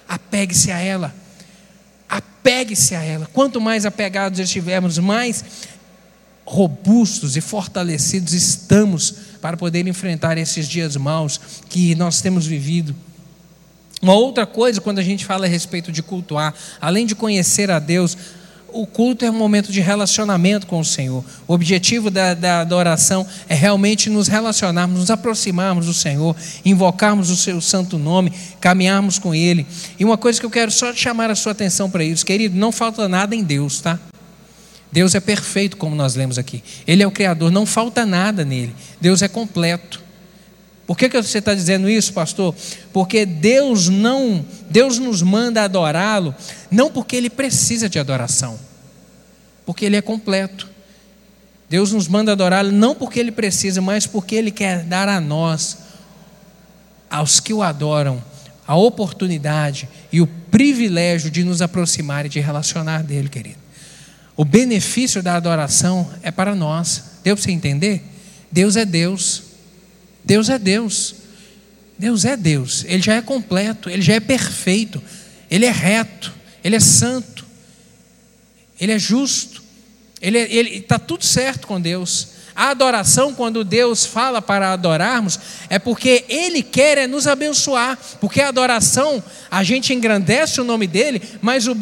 Apegue-se 0.08 0.72
a 0.72 0.80
ela. 0.80 1.14
Apegue-se 2.08 2.96
a 2.96 3.04
ela. 3.04 3.28
Quanto 3.34 3.60
mais 3.60 3.86
apegados 3.86 4.40
estivermos, 4.40 4.98
mais 4.98 5.44
robustos 6.46 7.36
e 7.36 7.42
fortalecidos 7.42 8.32
estamos 8.32 9.14
para 9.42 9.58
poder 9.58 9.86
enfrentar 9.86 10.38
esses 10.38 10.66
dias 10.68 10.96
maus 10.96 11.40
que 11.68 11.94
nós 11.96 12.22
temos 12.22 12.46
vivido. 12.46 12.96
Uma 14.02 14.14
outra 14.14 14.46
coisa, 14.46 14.80
quando 14.80 15.00
a 15.00 15.04
gente 15.04 15.26
fala 15.26 15.46
a 15.46 15.50
respeito 15.50 15.92
de 15.92 16.04
cultuar, 16.04 16.54
além 16.80 17.06
de 17.06 17.16
conhecer 17.16 17.72
a 17.72 17.80
Deus, 17.80 18.16
o 18.70 18.86
culto 18.86 19.26
é 19.26 19.32
um 19.32 19.38
momento 19.38 19.72
de 19.72 19.82
relacionamento 19.82 20.68
com 20.68 20.80
o 20.80 20.86
Senhor. 20.86 21.24
O 21.48 21.54
objetivo 21.54 22.12
da, 22.12 22.34
da, 22.34 22.68
é 23.50 23.56
realmente 23.56 24.10
nos 24.10 24.28
relacionarmos, 24.28 25.00
nos 25.00 25.12
aproximarmos 25.12 25.86
do 25.86 25.94
Senhor, 25.94 26.36
invocarmos 26.64 27.30
o 27.30 27.36
seu 27.36 27.60
santo 27.60 27.98
nome, 27.98 28.32
caminharmos 28.60 29.18
com 29.18 29.34
Ele. 29.34 29.66
E 29.98 30.06
uma 30.06 30.18
coisa 30.18 30.40
que 30.40 30.46
eu 30.46 30.52
quero 30.52 30.72
só 30.72 30.94
chamar 30.94 31.32
a 31.32 31.36
sua 31.36 31.54
atenção 31.54 31.90
para 31.90 32.04
isso, 32.04 32.26
querido, 32.26 32.58
não 32.58 32.72
falta 32.72 33.08
nada 33.08 33.36
em 33.36 33.44
Deus, 33.44 33.82
tá? 33.82 34.00
Deus 34.92 35.16
é 35.16 35.20
perfeito, 35.20 35.76
como 35.78 35.96
nós 35.96 36.16
lemos 36.16 36.38
aqui. 36.38 36.64
Ele 36.86 37.04
é 37.04 37.08
o 37.08 37.12
Criador, 37.12 37.52
não 37.52 37.66
falta 37.66 38.06
nada 38.06 38.46
nele. 38.46 38.74
Deus 39.02 39.22
é 39.22 39.28
completo. 39.28 40.07
Por 40.88 40.98
que, 40.98 41.10
que 41.10 41.22
você 41.22 41.40
está 41.40 41.54
dizendo 41.54 41.90
isso, 41.90 42.14
pastor? 42.14 42.56
Porque 42.94 43.26
Deus 43.26 43.90
não, 43.90 44.44
Deus 44.70 44.98
nos 44.98 45.22
manda 45.22 45.62
adorá-lo, 45.62 46.34
não 46.72 46.90
porque 46.90 47.18
Ele 47.18 47.30
precisa 47.30 47.90
de 47.90 48.00
adoração, 48.00 48.58
porque 49.66 49.86
Ele 49.86 49.98
é 49.98 50.02
completo. 50.02 50.70
Deus 51.70 51.92
nos 51.92 52.08
manda 52.08 52.32
adorá-lo 52.32 52.72
não 52.72 52.96
porque 52.96 53.20
Ele 53.20 53.34
precisa, 53.34 53.82
mas 53.82 54.08
porque 54.08 54.34
Ele 54.36 54.50
quer 54.50 54.84
dar 54.84 55.10
a 55.10 55.20
nós, 55.20 55.80
aos 57.10 57.42
que 57.42 57.54
o 57.54 57.62
adoram, 57.62 58.24
a 58.66 58.76
oportunidade 58.78 59.90
e 60.10 60.22
o 60.22 60.28
privilégio 60.28 61.30
de 61.30 61.44
nos 61.44 61.62
aproximar 61.62 62.26
e 62.26 62.30
de 62.30 62.40
relacionar 62.40 63.04
dele, 63.04 63.28
querido. 63.28 63.60
O 64.38 64.46
benefício 64.46 65.22
da 65.22 65.36
adoração 65.36 66.10
é 66.22 66.32
para 66.32 66.56
nós. 66.56 67.04
Deu 67.24 67.36
para 67.36 67.44
você 67.44 67.52
entender? 67.52 68.04
Deus 68.50 68.78
é 68.78 68.86
Deus. 68.86 69.47
Deus 70.28 70.50
é 70.50 70.60
Deus. 70.60 71.16
Deus 71.98 72.26
é 72.26 72.36
Deus. 72.36 72.84
Ele 72.86 73.02
já 73.02 73.16
é 73.16 73.22
completo, 73.22 73.90
ele 73.90 74.02
já 74.02 74.16
é 74.16 74.20
perfeito, 74.20 75.02
ele 75.50 75.66
é 75.66 75.72
reto, 75.72 76.34
ele 76.62 76.76
é 76.76 76.80
santo, 76.82 77.46
ele 78.80 78.92
é 78.92 79.00
justo, 79.00 79.64
ele 80.22 80.38
está 80.76 81.00
tudo 81.00 81.24
certo 81.24 81.66
com 81.66 81.80
Deus. 81.80 82.28
A 82.58 82.72
adoração, 82.72 83.36
quando 83.36 83.64
Deus 83.64 84.04
fala 84.04 84.42
para 84.42 84.74
adorarmos, 84.74 85.40
é 85.70 85.78
porque 85.78 86.26
Ele 86.28 86.64
quer 86.64 86.98
é 86.98 87.06
nos 87.06 87.28
abençoar. 87.28 87.96
Porque 88.20 88.42
a 88.42 88.48
adoração, 88.48 89.24
a 89.52 89.64
gente 89.64 89.94
engrandece 89.94 90.60
o 90.60 90.64
nome 90.64 90.88
dEle, 90.88 91.22
mas 91.40 91.68
o, 91.68 91.76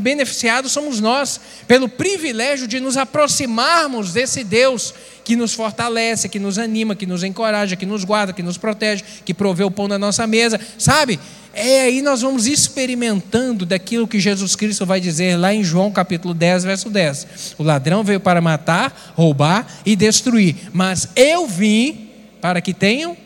beneficiado 0.00 0.68
somos 0.68 0.98
nós, 0.98 1.40
pelo 1.68 1.88
privilégio 1.88 2.66
de 2.66 2.80
nos 2.80 2.96
aproximarmos 2.96 4.12
desse 4.12 4.42
Deus 4.42 4.92
que 5.22 5.36
nos 5.36 5.54
fortalece, 5.54 6.28
que 6.28 6.40
nos 6.40 6.58
anima, 6.58 6.96
que 6.96 7.06
nos 7.06 7.22
encoraja, 7.22 7.76
que 7.76 7.86
nos 7.86 8.02
guarda, 8.02 8.32
que 8.32 8.42
nos 8.42 8.58
protege, 8.58 9.04
que 9.24 9.32
provê 9.32 9.62
o 9.62 9.70
pão 9.70 9.88
da 9.88 9.96
nossa 9.98 10.26
mesa, 10.26 10.60
sabe? 10.76 11.20
É 11.54 11.82
aí 11.82 12.02
nós 12.02 12.20
vamos 12.20 12.46
experimentando 12.46 13.64
daquilo 13.64 14.08
que 14.08 14.18
Jesus 14.18 14.56
Cristo 14.56 14.84
vai 14.84 15.00
dizer 15.00 15.36
lá 15.36 15.54
em 15.54 15.62
João 15.62 15.92
capítulo 15.92 16.34
10, 16.34 16.64
verso 16.64 16.90
10. 16.90 17.54
O 17.58 17.62
ladrão 17.62 18.02
veio 18.02 18.18
para 18.18 18.40
matar, 18.40 19.12
roubar 19.14 19.66
e 19.86 19.94
destruir, 19.94 20.56
mas 20.72 21.08
eu 21.14 21.46
vim 21.46 22.10
para 22.40 22.60
que 22.60 22.74
tenham 22.74 23.16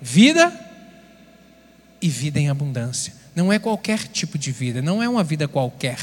vida 0.00 0.52
e 2.00 2.08
vida 2.08 2.38
em 2.38 2.48
abundância. 2.48 3.12
Não 3.34 3.52
é 3.52 3.58
qualquer 3.58 3.98
tipo 3.98 4.38
de 4.38 4.52
vida, 4.52 4.80
não 4.80 5.02
é 5.02 5.08
uma 5.08 5.24
vida 5.24 5.48
qualquer, 5.48 5.98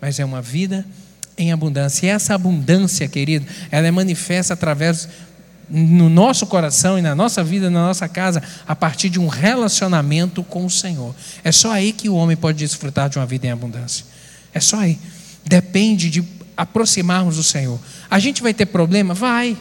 mas 0.00 0.18
é 0.18 0.24
uma 0.24 0.42
vida 0.42 0.84
em 1.36 1.52
abundância. 1.52 2.06
E 2.06 2.08
essa 2.08 2.34
abundância, 2.34 3.06
querido, 3.08 3.46
ela 3.70 3.86
é 3.86 3.90
manifesta 3.90 4.54
através 4.54 5.08
no 5.70 6.08
nosso 6.08 6.46
coração 6.46 6.98
e 6.98 7.02
na 7.02 7.14
nossa 7.14 7.44
vida, 7.44 7.68
na 7.68 7.86
nossa 7.86 8.08
casa, 8.08 8.42
a 8.66 8.74
partir 8.74 9.08
de 9.08 9.20
um 9.20 9.26
relacionamento 9.26 10.42
com 10.42 10.64
o 10.64 10.70
Senhor. 10.70 11.14
É 11.44 11.52
só 11.52 11.72
aí 11.72 11.92
que 11.92 12.08
o 12.08 12.14
homem 12.14 12.36
pode 12.36 12.58
desfrutar 12.58 13.08
de 13.08 13.18
uma 13.18 13.26
vida 13.26 13.46
em 13.46 13.50
abundância. 13.50 14.04
É 14.54 14.60
só 14.60 14.78
aí. 14.78 14.98
Depende 15.44 16.10
de 16.10 16.24
aproximarmos 16.56 17.36
do 17.36 17.42
Senhor. 17.42 17.78
A 18.10 18.18
gente 18.18 18.42
vai 18.42 18.54
ter 18.54 18.66
problema? 18.66 19.14
Vai. 19.14 19.56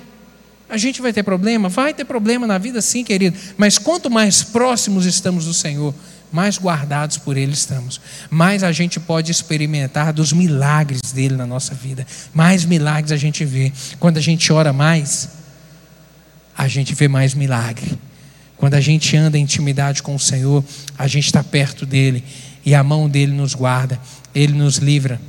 A 0.70 0.78
gente 0.78 1.02
vai 1.02 1.14
ter 1.14 1.24
problema? 1.24 1.70
Vai 1.70 1.94
ter 1.94 2.06
problema 2.06 2.46
na 2.46 2.58
vida, 2.58 2.82
sim, 2.82 3.04
querido. 3.04 3.38
Mas 3.58 3.78
quanto 3.78 4.10
mais 4.10 4.44
próximos 4.44 5.06
estamos 5.06 5.46
do 5.46 5.54
Senhor, 5.54 5.94
mais 6.32 6.58
guardados 6.58 7.18
por 7.18 7.38
Ele 7.38 7.54
estamos, 7.54 8.02
mais 8.30 8.64
a 8.64 8.72
gente 8.72 9.00
pode 9.00 9.32
experimentar 9.32 10.12
dos 10.12 10.34
milagres 10.34 11.02
dele 11.14 11.36
na 11.38 11.46
nossa 11.46 11.74
vida. 11.74 12.06
Mais 12.34 12.66
milagres 12.66 13.12
a 13.12 13.18
gente 13.18 13.46
vê. 13.46 13.72
Quando 14.00 14.18
a 14.18 14.22
gente 14.22 14.52
ora 14.52 14.74
mais, 14.74 15.30
a 16.58 16.68
gente 16.68 16.96
vê 16.96 17.08
mais 17.08 17.36
milagre. 17.36 17.98
Quando 18.58 18.74
a 18.74 18.82
gente 18.82 19.16
anda 19.16 19.38
em 19.38 19.44
intimidade 19.44 20.02
com 20.02 20.16
o 20.16 20.20
Senhor, 20.20 20.64
a 20.98 21.08
gente 21.08 21.26
está 21.26 21.44
perto 21.44 21.86
dele 21.86 22.24
e 22.66 22.74
a 22.74 22.84
mão 22.84 23.08
dele 23.08 23.32
nos 23.32 23.54
guarda, 23.54 24.00
ele 24.34 24.54
nos 24.54 24.78
livra. 24.78 25.22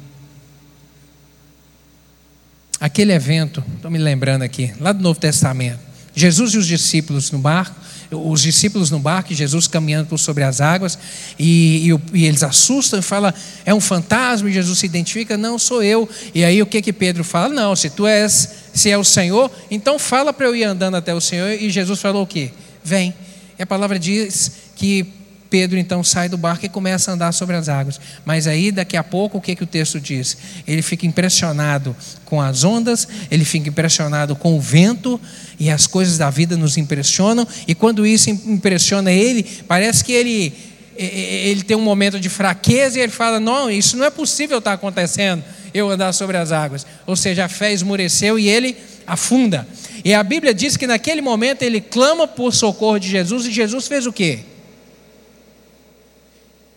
Aquele 2.80 3.12
evento, 3.12 3.62
estou 3.76 3.90
me 3.90 3.98
lembrando 3.98 4.42
aqui, 4.42 4.72
lá 4.80 4.92
do 4.92 5.02
Novo 5.02 5.20
Testamento, 5.20 5.80
Jesus 6.14 6.54
e 6.54 6.58
os 6.58 6.66
discípulos 6.66 7.30
no 7.30 7.38
barco, 7.38 7.76
os 8.10 8.42
discípulos 8.42 8.90
no 8.90 8.98
barco, 8.98 9.32
e 9.32 9.36
Jesus 9.36 9.66
caminhando 9.68 10.08
por 10.08 10.18
sobre 10.18 10.42
as 10.42 10.60
águas, 10.60 10.98
e, 11.38 11.90
e, 11.90 12.18
e, 12.20 12.26
eles 12.26 12.42
assustam 12.42 12.98
e 12.98 13.02
falam, 13.02 13.32
é 13.64 13.74
um 13.74 13.80
fantasma, 13.80 14.48
e 14.48 14.52
Jesus 14.52 14.78
se 14.78 14.86
identifica, 14.86 15.36
não, 15.36 15.58
sou 15.58 15.82
eu. 15.82 16.08
E 16.34 16.44
aí 16.44 16.62
o 16.62 16.66
que 16.66 16.80
que 16.80 16.92
Pedro 16.92 17.22
fala? 17.22 17.52
Não, 17.52 17.76
se 17.76 17.90
tu 17.90 18.06
és, 18.06 18.48
se 18.78 18.90
é 18.90 18.96
o 18.96 19.04
Senhor, 19.04 19.50
então 19.70 19.98
fala 19.98 20.32
para 20.32 20.46
eu 20.46 20.56
ir 20.56 20.64
andando 20.64 20.96
até 20.96 21.14
o 21.14 21.20
Senhor. 21.20 21.50
E 21.50 21.68
Jesus 21.70 22.00
falou 22.00 22.22
o 22.22 22.26
quê? 22.26 22.50
Vem. 22.82 23.14
E 23.58 23.62
a 23.62 23.66
palavra 23.66 23.98
diz 23.98 24.52
que 24.76 25.18
Pedro 25.50 25.78
então 25.78 26.04
sai 26.04 26.28
do 26.28 26.36
barco 26.36 26.66
e 26.66 26.68
começa 26.68 27.10
a 27.10 27.14
andar 27.14 27.32
sobre 27.32 27.56
as 27.56 27.68
águas. 27.68 28.00
Mas 28.24 28.46
aí, 28.46 28.70
daqui 28.70 28.96
a 28.96 29.02
pouco, 29.02 29.38
o 29.38 29.40
que, 29.40 29.56
que 29.56 29.64
o 29.64 29.66
texto 29.66 30.00
diz? 30.00 30.36
Ele 30.66 30.82
fica 30.82 31.06
impressionado 31.06 31.96
com 32.24 32.40
as 32.40 32.64
ondas, 32.64 33.08
ele 33.30 33.44
fica 33.44 33.68
impressionado 33.68 34.36
com 34.36 34.56
o 34.56 34.60
vento, 34.60 35.20
e 35.58 35.70
as 35.70 35.86
coisas 35.86 36.18
da 36.18 36.30
vida 36.30 36.56
nos 36.56 36.76
impressionam, 36.76 37.46
e 37.66 37.74
quando 37.74 38.06
isso 38.06 38.30
impressiona 38.30 39.10
ele, 39.10 39.42
parece 39.66 40.04
que 40.04 40.12
ele, 40.12 40.52
ele 40.96 41.62
tem 41.62 41.76
um 41.76 41.82
momento 41.82 42.20
de 42.20 42.28
fraqueza 42.28 42.98
e 42.98 43.02
ele 43.02 43.12
fala: 43.12 43.40
Não, 43.40 43.70
isso 43.70 43.96
não 43.96 44.04
é 44.04 44.10
possível 44.10 44.58
estar 44.58 44.74
acontecendo, 44.74 45.42
eu 45.72 45.90
andar 45.90 46.12
sobre 46.12 46.36
as 46.36 46.52
águas. 46.52 46.86
Ou 47.06 47.16
seja, 47.16 47.44
a 47.44 47.48
fé 47.48 47.72
esmureceu 47.72 48.38
e 48.38 48.48
ele 48.48 48.76
afunda. 49.06 49.66
E 50.04 50.14
a 50.14 50.22
Bíblia 50.22 50.54
diz 50.54 50.76
que 50.76 50.86
naquele 50.86 51.20
momento 51.20 51.62
ele 51.62 51.80
clama 51.80 52.26
por 52.26 52.52
socorro 52.52 52.98
de 52.98 53.08
Jesus, 53.08 53.46
e 53.46 53.52
Jesus 53.52 53.88
fez 53.88 54.06
o 54.06 54.12
quê? 54.12 54.40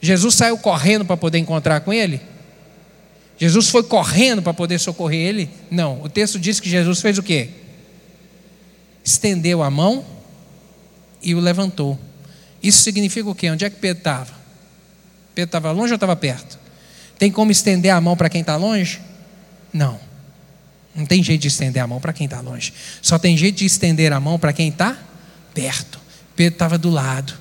Jesus 0.02 0.36
saiu 0.36 0.58
correndo 0.58 1.06
para 1.06 1.16
poder 1.16 1.38
encontrar 1.38 1.82
com 1.82 1.94
ele? 1.94 2.20
Jesus 3.38 3.70
foi 3.70 3.84
correndo 3.84 4.42
para 4.42 4.54
poder 4.54 4.80
socorrer 4.80 5.28
ele? 5.28 5.50
Não. 5.70 6.02
O 6.02 6.10
texto 6.10 6.40
diz 6.40 6.60
que 6.60 6.70
Jesus 6.70 7.02
fez 7.02 7.18
o 7.18 7.24
quê? 7.24 7.50
Estendeu 9.04 9.64
a 9.64 9.70
mão 9.70 10.06
e 11.24 11.34
o 11.34 11.40
levantou. 11.40 12.00
Isso 12.62 12.84
significa 12.84 13.30
o 13.30 13.36
quê? 13.36 13.50
Onde 13.50 13.66
é 13.66 13.70
que 13.70 13.78
Pedro 13.78 14.00
estava? 14.00 14.34
Pedro 15.34 15.48
estava 15.48 15.72
longe 15.72 15.92
ou 15.92 15.96
estava 15.96 16.16
perto? 16.16 16.61
Tem 17.22 17.30
como 17.30 17.52
estender 17.52 17.92
a 17.92 18.02
mão 18.02 18.18
para 18.18 18.32
quem 18.32 18.42
está 18.42 18.56
longe? 18.56 19.00
Não. 19.72 20.00
Não 20.96 21.06
tem 21.06 21.22
jeito 21.22 21.42
de 21.42 21.50
estender 21.50 21.80
a 21.80 21.86
mão 21.86 22.02
para 22.02 22.12
quem 22.12 22.26
está 22.26 22.42
longe. 22.42 22.74
Só 23.00 23.20
tem 23.20 23.38
jeito 23.38 23.58
de 23.58 23.66
estender 23.68 24.12
a 24.12 24.20
mão 24.20 24.40
para 24.40 24.52
quem 24.52 24.70
está 24.70 24.98
perto. 25.54 26.00
Pedro 26.36 26.56
estava 26.56 26.80
do 26.80 26.90
lado. 26.90 27.36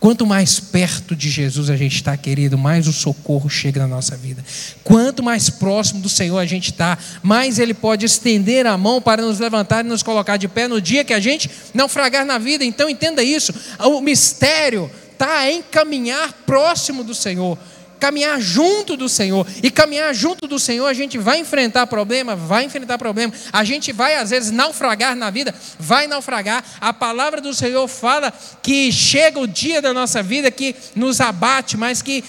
Quanto 0.00 0.24
mais 0.24 0.58
perto 0.58 1.14
de 1.14 1.28
Jesus 1.28 1.68
a 1.68 1.76
gente 1.76 1.96
está, 1.96 2.16
querido, 2.16 2.56
mais 2.56 2.88
o 2.88 2.92
socorro 2.94 3.50
chega 3.50 3.82
na 3.82 3.86
nossa 3.86 4.16
vida. 4.16 4.42
Quanto 4.82 5.22
mais 5.22 5.50
próximo 5.50 6.00
do 6.00 6.08
Senhor 6.08 6.38
a 6.38 6.46
gente 6.46 6.70
está, 6.70 6.96
mais 7.22 7.58
Ele 7.58 7.74
pode 7.74 8.06
estender 8.06 8.64
a 8.64 8.78
mão 8.78 8.98
para 8.98 9.20
nos 9.20 9.38
levantar 9.38 9.84
e 9.84 9.88
nos 9.88 10.02
colocar 10.02 10.38
de 10.38 10.48
pé 10.48 10.66
no 10.66 10.80
dia 10.80 11.04
que 11.04 11.12
a 11.12 11.20
gente 11.20 11.50
naufragar 11.74 12.24
na 12.24 12.38
vida. 12.38 12.64
Então 12.64 12.88
entenda 12.88 13.22
isso. 13.22 13.52
O 13.78 14.00
mistério 14.00 14.90
está 15.12 15.50
em 15.50 15.60
caminhar 15.60 16.32
próximo 16.46 17.04
do 17.04 17.14
Senhor 17.14 17.58
caminhar 17.98 18.40
junto 18.40 18.96
do 18.96 19.08
Senhor. 19.08 19.46
E 19.62 19.70
caminhar 19.70 20.14
junto 20.14 20.46
do 20.46 20.58
Senhor, 20.58 20.86
a 20.86 20.94
gente 20.94 21.18
vai 21.18 21.38
enfrentar 21.38 21.86
problema, 21.86 22.34
vai 22.34 22.64
enfrentar 22.64 22.98
problema. 22.98 23.32
A 23.52 23.64
gente 23.64 23.92
vai 23.92 24.16
às 24.16 24.30
vezes 24.30 24.50
naufragar 24.50 25.14
na 25.14 25.30
vida, 25.30 25.54
vai 25.78 26.06
naufragar. 26.06 26.64
A 26.80 26.92
palavra 26.92 27.40
do 27.40 27.52
Senhor 27.52 27.86
fala 27.88 28.32
que 28.62 28.90
chega 28.92 29.38
o 29.38 29.46
dia 29.46 29.82
da 29.82 29.92
nossa 29.92 30.22
vida 30.22 30.50
que 30.50 30.74
nos 30.94 31.20
abate, 31.20 31.76
mas 31.76 32.00
que 32.00 32.24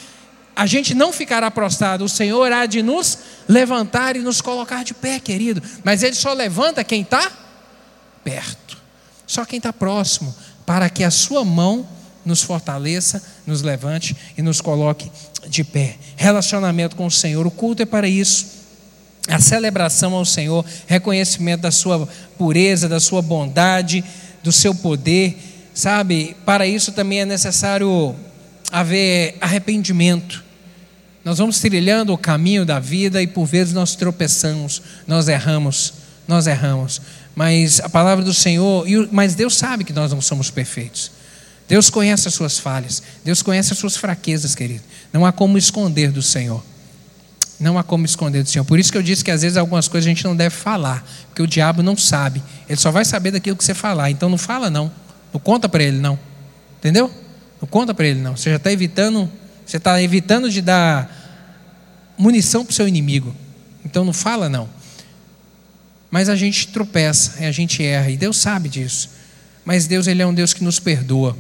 a 0.56 0.66
gente 0.66 0.94
não 0.94 1.14
ficará 1.14 1.50
prostrado. 1.50 2.04
O 2.04 2.10
Senhor 2.10 2.52
há 2.52 2.66
de 2.66 2.82
nos 2.82 3.18
levantar 3.48 4.16
e 4.16 4.20
nos 4.20 4.42
colocar 4.42 4.84
de 4.84 4.94
pé, 4.94 5.20
querido. 5.20 5.62
Mas 5.84 6.04
Ele 6.04 6.16
só 6.16 6.34
levanta 6.34 6.84
quem 6.84 7.02
está 7.02 7.32
perto, 8.24 8.78
só 9.26 9.46
quem 9.46 9.58
está 9.58 9.72
próximo, 9.72 10.36
para 10.66 10.90
que 10.90 11.04
a 11.04 11.12
sua 11.12 11.46
mão 11.46 11.88
nos 12.30 12.42
fortaleça, 12.44 13.22
nos 13.46 13.62
levante 13.62 14.16
e 14.38 14.42
nos 14.42 14.62
coloque 14.62 15.12
de 15.48 15.64
pé. 15.64 15.98
Relacionamento 16.16 16.96
com 16.96 17.08
o 17.08 17.12
Senhor, 17.12 17.46
o 17.46 17.52
culto 17.52 17.82
é 17.82 17.86
para 17.86 18.08
isso. 18.08 18.60
A 19.28 19.40
celebração 19.40 20.14
ao 20.14 20.24
Senhor, 20.24 20.66
reconhecimento 20.88 21.62
da 21.62 21.72
sua 21.72 22.08
pureza, 22.38 22.88
da 22.88 23.00
sua 23.00 23.22
bondade, 23.22 24.04
do 24.42 24.52
seu 24.52 24.74
poder, 24.74 25.38
sabe? 25.74 26.36
Para 26.46 26.66
isso 26.66 26.92
também 26.92 27.22
é 27.22 27.26
necessário 27.26 28.16
haver 28.72 29.36
arrependimento. 29.42 30.44
Nós 31.26 31.38
vamos 31.38 31.60
trilhando 31.60 32.14
o 32.14 32.18
caminho 32.18 32.66
da 32.66 32.80
vida 32.80 33.22
e 33.22 33.28
por 33.28 33.46
vezes 33.46 33.74
nós 33.74 33.96
tropeçamos, 33.96 34.82
nós 35.06 35.28
erramos, 35.28 35.94
nós 36.28 36.48
erramos. 36.48 37.02
Mas 37.36 37.80
a 37.80 37.90
palavra 37.90 38.24
do 38.24 38.34
Senhor, 38.34 38.86
mas 39.12 39.36
Deus 39.36 39.56
sabe 39.56 39.84
que 39.84 39.94
nós 39.94 40.12
não 40.12 40.22
somos 40.22 40.50
perfeitos. 40.50 41.19
Deus 41.70 41.88
conhece 41.88 42.28
as 42.28 42.34
suas 42.34 42.58
falhas, 42.58 43.04
Deus 43.24 43.44
conhece 43.44 43.72
as 43.72 43.78
suas 43.78 43.96
fraquezas, 43.96 44.56
querido. 44.56 44.82
Não 45.14 45.24
há 45.24 45.32
como 45.32 45.56
esconder 45.56 46.12
do 46.12 46.22
Senhor. 46.22 46.64
Não 47.60 47.78
há 47.78 47.84
como 47.84 48.06
esconder 48.06 48.42
do 48.42 48.50
Senhor. 48.50 48.66
Por 48.66 48.80
isso 48.80 48.92
que 48.92 48.98
eu 48.98 49.04
disse 49.04 49.24
que 49.24 49.30
às 49.30 49.44
vezes 49.44 49.56
algumas 49.56 49.88
coisas 49.88 50.08
a 50.08 50.10
gente 50.10 50.24
não 50.24 50.36
deve 50.36 50.56
falar, 50.56 51.08
porque 51.28 51.44
o 51.44 51.48
diabo 51.48 51.84
não 51.84 51.96
sabe. 51.96 52.42
Ele 52.68 52.80
só 52.80 52.90
vai 52.90 53.06
saber 53.06 53.30
daquilo 53.30 53.56
que 53.56 53.64
você 53.64 53.76
falar. 53.76 54.10
Então 54.10 54.30
não 54.30 54.38
fala 54.38 54.72
não. 54.72 54.92
Não 55.32 55.40
conta 55.40 55.70
para 55.70 55.84
ele, 55.84 56.00
não. 56.00 56.18
Entendeu? 56.80 57.14
Não 57.62 57.68
conta 57.68 57.94
para 57.94 58.08
ele, 58.08 58.20
não. 58.20 58.36
Você 58.36 58.50
já 58.50 58.56
está 58.56 58.72
evitando, 58.72 59.32
você 59.64 59.78
está 59.78 60.02
evitando 60.02 60.50
de 60.50 60.62
dar 60.62 61.16
munição 62.18 62.66
para 62.66 62.72
o 62.72 62.76
seu 62.76 62.88
inimigo. 62.88 63.36
Então 63.86 64.04
não 64.04 64.14
fala, 64.14 64.50
não. 64.50 64.68
Mas 66.10 66.30
a 66.30 66.36
gente 66.36 66.70
tropeça, 66.70 67.46
a 67.46 67.52
gente 67.52 67.84
erra, 67.84 68.10
e 68.10 68.18
Deus 68.18 68.38
sabe 68.38 68.70
disso. 68.70 69.12
Mas 69.64 69.86
Deus, 69.86 70.08
Ele 70.08 70.24
é 70.24 70.26
um 70.26 70.34
Deus 70.34 70.52
que 70.52 70.64
nos 70.64 70.80
perdoa. 70.80 71.38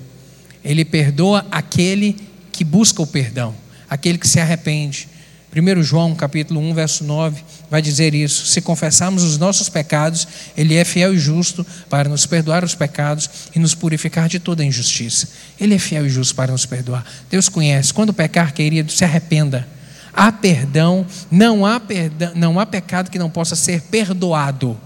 Ele 0.63 0.83
perdoa 0.83 1.45
aquele 1.51 2.15
que 2.51 2.63
busca 2.63 3.01
o 3.01 3.07
perdão, 3.07 3.55
aquele 3.89 4.17
que 4.17 4.27
se 4.27 4.39
arrepende. 4.39 5.07
1 5.55 5.81
João 5.81 6.13
capítulo 6.13 6.59
1, 6.59 6.73
verso 6.75 7.03
9, 7.03 7.41
vai 7.71 7.81
dizer 7.81 8.13
isso. 8.13 8.45
Se 8.45 8.61
confessarmos 8.61 9.23
os 9.23 9.37
nossos 9.37 9.67
pecados, 9.67 10.27
Ele 10.55 10.75
é 10.75 10.85
fiel 10.85 11.15
e 11.15 11.17
justo 11.17 11.65
para 11.89 12.07
nos 12.07 12.25
perdoar 12.27 12.63
os 12.63 12.75
pecados 12.75 13.29
e 13.55 13.59
nos 13.59 13.73
purificar 13.73 14.29
de 14.29 14.39
toda 14.39 14.63
injustiça. 14.63 15.27
Ele 15.59 15.73
é 15.73 15.79
fiel 15.79 16.05
e 16.05 16.09
justo 16.09 16.35
para 16.35 16.51
nos 16.51 16.67
perdoar. 16.67 17.03
Deus 17.31 17.49
conhece. 17.49 17.93
Quando 17.93 18.13
pecar, 18.13 18.53
querido, 18.53 18.91
se 18.91 19.03
arrependa. 19.03 19.67
Há 20.13 20.31
perdão, 20.31 21.05
não 21.31 21.65
há 21.65 21.79
perdão, 21.79 22.31
não 22.35 22.59
há 22.59 22.65
pecado 22.65 23.09
que 23.09 23.17
não 23.17 23.29
possa 23.29 23.55
ser 23.55 23.81
perdoado. 23.83 24.79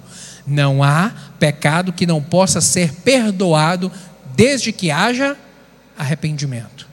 Não 0.47 0.83
há 0.83 1.11
pecado 1.39 1.91
que 1.91 2.05
não 2.05 2.21
possa 2.21 2.61
ser 2.61 2.93
perdoado 2.93 3.91
desde 4.35 4.71
que 4.71 4.91
haja 4.91 5.35
arrependimento. 5.97 6.87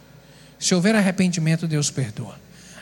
Se 0.59 0.75
houver 0.75 0.95
arrependimento, 0.95 1.67
Deus 1.67 1.91
perdoa. 1.91 2.35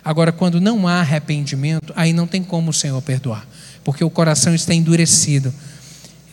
Agora, 0.05 0.33
quando 0.33 0.61
não 0.61 0.89
há 0.89 1.01
arrependimento, 1.01 1.93
aí 1.95 2.13
não 2.13 2.27
tem 2.27 2.43
como 2.43 2.71
o 2.71 2.73
Senhor 2.75 3.01
perdoar, 3.03 3.47
porque 3.85 4.03
o 4.03 4.11
coração 4.11 4.55
está 4.55 4.75
endurecido. 4.75 5.53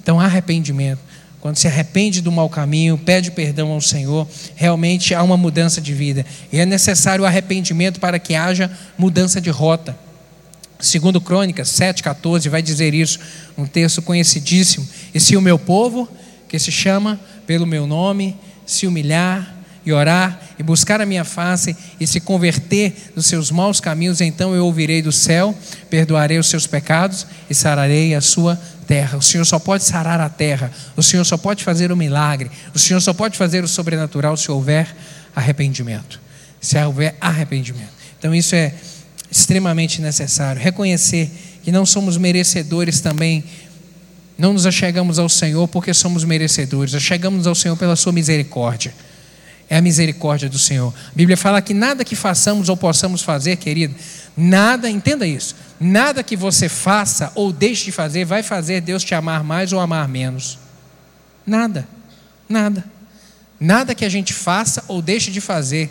Então, 0.01 0.19
arrependimento. 0.19 0.99
Quando 1.39 1.57
se 1.57 1.67
arrepende 1.67 2.21
do 2.21 2.31
mau 2.31 2.49
caminho, 2.49 2.97
pede 2.97 3.29
perdão 3.29 3.69
ao 3.69 3.79
Senhor, 3.79 4.27
realmente 4.55 5.13
há 5.13 5.21
uma 5.21 5.37
mudança 5.37 5.79
de 5.79 5.93
vida. 5.93 6.25
E 6.51 6.59
é 6.59 6.65
necessário 6.65 7.23
arrependimento 7.23 7.99
para 7.99 8.17
que 8.17 8.33
haja 8.33 8.71
mudança 8.97 9.39
de 9.39 9.51
rota. 9.51 9.95
Segundo 10.79 11.21
Crônicas 11.21 11.69
7,14 11.69 12.49
vai 12.49 12.61
dizer 12.61 12.93
isso, 12.93 13.19
um 13.57 13.65
texto 13.65 14.01
conhecidíssimo. 14.01 14.87
E 15.13 15.19
se 15.19 15.37
o 15.37 15.41
meu 15.41 15.59
povo, 15.59 16.09
que 16.49 16.57
se 16.57 16.71
chama 16.71 17.19
pelo 17.45 17.67
meu 17.67 17.85
nome, 17.85 18.35
se 18.65 18.87
humilhar, 18.87 19.54
e 19.85 19.93
orar 19.93 20.39
e 20.57 20.63
buscar 20.63 20.99
a 20.99 21.05
minha 21.05 21.23
face 21.23 21.75
e 21.99 22.07
se 22.07 22.19
converter 22.19 23.11
dos 23.15 23.27
seus 23.27 23.51
maus 23.51 23.79
caminhos, 23.79 24.19
então 24.19 24.55
eu 24.55 24.65
ouvirei 24.65 25.01
do 25.01 25.11
céu, 25.11 25.55
perdoarei 25.89 26.39
os 26.39 26.49
seus 26.49 26.65
pecados 26.65 27.27
e 27.49 27.53
sararei 27.53 28.15
a 28.15 28.21
sua 28.21 28.59
terra. 28.87 29.17
O 29.17 29.21
Senhor 29.21 29.45
só 29.45 29.59
pode 29.59 29.83
sarar 29.83 30.19
a 30.19 30.29
terra, 30.29 30.71
o 30.95 31.03
Senhor 31.03 31.23
só 31.23 31.37
pode 31.37 31.63
fazer 31.63 31.91
o 31.91 31.97
milagre, 31.97 32.49
o 32.73 32.79
Senhor 32.79 32.99
só 32.99 33.13
pode 33.13 33.37
fazer 33.37 33.63
o 33.63 33.67
sobrenatural 33.67 34.35
se 34.35 34.49
houver 34.51 34.87
arrependimento. 35.35 36.19
Se 36.59 36.83
houver 36.83 37.15
arrependimento. 37.21 37.93
Então 38.17 38.33
isso 38.33 38.55
é 38.55 38.73
extremamente 39.29 40.01
necessário. 40.01 40.59
Reconhecer 40.61 41.29
que 41.63 41.71
não 41.71 41.85
somos 41.85 42.17
merecedores 42.17 43.01
também 43.01 43.43
não 44.37 44.53
nos 44.53 44.65
achegamos 44.65 45.19
ao 45.19 45.29
Senhor 45.29 45.67
porque 45.67 45.93
somos 45.93 46.23
merecedores, 46.23 46.93
achegamos 46.93 47.47
ao 47.47 47.55
Senhor 47.55 47.77
pela 47.77 47.95
Sua 47.95 48.11
misericórdia. 48.11 48.93
É 49.69 49.77
a 49.77 49.81
misericórdia 49.81 50.47
do 50.47 50.59
Senhor. 50.59 50.93
A 50.93 51.15
Bíblia 51.15 51.35
fala 51.35 51.61
que 51.61 51.73
nada 51.73 52.05
que 52.05 52.15
façamos 52.15 52.69
ou 52.69 52.77
possamos 52.77 53.23
fazer, 53.23 53.55
querido, 53.57 53.95
nada, 54.37 54.89
entenda 54.89 55.25
isso, 55.25 55.55
nada 55.79 56.23
que 56.23 56.35
você 56.35 56.69
faça 56.69 57.31
ou 57.35 57.51
deixe 57.51 57.85
de 57.85 57.91
fazer 57.91 58.25
vai 58.25 58.43
fazer 58.43 58.81
Deus 58.81 59.03
te 59.03 59.15
amar 59.15 59.43
mais 59.43 59.73
ou 59.73 59.79
amar 59.79 60.07
menos. 60.07 60.59
Nada, 61.45 61.87
nada. 62.47 62.83
Nada 63.59 63.95
que 63.95 64.05
a 64.05 64.09
gente 64.09 64.33
faça 64.33 64.83
ou 64.87 65.01
deixe 65.01 65.31
de 65.31 65.41
fazer 65.41 65.89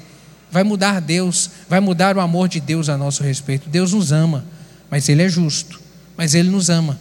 vai 0.51 0.63
mudar 0.63 1.01
Deus, 1.01 1.51
vai 1.69 1.81
mudar 1.81 2.17
o 2.17 2.21
amor 2.21 2.49
de 2.49 2.61
Deus 2.61 2.89
a 2.89 2.97
nosso 2.97 3.23
respeito. 3.23 3.69
Deus 3.69 3.93
nos 3.93 4.13
ama, 4.13 4.45
mas 4.89 5.09
Ele 5.09 5.23
é 5.23 5.29
justo, 5.29 5.81
mas 6.17 6.35
Ele 6.35 6.49
nos 6.49 6.71
ama. 6.71 6.99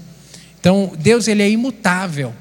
Então, 0.64 0.94
Deus 0.98 1.28
ele 1.28 1.44
é 1.44 1.50
imutável. 1.50 2.34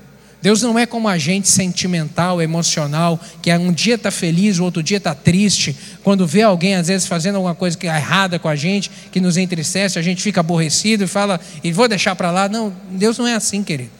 Deus 0.42 0.60
não 0.60 0.76
é 0.76 0.84
como 0.84 1.06
a 1.06 1.16
gente 1.16 1.48
sentimental, 1.48 2.42
emocional, 2.42 3.18
que 3.40 3.54
um 3.54 3.72
dia 3.72 3.94
está 3.94 4.10
feliz, 4.10 4.58
o 4.58 4.64
outro 4.64 4.82
dia 4.82 4.96
está 4.96 5.14
triste. 5.14 5.76
Quando 6.02 6.26
vê 6.26 6.42
alguém, 6.42 6.74
às 6.74 6.88
vezes, 6.88 7.06
fazendo 7.06 7.36
alguma 7.36 7.54
coisa 7.54 7.78
que 7.78 7.86
é 7.86 7.96
errada 7.96 8.40
com 8.40 8.48
a 8.48 8.56
gente, 8.56 8.90
que 9.12 9.20
nos 9.20 9.36
entristece, 9.36 10.00
a 10.00 10.02
gente 10.02 10.20
fica 10.20 10.40
aborrecido 10.40 11.04
e 11.04 11.06
fala, 11.06 11.40
e 11.62 11.70
vou 11.70 11.86
deixar 11.86 12.16
para 12.16 12.32
lá. 12.32 12.48
Não, 12.48 12.74
Deus 12.90 13.16
não 13.18 13.26
é 13.26 13.34
assim, 13.34 13.62
querido. 13.62 13.90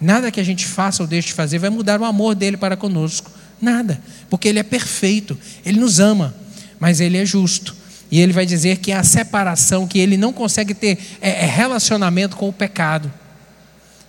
Nada 0.00 0.30
que 0.32 0.40
a 0.40 0.44
gente 0.44 0.66
faça 0.66 1.04
ou 1.04 1.06
deixe 1.06 1.28
de 1.28 1.34
fazer 1.34 1.60
vai 1.60 1.70
mudar 1.70 2.00
o 2.00 2.04
amor 2.04 2.34
dele 2.34 2.56
para 2.56 2.76
conosco. 2.76 3.30
Nada. 3.62 4.00
Porque 4.28 4.48
ele 4.48 4.58
é 4.58 4.64
perfeito, 4.64 5.38
ele 5.64 5.78
nos 5.78 6.00
ama, 6.00 6.34
mas 6.80 7.00
ele 7.00 7.16
é 7.16 7.24
justo. 7.24 7.76
E 8.10 8.20
ele 8.20 8.32
vai 8.32 8.44
dizer 8.44 8.78
que 8.78 8.90
a 8.90 9.04
separação, 9.04 9.86
que 9.86 10.00
ele 10.00 10.16
não 10.16 10.32
consegue 10.32 10.74
ter 10.74 10.98
é, 11.20 11.44
é 11.44 11.46
relacionamento 11.46 12.36
com 12.36 12.48
o 12.48 12.52
pecado. 12.52 13.10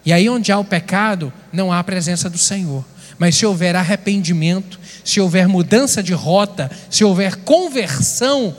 E 0.07 0.13
aí, 0.13 0.29
onde 0.29 0.53
há 0.53 0.57
o 0.57 0.63
pecado, 0.63 1.33
não 1.51 1.69
há 1.69 1.79
a 1.79 1.83
presença 1.83 2.29
do 2.29 2.37
Senhor. 2.37 2.85
Mas 3.19 3.35
se 3.35 3.45
houver 3.45 3.75
arrependimento, 3.75 4.79
se 5.03 5.19
houver 5.19 5.49
mudança 5.49 6.01
de 6.01 6.13
rota, 6.13 6.71
se 6.89 7.03
houver 7.03 7.35
conversão, 7.35 8.55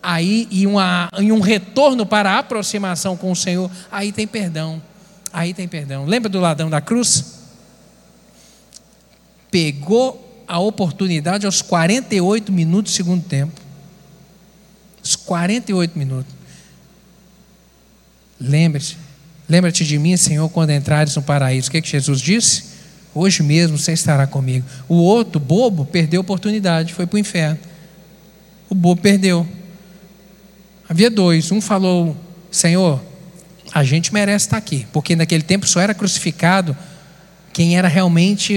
aí 0.00 0.46
e, 0.48 0.68
uma, 0.68 1.10
e 1.18 1.32
um 1.32 1.40
retorno 1.40 2.06
para 2.06 2.30
a 2.30 2.38
aproximação 2.38 3.16
com 3.16 3.32
o 3.32 3.34
Senhor, 3.34 3.68
aí 3.90 4.12
tem 4.12 4.24
perdão. 4.24 4.80
Aí 5.32 5.52
tem 5.52 5.66
perdão. 5.66 6.04
Lembra 6.04 6.28
do 6.28 6.38
ladrão 6.38 6.70
da 6.70 6.80
cruz? 6.80 7.40
Pegou 9.50 10.44
a 10.46 10.60
oportunidade 10.60 11.44
aos 11.44 11.60
48 11.60 12.52
minutos 12.52 12.92
do 12.92 12.96
segundo 12.96 13.24
tempo. 13.24 13.60
Os 15.02 15.16
48 15.16 15.98
minutos. 15.98 16.32
Lembre-se, 18.40 19.09
Lembra-te 19.50 19.84
de 19.84 19.98
mim, 19.98 20.16
Senhor, 20.16 20.48
quando 20.48 20.70
entrares 20.70 21.16
no 21.16 21.22
paraíso. 21.22 21.68
O 21.68 21.70
que, 21.72 21.78
é 21.78 21.80
que 21.80 21.88
Jesus 21.88 22.20
disse? 22.20 22.62
Hoje 23.12 23.42
mesmo 23.42 23.76
você 23.76 23.92
estará 23.92 24.24
comigo. 24.24 24.64
O 24.88 24.94
outro, 24.94 25.40
bobo, 25.40 25.84
perdeu 25.84 26.20
a 26.20 26.22
oportunidade, 26.22 26.94
foi 26.94 27.04
para 27.04 27.16
o 27.16 27.18
inferno. 27.18 27.58
O 28.68 28.74
bobo 28.76 29.02
perdeu. 29.02 29.44
Havia 30.88 31.10
dois. 31.10 31.50
Um 31.50 31.60
falou: 31.60 32.16
Senhor, 32.48 33.02
a 33.74 33.82
gente 33.82 34.14
merece 34.14 34.46
estar 34.46 34.56
aqui, 34.56 34.86
porque 34.92 35.16
naquele 35.16 35.42
tempo 35.42 35.66
só 35.66 35.80
era 35.80 35.94
crucificado 35.94 36.76
quem 37.52 37.76
era 37.76 37.88
realmente 37.88 38.54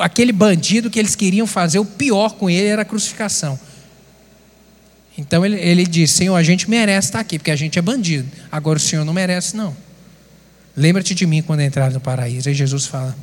aquele 0.00 0.32
bandido 0.32 0.88
que 0.88 0.98
eles 0.98 1.14
queriam 1.14 1.46
fazer 1.46 1.78
o 1.78 1.84
pior 1.84 2.34
com 2.36 2.48
ele 2.48 2.66
era 2.66 2.80
a 2.80 2.84
crucificação. 2.86 3.60
Então 5.20 5.44
ele, 5.44 5.56
ele 5.56 5.86
diz: 5.86 6.10
Senhor, 6.10 6.34
a 6.34 6.42
gente 6.42 6.68
merece 6.68 7.08
estar 7.08 7.20
aqui, 7.20 7.38
porque 7.38 7.50
a 7.50 7.56
gente 7.56 7.78
é 7.78 7.82
bandido. 7.82 8.26
Agora 8.50 8.78
o 8.78 8.80
Senhor 8.80 9.04
não 9.04 9.12
merece, 9.12 9.54
não. 9.54 9.76
Lembra-te 10.74 11.14
de 11.14 11.26
mim 11.26 11.42
quando 11.42 11.60
entrar 11.60 11.90
no 11.90 12.00
paraíso. 12.00 12.48
Aí 12.48 12.54
Jesus 12.54 12.86
fala: 12.86 13.14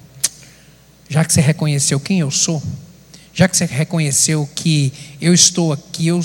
Já 1.09 1.25
que 1.25 1.33
você 1.33 1.41
reconheceu 1.41 1.99
quem 1.99 2.19
eu 2.19 2.29
sou, 2.29 2.61
já 3.33 3.47
que 3.47 3.57
você 3.57 3.65
reconheceu 3.65 4.47
que 4.53 4.93
eu 5.19 5.33
estou 5.33 5.73
aqui, 5.73 6.07
eu, 6.07 6.21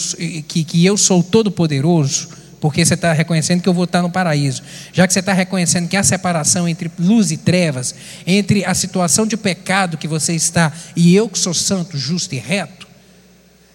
que, 0.46 0.62
que 0.62 0.84
eu 0.84 0.96
sou 0.98 1.22
todo-poderoso, 1.22 2.28
porque 2.60 2.84
você 2.84 2.92
está 2.92 3.14
reconhecendo 3.14 3.62
que 3.62 3.68
eu 3.68 3.74
vou 3.74 3.84
estar 3.84 4.02
no 4.02 4.10
paraíso, 4.10 4.62
já 4.92 5.06
que 5.06 5.14
você 5.14 5.20
está 5.20 5.32
reconhecendo 5.32 5.88
que 5.88 5.96
há 5.96 6.02
separação 6.02 6.68
entre 6.68 6.90
luz 6.98 7.30
e 7.30 7.38
trevas, 7.38 7.94
entre 8.26 8.62
a 8.64 8.74
situação 8.74 9.26
de 9.26 9.38
pecado 9.38 9.96
que 9.96 10.06
você 10.06 10.34
está 10.34 10.70
e 10.94 11.16
eu 11.16 11.30
que 11.30 11.38
sou 11.38 11.54
santo, 11.54 11.96
justo 11.96 12.34
e 12.34 12.38
reto, 12.38 12.91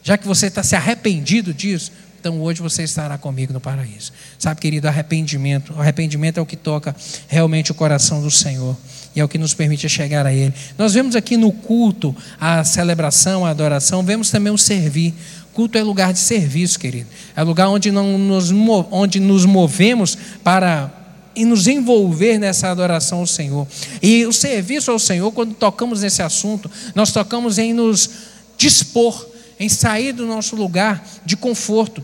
já 0.08 0.18
que 0.18 0.26
você 0.26 0.48
está 0.48 0.64
se 0.64 0.74
arrependido 0.74 1.54
disso, 1.54 1.92
então 2.18 2.42
hoje 2.42 2.62
você 2.62 2.84
estará 2.84 3.18
comigo 3.18 3.52
no 3.52 3.60
paraíso. 3.60 4.14
Sabe, 4.40 4.62
querido, 4.62 4.88
arrependimento. 4.88 5.74
O 5.74 5.82
arrependimento 5.82 6.38
é 6.38 6.42
o 6.42 6.46
que 6.46 6.56
toca 6.56 6.96
realmente 7.28 7.74
o 7.74 7.76
coração 7.76 8.22
do 8.22 8.32
Senhor 8.32 8.78
e 9.14 9.20
é 9.20 9.26
o 9.26 9.28
que 9.28 9.38
nos 9.38 9.54
permite 9.54 9.90
chegar 9.90 10.26
a 10.26 10.34
Ele. 10.34 10.54
Nós 10.78 10.94
vemos 10.94 11.14
aqui 11.14 11.36
no 11.36 11.52
culto 11.52 12.16
a 12.40 12.64
celebração, 12.64 13.46
a 13.46 13.50
adoração, 13.50 14.02
vemos 14.02 14.32
também 14.32 14.54
o 14.54 14.58
servir. 14.58 15.14
Culto 15.54 15.78
é 15.78 15.84
lugar 15.84 16.14
de 16.14 16.20
serviço, 16.20 16.80
querido. 16.80 17.10
É 17.36 17.44
lugar 17.44 17.68
onde, 17.68 17.92
não 17.92 18.18
nos, 18.18 18.50
onde 18.90 19.20
nos 19.20 19.44
movemos 19.44 20.18
para 20.42 20.90
e 21.36 21.44
nos 21.44 21.68
envolver 21.68 22.38
nessa 22.38 22.70
adoração 22.70 23.20
ao 23.20 23.28
Senhor. 23.28 23.68
E 24.02 24.26
o 24.26 24.32
serviço 24.32 24.90
ao 24.90 25.00
Senhor, 25.00 25.34
quando 25.34 25.54
tocamos 25.54 26.02
nesse 26.02 26.22
assunto, 26.22 26.72
nós 26.96 27.12
tocamos 27.12 27.58
em 27.58 27.74
nos 27.74 28.10
dispor 28.58 29.36
em 29.60 29.70
sair 29.70 30.12
do 30.12 30.26
nosso 30.26 30.56
lugar 30.56 31.06
de 31.26 31.36
conforto. 31.36 32.04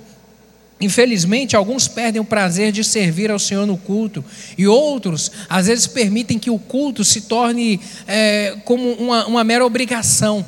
Infelizmente, 0.82 1.56
alguns 1.56 1.88
perdem 1.88 2.22
o 2.22 2.26
prazer 2.26 2.72
de 2.72 2.84
servir 2.84 3.32
ao 3.32 3.40
Senhor 3.40 3.66
no 3.66 3.78
culto, 3.78 4.24
e 4.58 4.68
outros, 4.68 5.32
às 5.48 5.68
vezes, 5.68 5.88
permitem 5.88 6.38
que 6.38 6.50
o 6.50 6.60
culto 6.60 7.06
se 7.06 7.22
torne 7.22 7.80
é, 8.06 8.58
como 8.66 8.92
uma, 8.94 9.26
uma 9.26 9.44
mera 9.44 9.66
obrigação. 9.66 10.46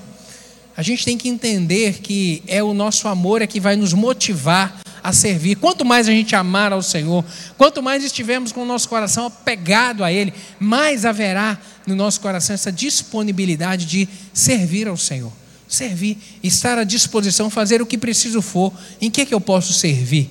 A 0.75 0.81
gente 0.81 1.05
tem 1.05 1.17
que 1.17 1.29
entender 1.29 1.99
que 2.01 2.43
é 2.47 2.61
o 2.61 2.73
nosso 2.73 3.07
amor 3.07 3.41
é 3.41 3.47
que 3.47 3.61
vai 3.61 3.77
nos 3.77 3.93
motivar 3.93 4.81
a 5.01 5.13
servir. 5.13 5.55
Quanto 5.55 5.85
mais 5.85 6.09
a 6.09 6.11
gente 6.11 6.35
amar 6.35 6.73
ao 6.73 6.81
Senhor, 6.81 7.23
quanto 7.57 7.81
mais 7.81 8.03
estivermos 8.03 8.51
com 8.51 8.63
o 8.63 8.65
nosso 8.65 8.89
coração 8.89 9.27
apegado 9.27 10.03
a 10.03 10.11
Ele, 10.11 10.33
mais 10.59 11.05
haverá 11.05 11.57
no 11.87 11.95
nosso 11.95 12.19
coração 12.19 12.55
essa 12.55 12.71
disponibilidade 12.71 13.85
de 13.85 14.09
servir 14.33 14.87
ao 14.87 14.97
Senhor. 14.97 15.31
Servir, 15.68 16.18
estar 16.43 16.78
à 16.78 16.84
disposição, 16.84 17.49
fazer 17.49 17.82
o 17.82 17.86
que 17.86 17.97
preciso 17.97 18.41
for. 18.41 18.72
Em 19.01 19.09
que, 19.09 19.26
que 19.26 19.34
eu 19.34 19.41
posso 19.41 19.74
servir? 19.74 20.30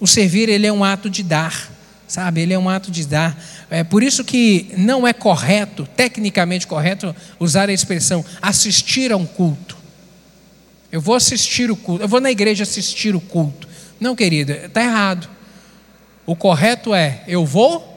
O 0.00 0.06
servir, 0.06 0.48
ele 0.48 0.66
é 0.66 0.72
um 0.72 0.84
ato 0.84 1.08
de 1.08 1.22
dar, 1.22 1.72
sabe? 2.06 2.40
Ele 2.40 2.52
é 2.52 2.58
um 2.58 2.68
ato 2.68 2.90
de 2.90 3.06
dar. 3.06 3.38
É 3.70 3.82
por 3.82 4.02
isso 4.02 4.24
que 4.24 4.72
não 4.76 5.06
é 5.06 5.12
correto, 5.12 5.88
tecnicamente 5.96 6.66
correto, 6.66 7.14
usar 7.40 7.68
a 7.68 7.72
expressão 7.72 8.24
assistir 8.40 9.12
a 9.12 9.16
um 9.16 9.26
culto. 9.26 9.76
Eu 10.90 11.00
vou 11.00 11.14
assistir 11.14 11.70
o 11.70 11.76
culto, 11.76 12.04
eu 12.04 12.08
vou 12.08 12.20
na 12.20 12.30
igreja 12.30 12.62
assistir 12.62 13.14
o 13.14 13.20
culto. 13.20 13.68
Não, 13.98 14.14
querido, 14.14 14.52
está 14.52 14.82
errado. 14.82 15.28
O 16.24 16.34
correto 16.36 16.94
é 16.94 17.22
eu 17.26 17.44
vou 17.44 17.94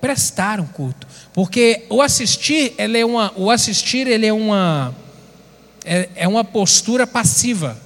prestar 0.00 0.60
um 0.60 0.66
culto, 0.66 1.06
porque 1.32 1.84
o 1.88 2.02
assistir 2.02 2.74
ele 2.76 2.98
é 2.98 3.06
uma, 3.06 3.32
o 3.36 3.50
assistir 3.50 4.06
ele 4.06 4.26
é 4.26 4.32
uma 4.32 4.94
é, 5.84 6.08
é 6.16 6.28
uma 6.28 6.44
postura 6.44 7.06
passiva. 7.06 7.76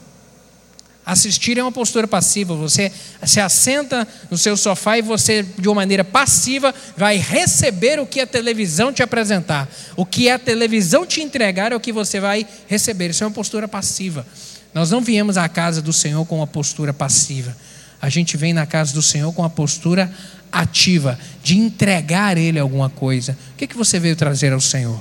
Assistir 1.05 1.57
é 1.57 1.63
uma 1.63 1.73
postura 1.73 2.07
passiva. 2.07 2.55
Você 2.55 2.93
se 3.25 3.41
assenta 3.41 4.07
no 4.31 4.37
seu 4.37 4.59
sofá 4.59 4.99
e 4.99 5.03
você, 5.03 5.43
de 5.43 5.67
uma 5.67 5.77
maneira 5.77 6.05
passiva, 6.05 6.75
vai 6.99 7.17
receber 7.17 7.99
o 7.99 8.07
que 8.07 8.21
a 8.21 8.27
televisão 8.27 8.93
te 8.93 9.03
apresentar. 9.03 9.67
O 9.97 10.05
que 10.05 10.29
a 10.29 10.39
televisão 10.39 11.07
te 11.07 11.23
entregar 11.23 11.73
é 11.73 11.77
o 11.77 11.81
que 11.81 11.93
você 11.93 12.21
vai 12.21 12.47
receber. 12.67 13.09
Isso 13.09 13.25
é 13.25 13.27
uma 13.27 13.33
postura 13.33 13.67
passiva. 13.67 14.27
Nós 14.75 14.91
não 14.91 15.01
viemos 15.01 15.39
à 15.39 15.49
casa 15.49 15.81
do 15.81 15.95
Senhor 15.95 16.27
com 16.27 16.37
uma 16.37 16.47
postura 16.47 16.93
passiva. 16.93 17.57
A 18.03 18.11
gente 18.11 18.37
vem 18.37 18.53
na 18.53 18.67
casa 18.67 18.93
do 18.93 19.01
Senhor 19.01 19.33
com 19.33 19.41
uma 19.41 19.51
postura 19.51 20.13
ativa, 20.53 21.19
de 21.43 21.57
entregar 21.57 22.37
a 22.37 22.41
Ele 22.41 22.59
alguma 22.59 22.91
coisa. 22.91 23.37
O 23.55 23.57
que, 23.57 23.67
que 23.67 23.77
você 23.77 23.99
veio 23.99 24.15
trazer 24.15 24.53
ao 24.53 24.61
Senhor? 24.61 25.01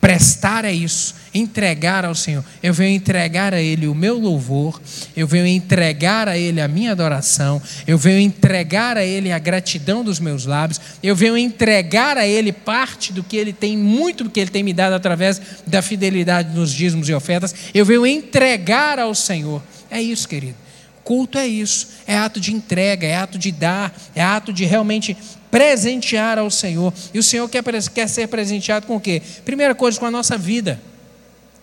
Prestar 0.00 0.64
é 0.64 0.72
isso, 0.72 1.16
entregar 1.34 2.04
ao 2.04 2.14
Senhor. 2.14 2.44
Eu 2.62 2.72
venho 2.72 2.94
entregar 2.94 3.52
a 3.52 3.60
Ele 3.60 3.88
o 3.88 3.94
meu 3.94 4.16
louvor, 4.16 4.80
eu 5.16 5.26
venho 5.26 5.46
entregar 5.46 6.28
a 6.28 6.38
Ele 6.38 6.60
a 6.60 6.68
minha 6.68 6.92
adoração, 6.92 7.60
eu 7.84 7.98
venho 7.98 8.20
entregar 8.20 8.96
a 8.96 9.04
Ele 9.04 9.32
a 9.32 9.38
gratidão 9.40 10.04
dos 10.04 10.20
meus 10.20 10.46
lábios, 10.46 10.80
eu 11.02 11.16
venho 11.16 11.36
entregar 11.36 12.16
a 12.16 12.24
Ele 12.24 12.52
parte 12.52 13.12
do 13.12 13.24
que 13.24 13.36
Ele 13.36 13.52
tem, 13.52 13.76
muito 13.76 14.22
do 14.22 14.30
que 14.30 14.38
Ele 14.38 14.50
tem 14.50 14.62
me 14.62 14.72
dado 14.72 14.92
através 14.92 15.42
da 15.66 15.82
fidelidade 15.82 16.54
nos 16.54 16.72
dízimos 16.72 17.08
e 17.08 17.14
ofertas, 17.14 17.52
eu 17.74 17.84
venho 17.84 18.06
entregar 18.06 19.00
ao 19.00 19.12
Senhor. 19.16 19.60
É 19.90 20.00
isso, 20.00 20.28
querido. 20.28 20.54
Culto 21.02 21.38
é 21.38 21.46
isso, 21.46 21.88
é 22.06 22.16
ato 22.16 22.38
de 22.38 22.52
entrega, 22.52 23.06
é 23.06 23.16
ato 23.16 23.38
de 23.38 23.50
dar, 23.50 23.98
é 24.14 24.22
ato 24.22 24.52
de 24.52 24.64
realmente 24.64 25.16
presentear 25.50 26.38
ao 26.38 26.50
Senhor. 26.50 26.92
E 27.12 27.18
o 27.18 27.22
Senhor 27.22 27.48
quer, 27.48 27.62
quer 27.94 28.08
ser 28.08 28.28
presenteado 28.28 28.86
com 28.86 28.96
o 28.96 29.00
quê? 29.00 29.22
Primeira 29.44 29.74
coisa, 29.74 29.98
com 29.98 30.06
a 30.06 30.10
nossa 30.10 30.36
vida, 30.36 30.80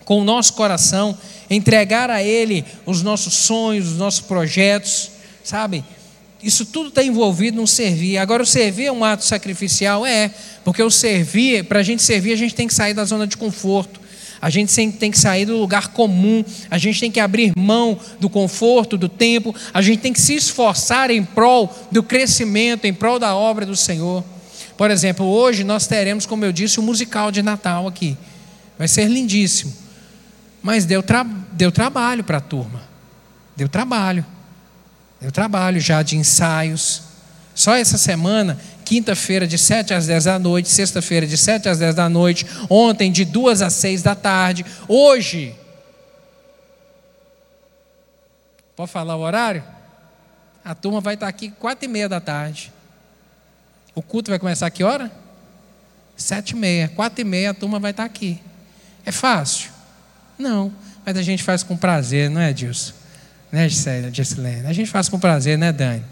com 0.04 0.20
o 0.20 0.24
nosso 0.24 0.54
coração, 0.54 1.16
entregar 1.50 2.10
a 2.10 2.22
Ele 2.22 2.64
os 2.84 3.02
nossos 3.02 3.34
sonhos, 3.34 3.88
os 3.88 3.98
nossos 3.98 4.20
projetos, 4.20 5.10
sabe? 5.42 5.84
Isso 6.42 6.66
tudo 6.66 6.90
está 6.90 7.02
envolvido 7.02 7.60
no 7.60 7.66
servir. 7.66 8.18
Agora, 8.18 8.42
o 8.42 8.46
servir 8.46 8.86
é 8.86 8.92
um 8.92 9.04
ato 9.04 9.24
sacrificial? 9.24 10.06
É, 10.06 10.30
porque 10.64 10.82
o 10.82 10.90
servir, 10.90 11.64
para 11.64 11.80
a 11.80 11.82
gente 11.82 12.02
servir, 12.02 12.32
a 12.32 12.36
gente 12.36 12.54
tem 12.54 12.68
que 12.68 12.74
sair 12.74 12.94
da 12.94 13.04
zona 13.04 13.26
de 13.26 13.36
conforto. 13.36 14.00
A 14.40 14.50
gente 14.50 14.92
tem 14.92 15.10
que 15.10 15.18
sair 15.18 15.46
do 15.46 15.56
lugar 15.56 15.88
comum, 15.88 16.44
a 16.70 16.78
gente 16.78 17.00
tem 17.00 17.10
que 17.10 17.20
abrir 17.20 17.52
mão 17.56 17.98
do 18.20 18.28
conforto, 18.28 18.96
do 18.98 19.08
tempo, 19.08 19.54
a 19.72 19.80
gente 19.80 20.00
tem 20.00 20.12
que 20.12 20.20
se 20.20 20.34
esforçar 20.34 21.10
em 21.10 21.24
prol 21.24 21.74
do 21.90 22.02
crescimento, 22.02 22.84
em 22.84 22.92
prol 22.92 23.18
da 23.18 23.34
obra 23.34 23.64
do 23.64 23.76
Senhor. 23.76 24.24
Por 24.76 24.90
exemplo, 24.90 25.24
hoje 25.26 25.64
nós 25.64 25.86
teremos, 25.86 26.26
como 26.26 26.44
eu 26.44 26.52
disse, 26.52 26.78
o 26.78 26.82
um 26.82 26.86
musical 26.86 27.30
de 27.32 27.42
Natal 27.42 27.88
aqui. 27.88 28.16
Vai 28.78 28.88
ser 28.88 29.08
lindíssimo. 29.08 29.72
Mas 30.62 30.84
deu, 30.84 31.02
tra 31.02 31.24
deu 31.52 31.72
trabalho 31.72 32.22
para 32.22 32.38
a 32.38 32.40
turma. 32.40 32.82
Deu 33.56 33.68
trabalho. 33.68 34.24
Deu 35.20 35.32
trabalho 35.32 35.80
já 35.80 36.02
de 36.02 36.16
ensaios. 36.16 37.02
Só 37.54 37.74
essa 37.74 37.96
semana 37.96 38.58
quinta-feira 38.86 39.48
de 39.48 39.58
7 39.58 39.92
às 39.92 40.06
10 40.06 40.24
da 40.24 40.38
noite, 40.38 40.68
sexta-feira 40.68 41.26
de 41.26 41.36
7 41.36 41.68
às 41.68 41.80
10 41.80 41.96
da 41.96 42.08
noite, 42.08 42.46
ontem 42.70 43.10
de 43.10 43.24
2 43.24 43.60
às 43.60 43.72
6 43.74 44.00
da 44.00 44.14
tarde, 44.14 44.64
hoje. 44.86 45.54
Pode 48.76 48.90
falar 48.90 49.16
o 49.16 49.20
horário? 49.20 49.64
A 50.64 50.72
turma 50.72 51.00
vai 51.00 51.14
estar 51.14 51.26
aqui 51.26 51.50
quatro 51.50 51.84
e 51.84 51.88
meia 51.88 52.08
da 52.08 52.20
tarde. 52.20 52.72
O 53.92 54.00
culto 54.00 54.30
vai 54.30 54.38
começar 54.38 54.66
a 54.66 54.70
que 54.70 54.84
hora? 54.84 55.10
Sete 56.16 56.50
e 56.50 56.56
meia. 56.56 56.88
Quatro 56.88 57.20
e 57.20 57.24
meia 57.24 57.50
a 57.50 57.54
turma 57.54 57.80
vai 57.80 57.90
estar 57.90 58.04
aqui. 58.04 58.40
É 59.04 59.10
fácil? 59.10 59.70
Não. 60.38 60.72
Mas 61.04 61.16
a 61.16 61.22
gente 61.22 61.42
faz 61.42 61.62
com 61.62 61.76
prazer, 61.76 62.30
não 62.30 62.40
é, 62.40 62.52
Dilson? 62.52 62.92
Né, 63.50 63.68
Gisele? 63.68 64.06
A 64.66 64.72
gente 64.72 64.90
faz 64.90 65.08
com 65.08 65.18
prazer, 65.18 65.58
né, 65.58 65.72
Dani? 65.72 66.04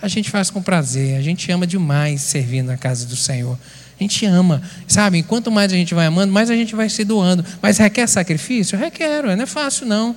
A 0.00 0.08
gente 0.08 0.30
faz 0.30 0.50
com 0.50 0.62
prazer, 0.62 1.16
a 1.16 1.22
gente 1.22 1.50
ama 1.50 1.66
demais 1.66 2.20
servir 2.20 2.62
na 2.62 2.76
casa 2.76 3.04
do 3.06 3.16
Senhor. 3.16 3.58
A 3.98 4.02
gente 4.02 4.24
ama, 4.24 4.62
sabe? 4.86 5.24
Quanto 5.24 5.50
mais 5.50 5.72
a 5.72 5.76
gente 5.76 5.92
vai 5.92 6.06
amando, 6.06 6.32
mais 6.32 6.50
a 6.50 6.54
gente 6.54 6.74
vai 6.76 6.88
se 6.88 7.02
doando. 7.04 7.44
Mas 7.60 7.78
requer 7.78 8.06
sacrifício? 8.06 8.78
Requer, 8.78 9.22
não 9.24 9.42
é 9.42 9.46
fácil 9.46 9.86
não. 9.86 10.14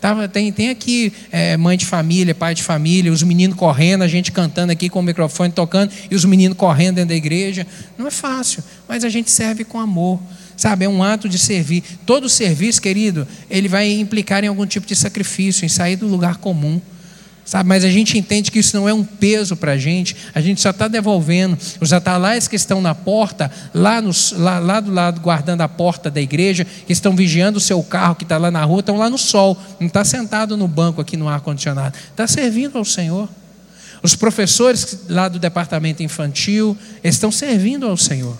Tava, 0.00 0.28
tem, 0.28 0.52
tem 0.52 0.68
aqui 0.68 1.12
é, 1.32 1.56
mãe 1.56 1.76
de 1.76 1.84
família, 1.86 2.34
pai 2.34 2.54
de 2.54 2.62
família, 2.62 3.10
os 3.10 3.22
meninos 3.22 3.56
correndo, 3.56 4.02
a 4.02 4.08
gente 4.08 4.30
cantando 4.30 4.70
aqui 4.70 4.88
com 4.88 5.00
o 5.00 5.02
microfone 5.02 5.50
tocando 5.50 5.90
e 6.08 6.14
os 6.14 6.24
meninos 6.24 6.56
correndo 6.56 6.96
dentro 6.96 7.08
da 7.08 7.16
igreja. 7.16 7.66
Não 7.98 8.06
é 8.06 8.10
fácil, 8.10 8.62
mas 8.86 9.04
a 9.04 9.08
gente 9.08 9.30
serve 9.30 9.64
com 9.64 9.80
amor. 9.80 10.20
Sabe, 10.56 10.84
é 10.86 10.88
um 10.88 11.02
ato 11.02 11.28
de 11.28 11.38
servir. 11.38 11.82
Todo 12.06 12.28
serviço, 12.28 12.80
querido, 12.80 13.28
ele 13.50 13.68
vai 13.68 13.90
implicar 13.90 14.42
em 14.42 14.46
algum 14.46 14.64
tipo 14.64 14.86
de 14.86 14.96
sacrifício, 14.96 15.66
em 15.66 15.68
sair 15.68 15.96
do 15.96 16.06
lugar 16.06 16.36
comum. 16.36 16.80
Sabe, 17.46 17.68
mas 17.68 17.84
a 17.84 17.88
gente 17.88 18.18
entende 18.18 18.50
que 18.50 18.58
isso 18.58 18.76
não 18.76 18.88
é 18.88 18.92
um 18.92 19.04
peso 19.04 19.54
para 19.54 19.72
a 19.72 19.78
gente, 19.78 20.16
a 20.34 20.40
gente 20.40 20.60
só 20.60 20.70
está 20.70 20.88
devolvendo. 20.88 21.56
Os 21.80 21.92
atalaias 21.92 22.48
que 22.48 22.56
estão 22.56 22.80
na 22.80 22.92
porta, 22.92 23.48
lá, 23.72 24.02
lá, 24.32 24.58
lá, 24.58 24.80
do 24.80 24.90
lado, 24.90 25.20
guardando 25.20 25.60
a 25.60 25.68
porta 25.68 26.10
da 26.10 26.20
igreja, 26.20 26.64
que 26.64 26.92
estão 26.92 27.14
vigiando 27.14 27.58
o 27.58 27.60
seu 27.60 27.80
carro 27.84 28.16
que 28.16 28.24
está 28.24 28.36
lá 28.36 28.50
na 28.50 28.64
rua, 28.64 28.80
estão 28.80 28.96
lá 28.96 29.08
no 29.08 29.16
sol, 29.16 29.56
não 29.78 29.86
está 29.86 30.04
sentado 30.04 30.56
no 30.56 30.66
banco 30.66 31.00
aqui 31.00 31.16
no 31.16 31.28
ar-condicionado, 31.28 31.96
está 32.10 32.26
servindo 32.26 32.78
ao 32.78 32.84
Senhor. 32.84 33.28
Os 34.02 34.16
professores 34.16 35.04
lá 35.08 35.28
do 35.28 35.38
departamento 35.38 36.02
infantil 36.02 36.76
estão 37.04 37.30
servindo 37.30 37.86
ao 37.86 37.96
Senhor. 37.96 38.36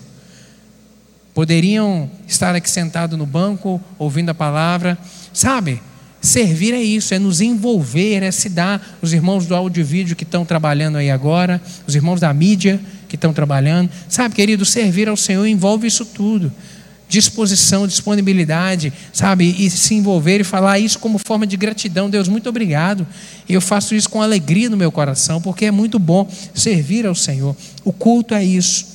Poderiam 1.33 2.11
estar 2.27 2.53
aqui 2.55 2.69
sentados 2.69 3.17
no 3.17 3.25
banco, 3.25 3.81
ouvindo 3.97 4.31
a 4.31 4.35
palavra, 4.35 4.97
sabe? 5.31 5.81
Servir 6.27 6.73
é 6.73 6.83
isso, 6.83 7.13
é 7.13 7.19
nos 7.19 7.39
envolver, 7.39 8.21
é 8.21 8.31
se 8.31 8.49
dar. 8.49 8.97
Os 9.01 9.13
irmãos 9.13 9.45
do 9.45 9.55
áudio 9.55 9.79
e 9.79 9.83
vídeo 9.83 10.13
que 10.13 10.25
estão 10.25 10.43
trabalhando 10.43 10.97
aí 10.97 11.09
agora, 11.09 11.61
os 11.87 11.95
irmãos 11.95 12.19
da 12.19 12.33
mídia 12.33 12.81
que 13.07 13.15
estão 13.15 13.31
trabalhando. 13.31 13.89
Sabe, 14.09 14.35
querido, 14.35 14.65
servir 14.65 15.07
ao 15.07 15.15
Senhor 15.15 15.45
envolve 15.47 15.87
isso 15.87 16.03
tudo. 16.03 16.51
Disposição, 17.07 17.87
disponibilidade, 17.87 18.91
sabe? 19.13 19.55
E 19.57 19.69
se 19.69 19.95
envolver 19.95 20.41
e 20.41 20.43
falar 20.43 20.79
isso 20.79 20.99
como 20.99 21.17
forma 21.17 21.47
de 21.47 21.55
gratidão. 21.55 22.09
Deus, 22.09 22.27
muito 22.27 22.49
obrigado. 22.49 23.07
E 23.47 23.53
eu 23.53 23.61
faço 23.61 23.95
isso 23.95 24.09
com 24.09 24.21
alegria 24.21 24.69
no 24.69 24.75
meu 24.75 24.91
coração, 24.91 25.41
porque 25.41 25.63
é 25.63 25.71
muito 25.71 25.97
bom 25.97 26.29
servir 26.53 27.07
ao 27.07 27.15
Senhor. 27.15 27.55
O 27.85 27.93
culto 27.93 28.33
é 28.33 28.43
isso. 28.43 28.85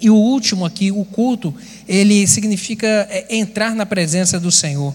E 0.00 0.08
o 0.08 0.14
último 0.14 0.64
aqui, 0.64 0.92
o 0.92 1.04
culto, 1.04 1.52
ele 1.88 2.28
significa 2.28 2.86
é, 3.10 3.26
entrar 3.34 3.74
na 3.74 3.84
presença 3.84 4.38
do 4.38 4.52
Senhor 4.52 4.94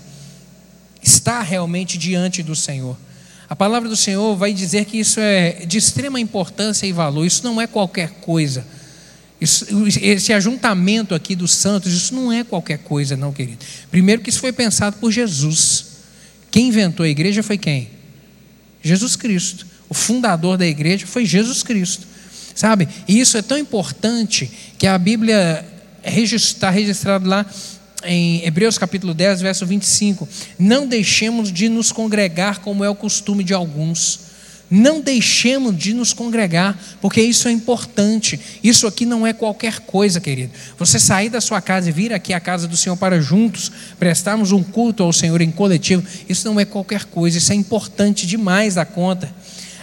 está 1.01 1.41
realmente 1.41 1.97
diante 1.97 2.43
do 2.43 2.55
Senhor. 2.55 2.97
A 3.49 3.55
palavra 3.55 3.89
do 3.89 3.95
Senhor 3.95 4.35
vai 4.35 4.53
dizer 4.53 4.85
que 4.85 4.99
isso 4.99 5.19
é 5.19 5.65
de 5.65 5.77
extrema 5.77 6.19
importância 6.19 6.85
e 6.85 6.91
valor, 6.91 7.25
isso 7.25 7.43
não 7.43 7.59
é 7.59 7.65
qualquer 7.65 8.11
coisa. 8.21 8.65
Isso, 9.41 9.65
esse 10.01 10.33
ajuntamento 10.33 11.15
aqui 11.15 11.35
dos 11.35 11.53
santos, 11.53 11.93
isso 11.93 12.13
não 12.13 12.31
é 12.31 12.43
qualquer 12.43 12.79
coisa, 12.79 13.15
não, 13.15 13.31
querido. 13.31 13.65
Primeiro, 13.89 14.21
que 14.21 14.29
isso 14.29 14.39
foi 14.39 14.51
pensado 14.51 14.97
por 14.97 15.11
Jesus. 15.11 15.85
Quem 16.51 16.67
inventou 16.67 17.05
a 17.05 17.09
igreja 17.09 17.41
foi 17.41 17.57
quem? 17.57 17.89
Jesus 18.83 19.15
Cristo. 19.15 19.65
O 19.87 19.93
fundador 19.93 20.57
da 20.57 20.67
igreja 20.67 21.07
foi 21.07 21.25
Jesus 21.25 21.63
Cristo. 21.63 22.05
Sabe? 22.53 22.87
E 23.07 23.19
isso 23.19 23.37
é 23.37 23.41
tão 23.41 23.57
importante 23.57 24.51
que 24.77 24.85
a 24.85 24.97
Bíblia 24.97 25.65
está 26.03 26.69
registrado 26.69 27.27
lá 27.27 27.45
em 28.03 28.45
Hebreus 28.45 28.77
capítulo 28.77 29.13
10, 29.13 29.41
verso 29.41 29.65
25: 29.65 30.27
Não 30.57 30.87
deixemos 30.87 31.51
de 31.51 31.69
nos 31.69 31.91
congregar 31.91 32.59
como 32.59 32.83
é 32.83 32.89
o 32.89 32.95
costume 32.95 33.43
de 33.43 33.53
alguns. 33.53 34.29
Não 34.71 35.01
deixemos 35.01 35.75
de 35.75 35.93
nos 35.93 36.13
congregar, 36.13 36.77
porque 37.01 37.19
isso 37.19 37.47
é 37.47 37.51
importante. 37.51 38.39
Isso 38.63 38.85
aqui 38.85 39.03
não 39.03 39.25
é 39.25 39.33
qualquer 39.33 39.79
coisa, 39.79 40.21
querido. 40.21 40.53
Você 40.77 40.99
sair 40.99 41.29
da 41.29 41.41
sua 41.41 41.59
casa 41.59 41.89
e 41.89 41.91
vir 41.91 42.13
aqui 42.13 42.33
à 42.33 42.39
casa 42.39 42.67
do 42.67 42.77
Senhor 42.77 42.95
para 42.95 43.19
juntos 43.19 43.71
prestarmos 43.97 44.51
um 44.51 44.61
culto 44.61 45.01
ao 45.01 45.11
Senhor 45.11 45.41
em 45.41 45.49
coletivo, 45.49 46.03
isso 46.27 46.47
não 46.47 46.59
é 46.59 46.65
qualquer 46.65 47.05
coisa, 47.05 47.39
isso 47.39 47.51
é 47.51 47.55
importante 47.55 48.27
demais 48.27 48.75
da 48.75 48.85
conta. 48.85 49.33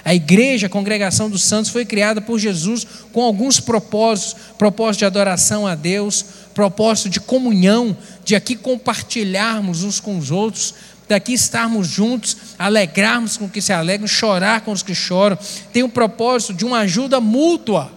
A 0.04 0.14
igreja, 0.14 0.68
a 0.68 0.70
congregação 0.70 1.28
dos 1.28 1.42
santos, 1.42 1.68
foi 1.68 1.84
criada 1.84 2.20
por 2.20 2.38
Jesus 2.38 2.86
com 3.12 3.20
alguns 3.20 3.58
propósitos: 3.58 4.36
propósito 4.56 5.00
de 5.00 5.04
adoração 5.04 5.66
a 5.66 5.74
Deus, 5.74 6.24
propósito 6.56 7.10
de 7.10 7.20
comunhão, 7.20 7.94
de 8.24 8.34
aqui 8.34 8.56
compartilharmos 8.56 9.84
uns 9.84 10.00
com 10.00 10.16
os 10.16 10.30
outros, 10.30 10.72
daqui 11.06 11.34
estarmos 11.34 11.86
juntos, 11.86 12.34
alegrarmos 12.58 13.36
com 13.36 13.44
os 13.44 13.50
que 13.50 13.60
se 13.60 13.74
alegram, 13.74 14.08
chorar 14.08 14.62
com 14.62 14.72
os 14.72 14.82
que 14.82 14.94
choram. 14.94 15.38
Tem 15.70 15.82
o 15.82 15.88
propósito 15.90 16.54
de 16.54 16.64
uma 16.64 16.78
ajuda 16.78 17.20
mútua. 17.20 17.92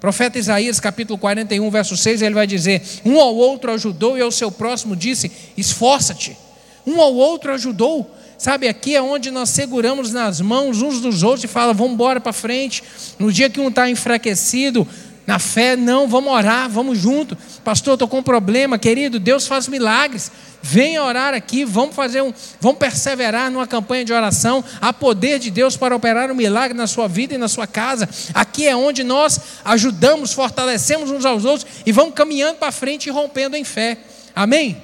Profeta 0.00 0.36
Isaías, 0.36 0.80
capítulo 0.80 1.16
41, 1.16 1.70
verso 1.70 1.96
6, 1.96 2.22
ele 2.22 2.34
vai 2.34 2.44
dizer: 2.46 2.82
Um 3.04 3.20
ao 3.20 3.36
outro 3.36 3.70
ajudou 3.70 4.18
e 4.18 4.20
ao 4.20 4.32
seu 4.32 4.50
próximo 4.50 4.96
disse: 4.96 5.30
Esforça-te. 5.56 6.36
Um 6.84 7.00
ao 7.00 7.14
outro 7.14 7.54
ajudou. 7.54 8.16
Sabe, 8.36 8.66
aqui 8.66 8.96
é 8.96 9.00
onde 9.00 9.30
nós 9.30 9.50
seguramos 9.50 10.12
nas 10.12 10.40
mãos 10.40 10.82
uns 10.82 11.00
dos 11.00 11.22
outros 11.22 11.44
e 11.44 11.46
fala, 11.46 11.72
vamos 11.72 11.92
embora 11.92 12.20
para 12.20 12.32
frente. 12.32 12.82
No 13.16 13.32
dia 13.32 13.48
que 13.48 13.60
um 13.60 13.68
está 13.68 13.88
enfraquecido 13.88 14.84
na 15.26 15.38
fé, 15.38 15.76
não, 15.76 16.08
vamos 16.08 16.32
orar, 16.32 16.68
vamos 16.68 16.98
junto. 16.98 17.36
Pastor, 17.64 17.94
estou 17.94 18.08
com 18.08 18.18
um 18.18 18.22
problema, 18.22 18.78
querido, 18.78 19.20
Deus 19.20 19.46
faz 19.46 19.68
milagres. 19.68 20.30
Venha 20.60 21.02
orar 21.02 21.34
aqui, 21.34 21.64
vamos 21.64 21.94
fazer 21.94 22.22
um, 22.22 22.32
vamos 22.60 22.78
perseverar 22.78 23.50
numa 23.50 23.66
campanha 23.66 24.04
de 24.04 24.12
oração. 24.12 24.64
Há 24.80 24.92
poder 24.92 25.38
de 25.38 25.50
Deus 25.50 25.76
para 25.76 25.94
operar 25.94 26.30
um 26.30 26.34
milagre 26.34 26.76
na 26.76 26.86
sua 26.86 27.08
vida 27.08 27.34
e 27.34 27.38
na 27.38 27.48
sua 27.48 27.66
casa. 27.66 28.08
Aqui 28.34 28.66
é 28.66 28.76
onde 28.76 29.02
nós 29.02 29.40
ajudamos, 29.64 30.32
fortalecemos 30.32 31.10
uns 31.10 31.24
aos 31.24 31.44
outros 31.44 31.70
e 31.84 31.92
vamos 31.92 32.14
caminhando 32.14 32.58
para 32.58 32.70
frente 32.72 33.06
e 33.06 33.10
rompendo 33.10 33.56
em 33.56 33.64
fé. 33.64 33.98
Amém? 34.34 34.80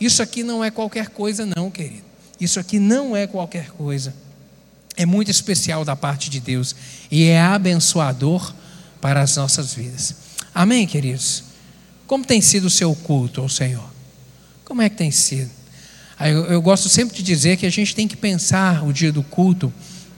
Isso 0.00 0.22
aqui 0.22 0.42
não 0.42 0.62
é 0.62 0.70
qualquer 0.70 1.08
coisa, 1.08 1.46
não, 1.56 1.70
querido. 1.70 2.04
Isso 2.40 2.60
aqui 2.60 2.78
não 2.78 3.16
é 3.16 3.26
qualquer 3.26 3.70
coisa. 3.70 4.14
É 4.96 5.04
muito 5.04 5.30
especial 5.30 5.84
da 5.84 5.96
parte 5.96 6.30
de 6.30 6.40
Deus 6.40 6.74
e 7.10 7.24
é 7.24 7.40
abençoador 7.40 8.52
para 9.00 9.22
as 9.22 9.36
nossas 9.36 9.74
vidas. 9.74 10.14
Amém, 10.54 10.86
queridos? 10.86 11.44
Como 12.06 12.24
tem 12.24 12.40
sido 12.40 12.66
o 12.66 12.70
seu 12.70 12.94
culto 12.94 13.40
ao 13.40 13.48
Senhor? 13.48 13.88
Como 14.64 14.82
é 14.82 14.88
que 14.88 14.96
tem 14.96 15.10
sido? 15.10 15.50
Eu, 16.20 16.46
eu 16.46 16.62
gosto 16.62 16.88
sempre 16.88 17.16
de 17.16 17.22
dizer 17.22 17.56
que 17.56 17.66
a 17.66 17.70
gente 17.70 17.94
tem 17.94 18.08
que 18.08 18.16
pensar 18.16 18.84
o 18.84 18.92
dia 18.92 19.12
do 19.12 19.22
culto, 19.22 19.72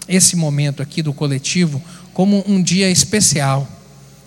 esse 0.08 0.34
momento 0.34 0.82
aqui 0.82 1.02
do 1.02 1.12
coletivo, 1.12 1.82
como 2.14 2.42
um 2.46 2.62
dia 2.62 2.90
especial. 2.90 3.68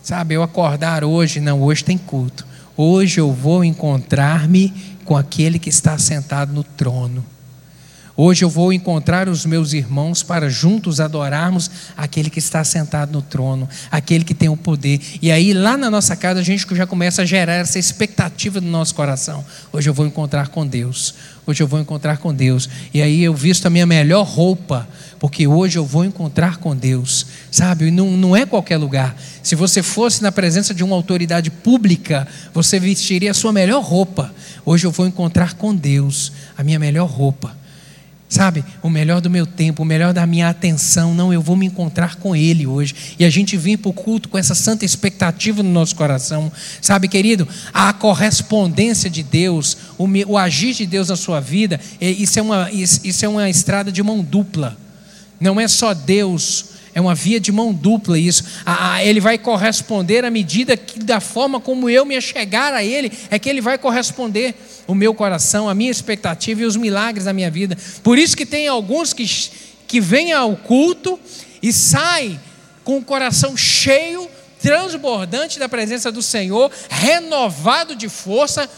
Sabe, 0.03 0.35
eu 0.35 0.43
acordar 0.43 1.03
hoje, 1.03 1.39
não, 1.39 1.61
hoje 1.61 1.83
tem 1.83 1.97
culto. 1.97 2.45
Hoje 2.75 3.19
eu 3.19 3.31
vou 3.31 3.63
encontrar-me 3.63 4.73
com 5.05 5.15
aquele 5.15 5.57
que 5.57 5.69
está 5.69 5.97
sentado 5.97 6.53
no 6.53 6.63
trono. 6.63 7.25
Hoje 8.15 8.45
eu 8.45 8.49
vou 8.49 8.71
encontrar 8.71 9.27
os 9.27 9.43
meus 9.43 9.73
irmãos 9.73 10.21
para 10.21 10.47
juntos 10.47 10.99
adorarmos 10.99 11.71
aquele 11.97 12.29
que 12.29 12.37
está 12.37 12.63
sentado 12.63 13.11
no 13.11 13.23
trono, 13.23 13.67
aquele 13.89 14.23
que 14.23 14.35
tem 14.35 14.49
o 14.49 14.55
poder. 14.55 15.01
E 15.19 15.31
aí, 15.31 15.51
lá 15.51 15.75
na 15.75 15.89
nossa 15.89 16.15
casa, 16.15 16.39
a 16.39 16.43
gente 16.43 16.63
já 16.75 16.85
começa 16.85 17.23
a 17.23 17.25
gerar 17.25 17.53
essa 17.53 17.79
expectativa 17.79 18.61
no 18.61 18.69
nosso 18.69 18.93
coração. 18.93 19.43
Hoje 19.71 19.89
eu 19.89 19.95
vou 19.95 20.05
encontrar 20.05 20.49
com 20.49 20.65
Deus. 20.65 21.15
Hoje 21.47 21.63
eu 21.63 21.67
vou 21.67 21.79
encontrar 21.79 22.17
com 22.17 22.31
Deus. 22.31 22.69
E 22.93 23.01
aí 23.01 23.23
eu 23.23 23.33
visto 23.33 23.65
a 23.65 23.69
minha 23.71 23.85
melhor 23.87 24.27
roupa, 24.27 24.87
porque 25.19 25.47
hoje 25.47 25.79
eu 25.79 25.85
vou 25.85 26.05
encontrar 26.05 26.57
com 26.57 26.75
Deus. 26.75 27.25
Sabe? 27.49 27.89
Não, 27.89 28.11
não 28.11 28.35
é 28.35 28.45
qualquer 28.45 28.77
lugar. 28.77 29.15
Se 29.41 29.55
você 29.55 29.81
fosse 29.81 30.21
na 30.21 30.31
presença 30.31 30.71
de 30.71 30.83
uma 30.83 30.95
autoridade 30.95 31.49
pública, 31.49 32.27
você 32.53 32.79
vestiria 32.79 33.31
a 33.31 33.33
sua 33.33 33.51
melhor 33.51 33.81
roupa. 33.83 34.31
Hoje 34.63 34.85
eu 34.85 34.91
vou 34.91 35.07
encontrar 35.07 35.55
com 35.55 35.75
Deus 35.75 36.31
a 36.55 36.63
minha 36.63 36.77
melhor 36.77 37.09
roupa. 37.09 37.62
Sabe, 38.33 38.65
o 38.81 38.89
melhor 38.89 39.21
do 39.21 39.29
meu 39.29 39.45
tempo, 39.45 39.83
o 39.83 39.85
melhor 39.85 40.11
da 40.11 40.25
minha 40.25 40.49
atenção, 40.49 41.13
não, 41.13 41.31
eu 41.31 41.39
vou 41.39 41.55
me 41.55 41.67
encontrar 41.67 42.15
com 42.15 42.35
Ele 42.35 42.65
hoje. 42.65 42.95
E 43.19 43.23
a 43.23 43.29
gente 43.29 43.55
vem 43.55 43.77
para 43.77 43.89
o 43.89 43.93
culto 43.93 44.27
com 44.27 44.39
essa 44.39 44.55
santa 44.55 44.83
expectativa 44.83 45.61
no 45.61 45.69
nosso 45.69 45.95
coração. 45.95 46.51
Sabe, 46.81 47.07
querido, 47.07 47.47
a 47.71 47.93
correspondência 47.93 49.07
de 49.07 49.21
Deus, 49.21 49.77
o, 49.99 50.07
o 50.29 50.35
agir 50.35 50.73
de 50.73 50.87
Deus 50.87 51.09
na 51.09 51.15
sua 51.15 51.39
vida, 51.39 51.79
isso 52.01 52.39
é, 52.39 52.41
uma, 52.41 52.71
isso 52.71 53.23
é 53.23 53.27
uma 53.27 53.47
estrada 53.47 53.91
de 53.91 54.01
mão 54.01 54.23
dupla. 54.23 54.75
Não 55.39 55.61
é 55.61 55.67
só 55.67 55.93
Deus 55.93 56.72
é 56.95 57.01
uma 57.01 57.15
via 57.15 57.39
de 57.39 57.51
mão 57.51 57.73
dupla 57.73 58.17
isso. 58.17 58.43
ele 59.03 59.19
vai 59.19 59.37
corresponder 59.37 60.23
à 60.23 60.29
medida 60.29 60.77
que, 60.77 60.99
da 60.99 61.19
forma 61.19 61.59
como 61.59 61.89
eu 61.89 62.05
me 62.05 62.19
chegar 62.21 62.73
a 62.73 62.83
Ele, 62.83 63.11
é 63.29 63.39
que 63.39 63.49
Ele 63.49 63.61
vai 63.61 63.77
corresponder 63.77 64.53
o 64.87 64.93
meu 64.93 65.13
coração, 65.13 65.67
a 65.67 65.73
minha 65.73 65.91
expectativa 65.91 66.61
e 66.61 66.65
os 66.65 66.75
milagres 66.75 67.25
da 67.25 67.33
minha 67.33 67.49
vida. 67.49 67.77
Por 68.03 68.17
isso 68.17 68.37
que 68.37 68.45
tem 68.45 68.67
alguns 68.67 69.11
que, 69.13 69.25
que 69.87 69.99
vêm 69.99 70.33
ao 70.33 70.55
culto 70.55 71.19
e 71.61 71.73
saem 71.73 72.39
com 72.83 72.97
o 72.97 73.03
coração 73.03 73.57
cheio, 73.57 74.29
transbordante 74.61 75.59
da 75.59 75.67
presença 75.67 76.11
do 76.11 76.21
Senhor, 76.21 76.71
renovado 76.89 77.95
de 77.95 78.07
força, 78.07 78.69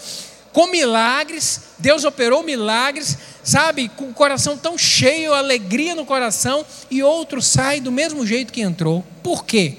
com 0.56 0.68
milagres, 0.68 1.60
Deus 1.78 2.06
operou 2.06 2.42
milagres, 2.42 3.18
sabe, 3.44 3.90
com 3.90 4.06
o 4.06 4.14
coração 4.14 4.58
tão 4.58 4.78
cheio, 4.78 5.34
alegria 5.34 5.94
no 5.94 6.06
coração, 6.06 6.66
e 6.90 7.04
outro 7.04 7.42
sai 7.42 7.82
do 7.82 7.92
mesmo 7.92 8.26
jeito 8.26 8.54
que 8.54 8.62
entrou. 8.62 9.04
Por 9.22 9.44
quê? 9.44 9.74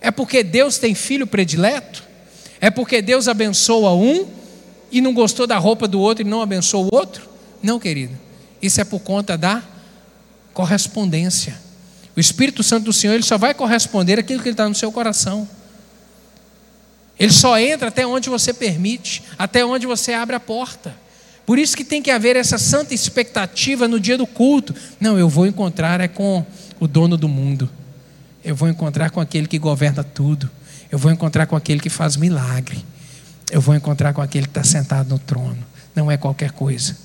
É 0.00 0.10
porque 0.10 0.42
Deus 0.42 0.78
tem 0.78 0.94
filho 0.94 1.26
predileto? 1.26 2.02
É 2.58 2.70
porque 2.70 3.02
Deus 3.02 3.28
abençoa 3.28 3.92
um 3.92 4.26
e 4.90 5.02
não 5.02 5.12
gostou 5.12 5.46
da 5.46 5.58
roupa 5.58 5.86
do 5.86 6.00
outro 6.00 6.26
e 6.26 6.26
não 6.26 6.40
abençoou 6.40 6.88
o 6.90 6.96
outro? 6.96 7.28
Não, 7.62 7.78
querido. 7.78 8.18
Isso 8.62 8.80
é 8.80 8.84
por 8.84 9.00
conta 9.00 9.36
da 9.36 9.62
correspondência. 10.54 11.54
O 12.16 12.20
Espírito 12.20 12.62
Santo 12.62 12.84
do 12.84 12.94
Senhor 12.94 13.12
ele 13.12 13.22
só 13.22 13.36
vai 13.36 13.52
corresponder 13.52 14.18
aquilo 14.18 14.42
que 14.42 14.48
está 14.48 14.66
no 14.66 14.74
seu 14.74 14.90
coração. 14.90 15.46
Ele 17.18 17.32
só 17.32 17.58
entra 17.58 17.88
até 17.88 18.06
onde 18.06 18.28
você 18.28 18.52
permite, 18.52 19.22
até 19.38 19.64
onde 19.64 19.86
você 19.86 20.12
abre 20.12 20.36
a 20.36 20.40
porta. 20.40 20.94
Por 21.46 21.58
isso 21.58 21.76
que 21.76 21.84
tem 21.84 22.02
que 22.02 22.10
haver 22.10 22.36
essa 22.36 22.58
santa 22.58 22.92
expectativa 22.92 23.86
no 23.86 24.00
dia 24.00 24.18
do 24.18 24.26
culto. 24.26 24.74
Não, 25.00 25.16
eu 25.16 25.28
vou 25.28 25.46
encontrar 25.46 26.00
é 26.00 26.08
com 26.08 26.44
o 26.80 26.88
dono 26.88 27.16
do 27.16 27.28
mundo. 27.28 27.70
Eu 28.44 28.54
vou 28.54 28.68
encontrar 28.68 29.10
com 29.10 29.20
aquele 29.20 29.46
que 29.46 29.58
governa 29.58 30.02
tudo. 30.02 30.50
Eu 30.90 30.98
vou 30.98 31.10
encontrar 31.10 31.46
com 31.46 31.56
aquele 31.56 31.80
que 31.80 31.88
faz 31.88 32.16
milagre. 32.16 32.84
Eu 33.50 33.60
vou 33.60 33.74
encontrar 33.74 34.12
com 34.12 34.20
aquele 34.20 34.46
que 34.46 34.50
está 34.50 34.64
sentado 34.64 35.08
no 35.08 35.18
trono. 35.18 35.58
Não 35.94 36.10
é 36.10 36.16
qualquer 36.16 36.50
coisa. 36.50 36.96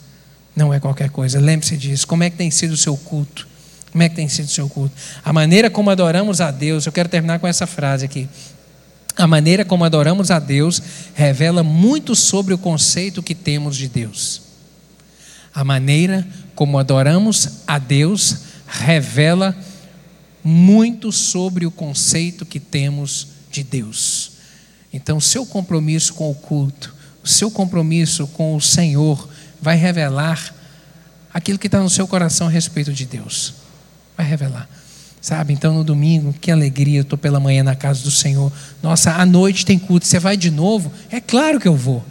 Não 0.55 0.73
é 0.73 0.79
qualquer 0.79 1.09
coisa. 1.09 1.39
Lembre-se 1.39 1.77
disso. 1.77 2.07
Como 2.07 2.23
é 2.23 2.29
que 2.29 2.35
tem 2.35 2.51
sido 2.51 2.71
o 2.71 2.77
seu 2.77 2.97
culto? 2.97 3.47
Como 3.91 4.03
é 4.03 4.09
que 4.09 4.15
tem 4.15 4.27
sido 4.27 4.45
o 4.45 4.51
seu 4.51 4.67
culto? 4.67 4.93
A 5.23 5.31
maneira 5.31 5.69
como 5.69 5.89
adoramos 5.89 6.41
a 6.41 6.49
Deus. 6.49 6.85
Eu 6.85 6.91
quero 6.91 7.09
terminar 7.09 7.39
com 7.39 7.47
essa 7.47 7.67
frase 7.67 8.05
aqui. 8.05 8.27
A 9.17 9.27
maneira 9.27 9.65
como 9.65 9.83
adoramos 9.83 10.31
a 10.31 10.39
Deus 10.39 10.81
revela 11.13 11.63
muito 11.63 12.15
sobre 12.15 12.53
o 12.53 12.57
conceito 12.57 13.21
que 13.21 13.35
temos 13.35 13.75
de 13.75 13.87
Deus. 13.87 14.41
A 15.53 15.63
maneira 15.63 16.27
como 16.55 16.79
adoramos 16.79 17.63
a 17.67 17.77
Deus 17.77 18.37
revela 18.67 19.55
muito 20.43 21.11
sobre 21.11 21.65
o 21.65 21.71
conceito 21.71 22.45
que 22.45 22.59
temos 22.59 23.27
de 23.51 23.63
Deus. 23.63 24.31
Então, 24.93 25.19
seu 25.19 25.45
compromisso 25.45 26.13
com 26.13 26.29
o 26.29 26.35
culto, 26.35 26.93
o 27.23 27.27
seu 27.27 27.51
compromisso 27.51 28.27
com 28.27 28.55
o 28.55 28.61
Senhor, 28.61 29.29
vai 29.61 29.75
revelar 29.75 30.53
aquilo 31.33 31.59
que 31.59 31.67
está 31.67 31.79
no 31.79 31.89
seu 31.89 32.07
coração 32.07 32.47
a 32.47 32.49
respeito 32.49 32.91
de 32.91 33.05
Deus. 33.05 33.53
Vai 34.17 34.25
revelar. 34.25 34.69
Sabe? 35.21 35.53
Então 35.53 35.75
no 35.75 35.83
domingo, 35.83 36.33
que 36.33 36.49
alegria, 36.49 36.99
eu 36.99 37.03
estou 37.03 37.17
pela 37.17 37.39
manhã 37.39 37.63
na 37.63 37.75
casa 37.75 38.03
do 38.03 38.09
Senhor. 38.09 38.51
Nossa, 38.81 39.11
à 39.11 39.25
noite 39.25 39.65
tem 39.65 39.77
culto, 39.77 40.07
você 40.07 40.19
vai 40.19 40.35
de 40.35 40.49
novo? 40.49 40.91
É 41.11 41.21
claro 41.21 41.59
que 41.59 41.67
eu 41.67 41.75
vou. 41.75 42.03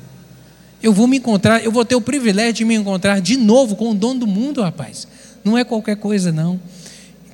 Eu 0.81 0.93
vou 0.93 1.09
me 1.09 1.19
encontrar, 1.19 1.63
eu 1.63 1.73
vou 1.73 1.85
ter 1.85 1.97
o 1.97 2.01
privilégio 2.01 2.55
de 2.55 2.65
me 2.65 2.75
encontrar 2.75 3.21
de 3.21 3.37
novo 3.37 3.75
com 3.75 3.91
o 3.91 3.95
dono 3.95 4.21
do 4.21 4.27
mundo, 4.27 4.63
rapaz. 4.63 5.09
Não 5.45 5.59
é 5.59 5.65
qualquer 5.65 5.97
coisa, 5.97 6.31
não. 6.31 6.61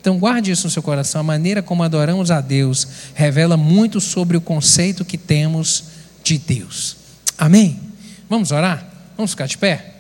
Então 0.01 0.19
guarde 0.19 0.51
isso 0.51 0.67
no 0.67 0.71
seu 0.71 0.83
coração. 0.83 1.21
A 1.21 1.25
maneira 1.25 1.63
como 1.63 1.83
adoramos 1.83 2.31
a 2.31 2.41
Deus 2.41 2.89
revela 3.15 3.57
muito 3.57 4.01
sobre 4.01 4.37
o 4.37 4.41
conceito 4.41 5.05
que 5.05 5.19
temos 5.19 5.85
de 6.25 6.39
Deus. 6.39 6.97
Amém? 7.37 7.79
Vamos 8.31 8.51
orar? 8.51 8.87
Vamos 9.17 9.33
ficar 9.33 9.47
de 9.47 9.59
pé? 9.59 9.96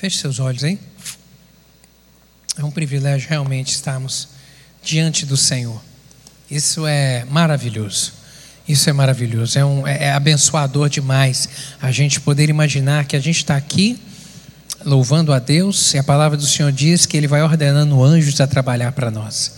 Feche 0.00 0.18
seus 0.18 0.38
olhos, 0.38 0.62
hein? 0.62 0.78
É 2.56 2.64
um 2.64 2.70
privilégio 2.70 3.28
realmente 3.28 3.74
estarmos 3.74 4.28
diante 4.80 5.26
do 5.26 5.36
Senhor. 5.36 5.82
Isso 6.48 6.86
é 6.86 7.24
maravilhoso. 7.24 8.12
Isso 8.68 8.88
é 8.88 8.92
maravilhoso. 8.92 9.58
É, 9.58 9.64
um, 9.64 9.84
é, 9.84 10.04
é 10.04 10.12
abençoador 10.12 10.88
demais 10.88 11.48
a 11.82 11.90
gente 11.90 12.20
poder 12.20 12.48
imaginar 12.48 13.06
que 13.06 13.16
a 13.16 13.20
gente 13.20 13.38
está 13.38 13.56
aqui 13.56 14.00
louvando 14.84 15.32
a 15.32 15.40
Deus 15.40 15.92
e 15.94 15.98
a 15.98 16.04
palavra 16.04 16.36
do 16.36 16.46
Senhor 16.46 16.70
diz 16.70 17.04
que 17.04 17.16
Ele 17.16 17.26
vai 17.26 17.42
ordenando 17.42 18.00
anjos 18.00 18.40
a 18.40 18.46
trabalhar 18.46 18.92
para 18.92 19.10
nós. 19.10 19.52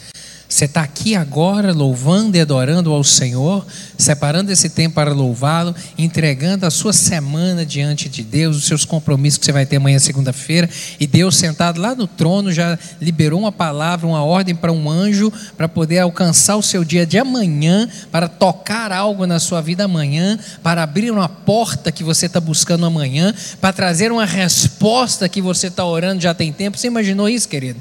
Você 0.51 0.65
está 0.65 0.83
aqui 0.83 1.15
agora 1.15 1.73
louvando 1.73 2.37
e 2.37 2.41
adorando 2.41 2.93
ao 2.93 3.05
Senhor, 3.05 3.65
separando 3.97 4.51
esse 4.51 4.69
tempo 4.69 4.97
para 4.97 5.13
louvá-lo, 5.13 5.73
entregando 5.97 6.67
a 6.67 6.71
sua 6.73 6.93
semana 6.93 7.65
diante 7.65 8.09
de 8.09 8.25
Deus, 8.25 8.57
os 8.57 8.65
seus 8.65 8.85
compromissos 8.85 9.39
que 9.39 9.45
você 9.45 9.53
vai 9.53 9.65
ter 9.65 9.77
amanhã, 9.77 10.01
segunda-feira, 10.01 10.69
e 10.99 11.07
Deus 11.07 11.37
sentado 11.37 11.81
lá 11.81 11.95
no 11.95 12.09
trono 12.09 12.51
já 12.53 12.77
liberou 13.01 13.39
uma 13.39 13.53
palavra, 13.53 14.09
uma 14.09 14.25
ordem 14.25 14.53
para 14.53 14.73
um 14.73 14.91
anjo 14.91 15.33
para 15.57 15.69
poder 15.69 16.01
alcançar 16.01 16.57
o 16.57 16.63
seu 16.63 16.83
dia 16.83 17.07
de 17.07 17.17
amanhã, 17.17 17.89
para 18.11 18.27
tocar 18.27 18.91
algo 18.91 19.27
na 19.29 19.39
sua 19.39 19.61
vida 19.61 19.85
amanhã, 19.85 20.37
para 20.65 20.83
abrir 20.83 21.13
uma 21.13 21.29
porta 21.29 21.93
que 21.93 22.03
você 22.03 22.27
está 22.27 22.41
buscando 22.41 22.85
amanhã, 22.85 23.33
para 23.61 23.73
trazer 23.73 24.11
uma 24.11 24.27
resposta 24.27 25.29
que 25.29 25.41
você 25.41 25.69
está 25.69 25.85
orando 25.85 26.21
já 26.21 26.35
tem 26.35 26.53
tempo. 26.53 26.77
Você 26.77 26.89
imaginou 26.89 27.29
isso, 27.29 27.49
querido? 27.49 27.81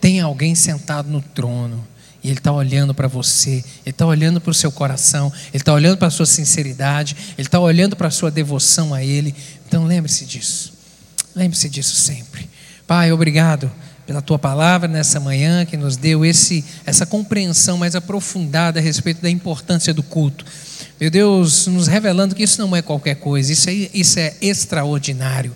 Tem 0.00 0.20
alguém 0.20 0.54
sentado 0.54 1.10
no 1.10 1.20
trono 1.20 1.95
e 2.26 2.30
Ele 2.30 2.38
está 2.38 2.50
olhando 2.50 2.92
para 2.92 3.06
você, 3.06 3.52
Ele 3.52 3.64
está 3.86 4.04
olhando 4.04 4.40
para 4.40 4.50
o 4.50 4.54
seu 4.54 4.72
coração, 4.72 5.32
Ele 5.52 5.62
está 5.62 5.72
olhando 5.72 5.96
para 5.96 6.08
a 6.08 6.10
sua 6.10 6.26
sinceridade, 6.26 7.16
Ele 7.38 7.46
está 7.46 7.60
olhando 7.60 7.94
para 7.94 8.08
a 8.08 8.10
sua 8.10 8.32
devoção 8.32 8.92
a 8.92 9.04
Ele. 9.04 9.32
Então 9.68 9.84
lembre-se 9.84 10.26
disso, 10.26 10.72
lembre-se 11.36 11.68
disso 11.68 11.94
sempre. 11.94 12.50
Pai, 12.84 13.12
obrigado 13.12 13.70
pela 14.04 14.20
tua 14.20 14.40
palavra 14.40 14.88
nessa 14.88 15.20
manhã 15.20 15.64
que 15.64 15.76
nos 15.76 15.96
deu 15.96 16.24
esse, 16.24 16.64
essa 16.84 17.06
compreensão 17.06 17.78
mais 17.78 17.94
aprofundada 17.94 18.80
a 18.80 18.82
respeito 18.82 19.22
da 19.22 19.30
importância 19.30 19.94
do 19.94 20.02
culto. 20.02 20.44
Meu 21.00 21.10
Deus, 21.10 21.68
nos 21.68 21.86
revelando 21.86 22.34
que 22.34 22.42
isso 22.42 22.60
não 22.60 22.74
é 22.74 22.82
qualquer 22.82 23.14
coisa, 23.14 23.52
isso 23.52 23.70
é, 23.70 23.72
isso 23.94 24.18
é 24.18 24.34
extraordinário. 24.40 25.52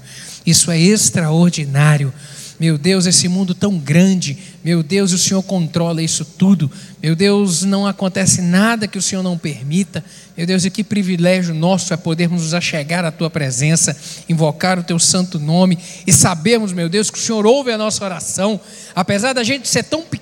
Isso 0.46 0.70
é 0.70 0.78
extraordinário. 0.78 2.14
Meu 2.60 2.76
Deus, 2.76 3.06
esse 3.06 3.26
mundo 3.26 3.54
tão 3.54 3.78
grande, 3.78 4.36
meu 4.62 4.82
Deus, 4.82 5.12
o 5.12 5.18
Senhor 5.18 5.42
controla 5.42 6.02
isso 6.02 6.26
tudo. 6.26 6.70
Meu 7.02 7.16
Deus, 7.16 7.62
não 7.62 7.86
acontece 7.86 8.42
nada 8.42 8.86
que 8.86 8.98
o 8.98 9.02
Senhor 9.02 9.22
não 9.22 9.38
permita. 9.38 10.04
Meu 10.36 10.46
Deus, 10.46 10.66
e 10.66 10.70
que 10.70 10.84
privilégio 10.84 11.54
nosso 11.54 11.94
é 11.94 11.96
podermos 11.96 12.42
nos 12.42 12.52
achegar 12.52 13.02
à 13.02 13.10
tua 13.10 13.30
presença, 13.30 13.96
invocar 14.28 14.78
o 14.78 14.82
teu 14.82 14.98
santo 14.98 15.38
nome 15.38 15.78
e 16.06 16.12
sabermos, 16.12 16.70
meu 16.70 16.90
Deus, 16.90 17.10
que 17.10 17.18
o 17.18 17.22
Senhor 17.22 17.46
ouve 17.46 17.72
a 17.72 17.78
nossa 17.78 18.04
oração. 18.04 18.60
Apesar 18.94 19.32
da 19.32 19.42
gente 19.42 19.66
ser 19.66 19.84
tão 19.84 20.02
pequeno, 20.02 20.19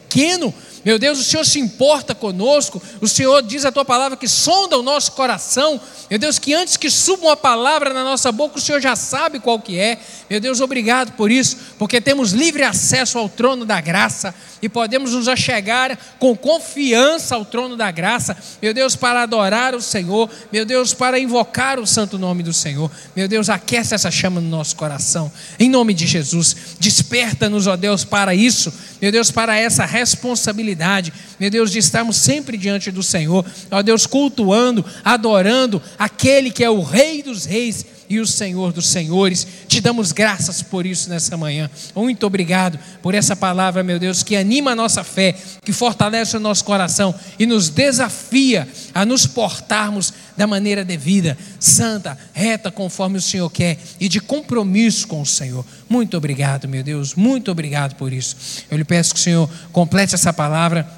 meu 0.84 0.98
Deus, 0.98 1.18
o 1.18 1.24
Senhor 1.24 1.44
se 1.44 1.58
importa 1.58 2.14
conosco. 2.14 2.80
O 3.00 3.08
Senhor 3.08 3.42
diz 3.42 3.64
a 3.64 3.72
tua 3.72 3.84
palavra 3.84 4.16
que 4.16 4.28
sonda 4.28 4.78
o 4.78 4.82
nosso 4.82 5.12
coração. 5.12 5.80
Meu 6.08 6.18
Deus, 6.18 6.38
que 6.38 6.54
antes 6.54 6.76
que 6.76 6.90
suba 6.90 7.26
uma 7.26 7.36
palavra 7.36 7.92
na 7.92 8.02
nossa 8.02 8.32
boca, 8.32 8.56
o 8.56 8.60
Senhor 8.60 8.80
já 8.80 8.96
sabe 8.96 9.38
qual 9.38 9.60
que 9.60 9.78
é. 9.78 9.98
Meu 10.30 10.40
Deus, 10.40 10.60
obrigado 10.60 11.12
por 11.12 11.30
isso, 11.30 11.56
porque 11.78 12.00
temos 12.00 12.32
livre 12.32 12.62
acesso 12.62 13.18
ao 13.18 13.28
trono 13.28 13.66
da 13.66 13.80
graça 13.80 14.34
e 14.62 14.68
podemos 14.68 15.12
nos 15.12 15.28
achegar 15.28 15.96
com 16.18 16.36
confiança 16.36 17.34
ao 17.34 17.44
trono 17.44 17.76
da 17.76 17.90
graça. 17.90 18.36
Meu 18.60 18.72
Deus, 18.72 18.96
para 18.96 19.22
adorar 19.22 19.74
o 19.74 19.82
Senhor. 19.82 20.30
Meu 20.50 20.64
Deus, 20.64 20.94
para 20.94 21.18
invocar 21.18 21.78
o 21.78 21.86
santo 21.86 22.18
nome 22.18 22.42
do 22.42 22.52
Senhor. 22.52 22.90
Meu 23.14 23.28
Deus, 23.28 23.48
aquece 23.48 23.94
essa 23.94 24.10
chama 24.10 24.40
no 24.40 24.48
nosso 24.48 24.74
coração. 24.74 25.30
Em 25.58 25.68
nome 25.68 25.92
de 25.92 26.06
Jesus, 26.06 26.56
desperta-nos, 26.80 27.66
ó 27.66 27.76
Deus, 27.76 28.04
para 28.04 28.34
isso. 28.34 28.72
Meu 29.00 29.12
Deus, 29.12 29.30
para 29.30 29.56
essa 29.56 29.84
responsabilidade. 29.98 31.12
Meu 31.38 31.50
Deus, 31.50 31.70
de 31.70 31.78
estarmos 31.78 32.16
sempre 32.16 32.56
diante 32.56 32.90
do 32.90 33.02
Senhor. 33.02 33.44
Ó 33.70 33.82
Deus, 33.82 34.06
cultuando, 34.06 34.84
adorando 35.04 35.82
aquele 35.98 36.50
que 36.50 36.64
é 36.64 36.70
o 36.70 36.82
Rei 36.82 37.22
dos 37.22 37.44
Reis 37.44 37.84
e 38.08 38.18
o 38.20 38.26
Senhor 38.26 38.72
dos 38.72 38.88
Senhores. 38.88 39.46
Te 39.66 39.80
damos 39.80 40.12
graças 40.12 40.62
por 40.62 40.86
isso 40.86 41.10
nessa 41.10 41.36
manhã. 41.36 41.70
Muito 41.94 42.26
obrigado 42.26 42.78
por 43.02 43.14
essa 43.14 43.36
palavra, 43.36 43.82
meu 43.82 43.98
Deus, 43.98 44.22
que 44.22 44.36
anima 44.36 44.72
a 44.72 44.76
nossa 44.76 45.04
fé, 45.04 45.34
que 45.64 45.72
fortalece 45.72 46.36
o 46.36 46.40
nosso 46.40 46.64
coração 46.64 47.14
e 47.38 47.46
nos 47.46 47.68
desafia 47.68 48.68
a 48.94 49.04
nos 49.04 49.26
portarmos 49.26 50.12
da 50.36 50.46
maneira 50.46 50.84
devida, 50.84 51.36
santa, 51.58 52.16
reta, 52.32 52.70
conforme 52.70 53.18
o 53.18 53.22
Senhor 53.22 53.50
quer 53.50 53.78
e 53.98 54.08
de 54.08 54.20
compromisso 54.20 55.06
com 55.08 55.20
o 55.20 55.26
Senhor. 55.26 55.64
Muito 55.88 56.16
obrigado, 56.16 56.68
meu 56.68 56.82
Deus, 56.82 57.14
muito 57.14 57.50
obrigado 57.50 57.94
por 57.96 58.12
isso. 58.12 58.36
Eu 58.70 58.78
lhe 58.78 58.84
peço 58.84 59.14
que 59.14 59.20
o 59.20 59.22
Senhor 59.22 59.50
complete 59.72 60.14
essa 60.14 60.32
palavra 60.32 60.88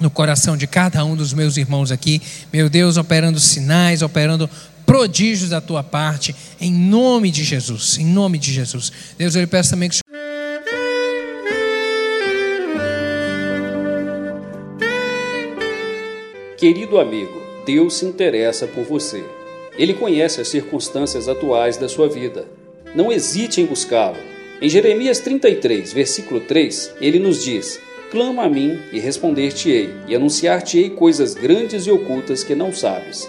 no 0.00 0.10
coração 0.10 0.56
de 0.56 0.66
cada 0.66 1.04
um 1.04 1.14
dos 1.16 1.32
meus 1.32 1.56
irmãos 1.56 1.90
aqui, 1.90 2.20
meu 2.52 2.68
Deus, 2.68 2.96
operando 2.96 3.38
sinais, 3.38 4.02
operando 4.02 4.50
prodígios 4.94 5.50
da 5.50 5.60
tua 5.60 5.82
parte, 5.82 6.32
em 6.60 6.72
nome 6.72 7.28
de 7.28 7.42
Jesus, 7.42 7.98
em 7.98 8.06
nome 8.06 8.38
de 8.38 8.52
Jesus. 8.52 8.92
Deus, 9.18 9.34
eu 9.34 9.40
lhe 9.40 9.46
peço 9.48 9.70
também 9.70 9.90
que 9.90 9.98
o 9.98 10.04
Querido 16.56 17.00
amigo, 17.00 17.42
Deus 17.66 17.94
se 17.96 18.06
interessa 18.06 18.68
por 18.68 18.84
você. 18.84 19.24
Ele 19.76 19.94
conhece 19.94 20.40
as 20.40 20.46
circunstâncias 20.46 21.28
atuais 21.28 21.76
da 21.76 21.88
sua 21.88 22.08
vida. 22.08 22.46
Não 22.94 23.10
hesite 23.10 23.60
em 23.60 23.66
buscá-lo. 23.66 24.16
Em 24.62 24.68
Jeremias 24.68 25.18
33, 25.18 25.92
versículo 25.92 26.38
3, 26.38 26.92
ele 27.00 27.18
nos 27.18 27.42
diz: 27.42 27.80
Clama 28.12 28.44
a 28.44 28.48
mim 28.48 28.78
e 28.92 29.00
responder-te-ei, 29.00 29.92
e 30.06 30.14
anunciar-te-ei 30.14 30.90
coisas 30.90 31.34
grandes 31.34 31.84
e 31.84 31.90
ocultas 31.90 32.44
que 32.44 32.54
não 32.54 32.72
sabes. 32.72 33.28